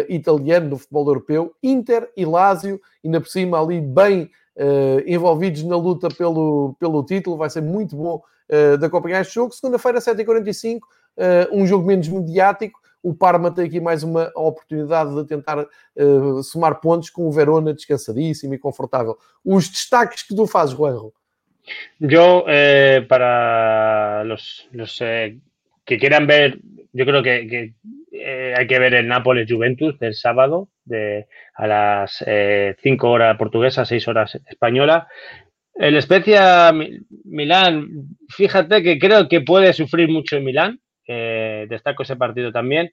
italiano, 0.10 0.72
do 0.72 0.78
futebol 0.78 1.08
europeu. 1.08 1.54
Inter 1.62 2.10
e 2.16 2.26
Lazio, 2.26 2.80
ainda 3.04 3.22
por 3.22 3.30
cima 3.30 3.62
ali 3.62 3.80
bem 3.80 4.30
uh, 4.58 5.02
envolvidos 5.06 5.64
na 5.64 5.78
luta 5.78 6.10
pelo, 6.10 6.76
pelo 6.80 7.04
título. 7.04 7.38
Vai 7.38 7.50
ser 7.50 7.62
muito 7.62 7.96
bom 7.96 8.22
uh, 8.50 8.78
de 8.78 8.86
acompanhar 8.86 9.22
este 9.22 9.36
jogo. 9.36 9.54
Segunda-feira, 9.54 10.00
7h45, 10.00 10.80
um 11.52 11.68
jogo 11.68 11.86
menos 11.86 12.08
mediático 12.08 12.80
o 13.04 13.14
Parma 13.14 13.52
tem 13.52 13.66
aqui 13.66 13.82
mais 13.82 14.02
uma 14.02 14.32
oportunidade 14.34 15.14
de 15.14 15.26
tentar 15.26 15.60
uh, 15.60 16.42
somar 16.42 16.80
pontos 16.80 17.10
com 17.10 17.28
o 17.28 17.32
Verona 17.32 17.74
descansadíssimo 17.74 18.54
e 18.54 18.58
confortável. 18.58 19.18
Os 19.44 19.68
destaques 19.68 20.24
que 20.24 20.34
tu 20.34 20.48
fazes, 20.48 20.74
Juanjo? 20.74 21.12
Yo, 22.00 22.46
eh, 22.48 23.06
para 23.08 24.24
los, 24.24 24.68
los 24.72 25.02
eh, 25.02 25.38
que 25.86 25.98
quieran 25.98 26.28
ver, 26.28 26.60
yo 26.92 27.06
creo 27.06 27.24
que, 27.24 27.74
eh, 28.12 28.54
hay 28.56 28.68
que 28.68 28.80
ver 28.80 28.94
el 28.96 29.08
Nápoles-Juventus 29.08 29.98
del 30.00 30.14
sábado 30.14 30.70
de, 30.86 31.28
a 31.56 31.68
las 31.68 32.18
5 32.18 32.26
eh, 32.28 32.98
horas 33.02 33.38
portuguesa, 33.38 33.86
6 33.86 34.08
horas 34.08 34.40
española. 34.48 35.08
El 35.76 36.00
Spezia 36.02 36.72
Milán, 37.24 37.88
fíjate 38.30 38.84
que 38.84 39.00
creo 39.00 39.28
que 39.28 39.42
puede 39.42 39.74
sufrir 39.74 40.10
mucho 40.10 40.38
en 40.38 40.44
Milán, 40.44 40.80
destaco 41.08 42.04
ese 42.04 42.16
partido 42.16 42.52
también. 42.52 42.92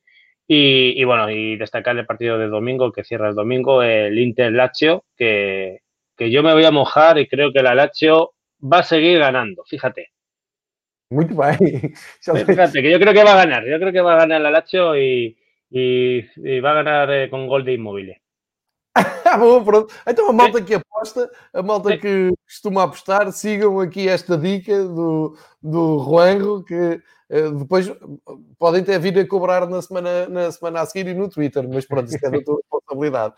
Y, 0.53 1.05
bueno, 1.05 1.31
y 1.31 1.57
destacar 1.57 1.97
el 1.97 2.07
partido 2.07 2.37
de 2.37 2.49
domingo, 2.49 2.91
que 2.91 3.05
cierra 3.05 3.29
el 3.29 3.37
domingo, 3.37 3.85
el 3.85 4.19
Inter-Lazio, 4.19 5.05
que, 5.17 5.83
que 6.17 6.31
yo 6.31 6.43
me 6.43 6.53
voy 6.53 6.65
a 6.65 6.73
mojar 6.73 7.19
y 7.19 7.29
creo 7.29 7.53
que 7.53 7.63
la 7.63 7.75
Lazio 7.77 8.33
va 8.61 8.79
a 8.79 8.83
seguir 8.83 9.19
ganando, 9.19 9.65
fíjate. 9.65 10.11
Muy 11.11 11.25
bien. 11.25 11.93
Fíjate, 12.47 12.83
que 12.83 12.91
yo 12.91 13.01
creo 13.01 13.13
que 13.13 13.25
va 13.25 13.33
a 13.33 13.45
ganar, 13.45 13.65
yo 13.67 13.79
creo 13.81 13.93
que 13.93 14.01
va 14.01 14.15
a 14.15 14.19
ganar 14.19 14.41
la 14.41 14.51
Lazio 14.51 14.97
y, 14.97 15.37
y, 15.69 16.61
va 16.61 16.71
a 16.71 16.75
ganar 16.75 17.11
eh, 17.11 17.29
con 17.29 17.49
gol 17.49 17.65
de 17.65 17.75
inmóviles. 17.75 18.19
Bom, 19.39 19.65
pronto. 19.65 19.93
Então 20.07 20.29
a 20.29 20.33
malta 20.33 20.61
que 20.63 20.75
aposta, 20.75 21.31
a 21.53 21.63
malta 21.63 21.97
que 21.97 22.31
costuma 22.47 22.85
apostar, 22.85 23.33
sigam 23.33 23.79
aqui 23.81 24.09
esta 24.09 24.37
dica 24.37 24.85
do, 24.85 25.37
do 25.63 25.99
Juanro, 26.05 26.65
que 26.65 27.01
uh, 27.31 27.53
depois 27.57 27.91
podem 28.59 28.83
até 28.83 28.99
vir 28.99 29.19
a 29.19 29.27
cobrar 29.27 29.67
na 29.67 29.81
semana, 29.81 30.29
na 30.29 30.51
semana 30.51 30.81
a 30.81 30.87
seguir 30.87 31.11
e 31.11 31.15
no 31.15 31.29
Twitter, 31.29 31.67
mas 31.69 31.87
pronto, 31.87 32.09
isso 32.09 32.25
é 32.25 32.31
da 32.31 32.43
tua 32.43 32.57
responsabilidade. 32.63 33.35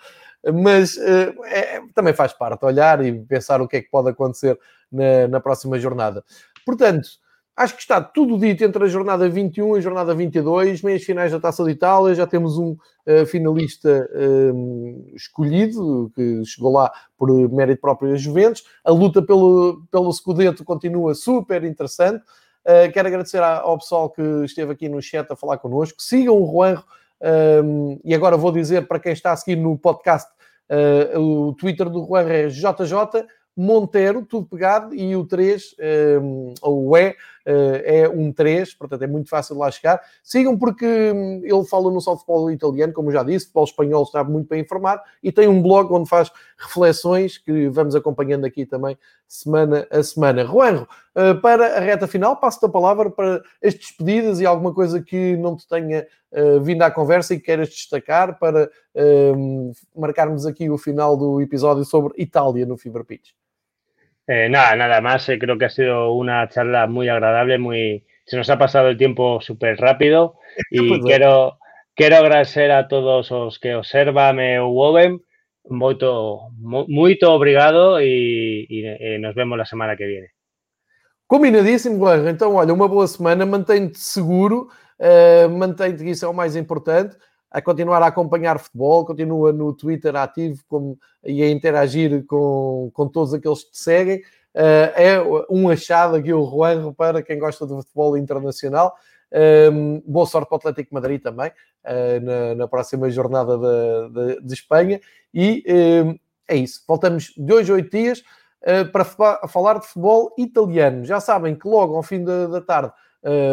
Mas 0.50 0.96
uh, 0.96 1.44
é, 1.44 1.82
também 1.94 2.12
faz 2.12 2.32
parte 2.32 2.64
olhar 2.64 3.04
e 3.04 3.12
pensar 3.24 3.60
o 3.60 3.68
que 3.68 3.76
é 3.76 3.82
que 3.82 3.90
pode 3.90 4.08
acontecer 4.08 4.58
na, 4.90 5.28
na 5.28 5.40
próxima 5.40 5.78
jornada. 5.78 6.24
Portanto, 6.64 7.08
Acho 7.54 7.74
que 7.74 7.82
está 7.82 8.00
tudo 8.00 8.38
dito 8.38 8.64
entre 8.64 8.82
a 8.82 8.88
jornada 8.88 9.28
21 9.28 9.76
e 9.76 9.78
a 9.78 9.82
jornada 9.82 10.14
22, 10.14 10.80
meias 10.80 11.04
finais 11.04 11.30
da 11.30 11.38
Taça 11.38 11.62
de 11.62 11.70
Itália. 11.70 12.14
Já 12.14 12.26
temos 12.26 12.56
um 12.56 12.70
uh, 12.70 13.26
finalista 13.26 14.08
um, 14.14 15.12
escolhido, 15.14 16.10
que 16.14 16.42
chegou 16.46 16.72
lá 16.72 16.90
por 17.18 17.28
mérito 17.50 17.82
próprio 17.82 18.10
das 18.10 18.22
Juventus. 18.22 18.64
A 18.82 18.90
luta 18.90 19.20
pelo, 19.20 19.82
pelo 19.90 20.10
Scudetto 20.10 20.64
continua 20.64 21.14
super 21.14 21.62
interessante. 21.62 22.24
Uh, 22.64 22.90
quero 22.90 23.08
agradecer 23.08 23.42
ao 23.42 23.76
pessoal 23.76 24.08
que 24.08 24.22
esteve 24.44 24.72
aqui 24.72 24.88
no 24.88 25.02
chat 25.02 25.30
a 25.30 25.36
falar 25.36 25.58
connosco. 25.58 26.00
Sigam 26.00 26.42
o 26.42 26.50
Juanro. 26.50 26.84
Um, 27.22 28.00
e 28.04 28.14
agora 28.14 28.36
vou 28.36 28.50
dizer 28.50 28.88
para 28.88 28.98
quem 28.98 29.12
está 29.12 29.32
a 29.32 29.36
seguir 29.36 29.56
no 29.56 29.78
podcast, 29.78 30.28
uh, 30.70 31.20
o 31.20 31.54
Twitter 31.54 31.88
do 31.88 32.04
Juanro 32.04 32.32
é 32.32 32.48
JJ 32.48 33.26
Monteiro, 33.56 34.24
tudo 34.24 34.46
pegado, 34.46 34.94
e 34.94 35.14
o 35.14 35.26
3, 35.26 35.76
um, 36.22 36.54
ou 36.62 36.88
o 36.88 36.96
E, 36.96 37.14
é 37.44 38.08
um 38.08 38.32
3, 38.32 38.74
portanto 38.74 39.02
é 39.02 39.06
muito 39.06 39.28
fácil 39.28 39.58
lá 39.58 39.70
chegar. 39.70 40.00
Sigam 40.22 40.56
porque 40.58 40.86
hum, 40.86 41.40
ele 41.44 41.64
fala 41.64 41.90
no 41.90 42.00
futebol 42.00 42.50
italiano, 42.50 42.92
como 42.92 43.10
já 43.10 43.22
disse, 43.22 43.46
futebol 43.46 43.64
espanhol 43.64 44.02
está 44.02 44.22
muito 44.24 44.48
bem 44.48 44.60
informado 44.60 45.02
e 45.22 45.32
tem 45.32 45.48
um 45.48 45.62
blog 45.62 45.92
onde 45.92 46.08
faz 46.08 46.30
reflexões 46.58 47.38
que 47.38 47.68
vamos 47.68 47.94
acompanhando 47.94 48.44
aqui 48.44 48.64
também 48.66 48.96
semana 49.26 49.86
a 49.90 50.02
semana. 50.02 50.44
Juanjo, 50.44 50.86
eh, 51.14 51.34
para 51.34 51.78
a 51.78 51.80
reta 51.80 52.06
final, 52.06 52.36
passo-te 52.36 52.66
a 52.66 52.68
palavra 52.68 53.10
para 53.10 53.42
as 53.64 53.74
despedidas 53.74 54.40
e 54.40 54.46
alguma 54.46 54.74
coisa 54.74 55.02
que 55.02 55.36
não 55.36 55.56
te 55.56 55.66
tenha 55.66 56.06
eh, 56.30 56.58
vindo 56.60 56.82
à 56.82 56.90
conversa 56.90 57.34
e 57.34 57.38
que 57.38 57.44
queiras 57.44 57.68
destacar 57.68 58.38
para 58.38 58.70
hum, 58.94 59.72
marcarmos 59.96 60.46
aqui 60.46 60.68
o 60.68 60.78
final 60.78 61.16
do 61.16 61.40
episódio 61.40 61.84
sobre 61.84 62.12
Itália 62.20 62.66
no 62.66 62.76
Fever 62.76 63.04
Pitch. 63.04 63.30
Eh, 64.34 64.48
nada, 64.48 64.74
nada 64.76 65.02
más. 65.02 65.28
Eh, 65.28 65.38
creo 65.38 65.58
que 65.58 65.66
ha 65.66 65.70
sido 65.70 66.14
una 66.14 66.48
charla 66.48 66.86
muy 66.86 67.06
agradable, 67.10 67.58
muy 67.58 68.06
se 68.24 68.38
nos 68.38 68.48
ha 68.48 68.56
pasado 68.56 68.88
el 68.88 68.96
tiempo 68.96 69.42
súper 69.42 69.76
rápido 69.78 70.38
y 70.70 70.88
pues 70.88 71.02
quiero, 71.04 71.58
quiero 71.94 72.16
agradecer 72.16 72.70
a 72.70 72.88
todos 72.88 73.30
los 73.30 73.58
que 73.58 73.74
observan 73.74 74.36
me 74.36 74.58
ouvem. 74.58 75.20
Muito, 75.64 76.48
muito 76.58 77.30
obrigado 77.30 78.00
e, 78.00 78.66
e, 78.68 79.14
e, 79.14 79.18
nos 79.18 79.34
vemos 79.34 79.56
la 79.56 79.66
semana 79.66 79.96
que 79.96 80.06
viene. 80.06 80.28
Combinadíssimo, 81.26 82.04
Guerra. 82.04 82.30
Então, 82.30 82.54
olha, 82.56 82.72
uma 82.72 82.88
boa 82.88 83.06
semana, 83.06 83.46
mantém-te 83.46 83.98
seguro, 83.98 84.68
uh, 84.98 85.48
mantém-te, 85.48 86.08
isso 86.10 86.24
é 86.24 86.28
o 86.28 86.34
mais 86.34 86.56
importante 86.56 87.16
a 87.52 87.60
continuar 87.60 88.02
a 88.02 88.06
acompanhar 88.06 88.58
futebol, 88.58 89.04
continua 89.04 89.52
no 89.52 89.74
Twitter 89.74 90.16
ativo 90.16 90.62
como, 90.66 90.98
e 91.22 91.42
a 91.42 91.50
interagir 91.50 92.24
com, 92.24 92.90
com 92.94 93.06
todos 93.06 93.34
aqueles 93.34 93.62
que 93.62 93.72
te 93.72 93.78
seguem. 93.78 94.18
Uh, 94.54 94.88
é 94.96 95.22
um 95.50 95.68
achado 95.68 96.16
aqui 96.16 96.32
o 96.32 96.44
Juanro 96.44 96.94
para 96.94 97.22
quem 97.22 97.38
gosta 97.38 97.66
do 97.66 97.76
futebol 97.82 98.16
internacional. 98.16 98.94
Um, 99.70 100.02
boa 100.06 100.26
sorte 100.26 100.48
para 100.48 100.56
o 100.56 100.58
Atlético 100.58 100.94
Madrid 100.94 101.22
também, 101.22 101.50
uh, 101.50 102.20
na, 102.22 102.54
na, 102.54 102.68
próxima 102.68 103.10
jornada 103.10 103.56
de, 103.58 104.36
de, 104.36 104.40
de 104.42 104.54
Espanha. 104.54 105.00
E 105.32 105.62
um, 106.04 106.18
é 106.48 106.56
isso. 106.56 106.82
Voltamos 106.88 107.34
de 107.36 107.52
hoje 107.52 107.70
a 107.70 107.74
oito 107.74 107.90
dias 107.90 108.20
uh, 108.62 108.90
para 108.90 109.04
falar 109.46 109.78
de 109.78 109.86
futebol 109.86 110.34
italiano. 110.38 111.04
Já 111.04 111.20
sabem 111.20 111.54
que 111.54 111.68
logo 111.68 111.96
ao 111.96 112.02
fim 112.02 112.24
da, 112.24 112.46
da 112.46 112.60
tarde 112.62 112.92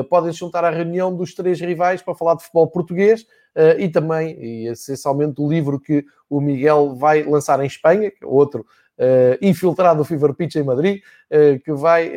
podem 0.09 0.31
se 0.31 0.39
juntar 0.39 0.63
à 0.63 0.69
reunião 0.69 1.15
dos 1.15 1.33
três 1.33 1.59
rivais 1.61 2.01
para 2.01 2.15
falar 2.15 2.35
de 2.35 2.43
futebol 2.43 2.67
português. 2.67 3.25
Uh, 3.55 3.79
e 3.79 3.89
também, 3.89 4.37
e 4.39 4.67
essencialmente, 4.67 5.41
o 5.41 5.49
livro 5.49 5.79
que 5.79 6.05
o 6.29 6.39
Miguel 6.39 6.95
vai 6.95 7.23
lançar 7.23 7.59
em 7.61 7.65
Espanha, 7.65 8.11
que 8.11 8.23
é 8.23 8.27
outro 8.27 8.61
uh, 8.61 9.37
infiltrado 9.41 9.97
do 9.97 10.05
Fever 10.05 10.33
Pitch 10.33 10.55
em 10.55 10.63
Madrid, 10.63 11.01
uh, 11.31 11.59
que 11.59 11.73
vai, 11.73 12.11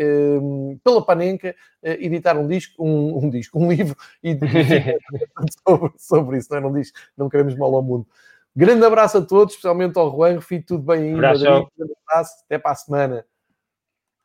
pela 0.84 1.04
Panenka, 1.04 1.54
editar 1.82 2.36
um 2.36 2.46
disco, 2.46 2.84
um, 2.84 3.24
um, 3.24 3.30
disco, 3.30 3.58
um 3.58 3.70
livro 3.72 3.96
e 4.22 4.38
sobre, 5.66 5.92
sobre 5.96 6.38
isso, 6.38 6.48
não, 6.50 6.58
é? 6.58 6.60
não 6.60 6.72
diz, 6.72 6.92
não 7.16 7.28
queremos 7.28 7.56
mal 7.56 7.74
ao 7.74 7.82
mundo. 7.82 8.06
Grande 8.54 8.84
abraço 8.84 9.16
a 9.16 9.22
todos, 9.22 9.54
especialmente 9.54 9.98
ao 9.98 10.14
Juan, 10.14 10.40
fique 10.40 10.66
tudo 10.66 10.84
bem 10.84 11.02
aí. 11.02 11.14
Um 11.14 11.18
abraço, 11.18 12.34
até 12.44 12.58
para 12.58 12.72
a 12.72 12.74
semana. 12.74 13.26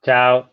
Tchau. 0.04 0.46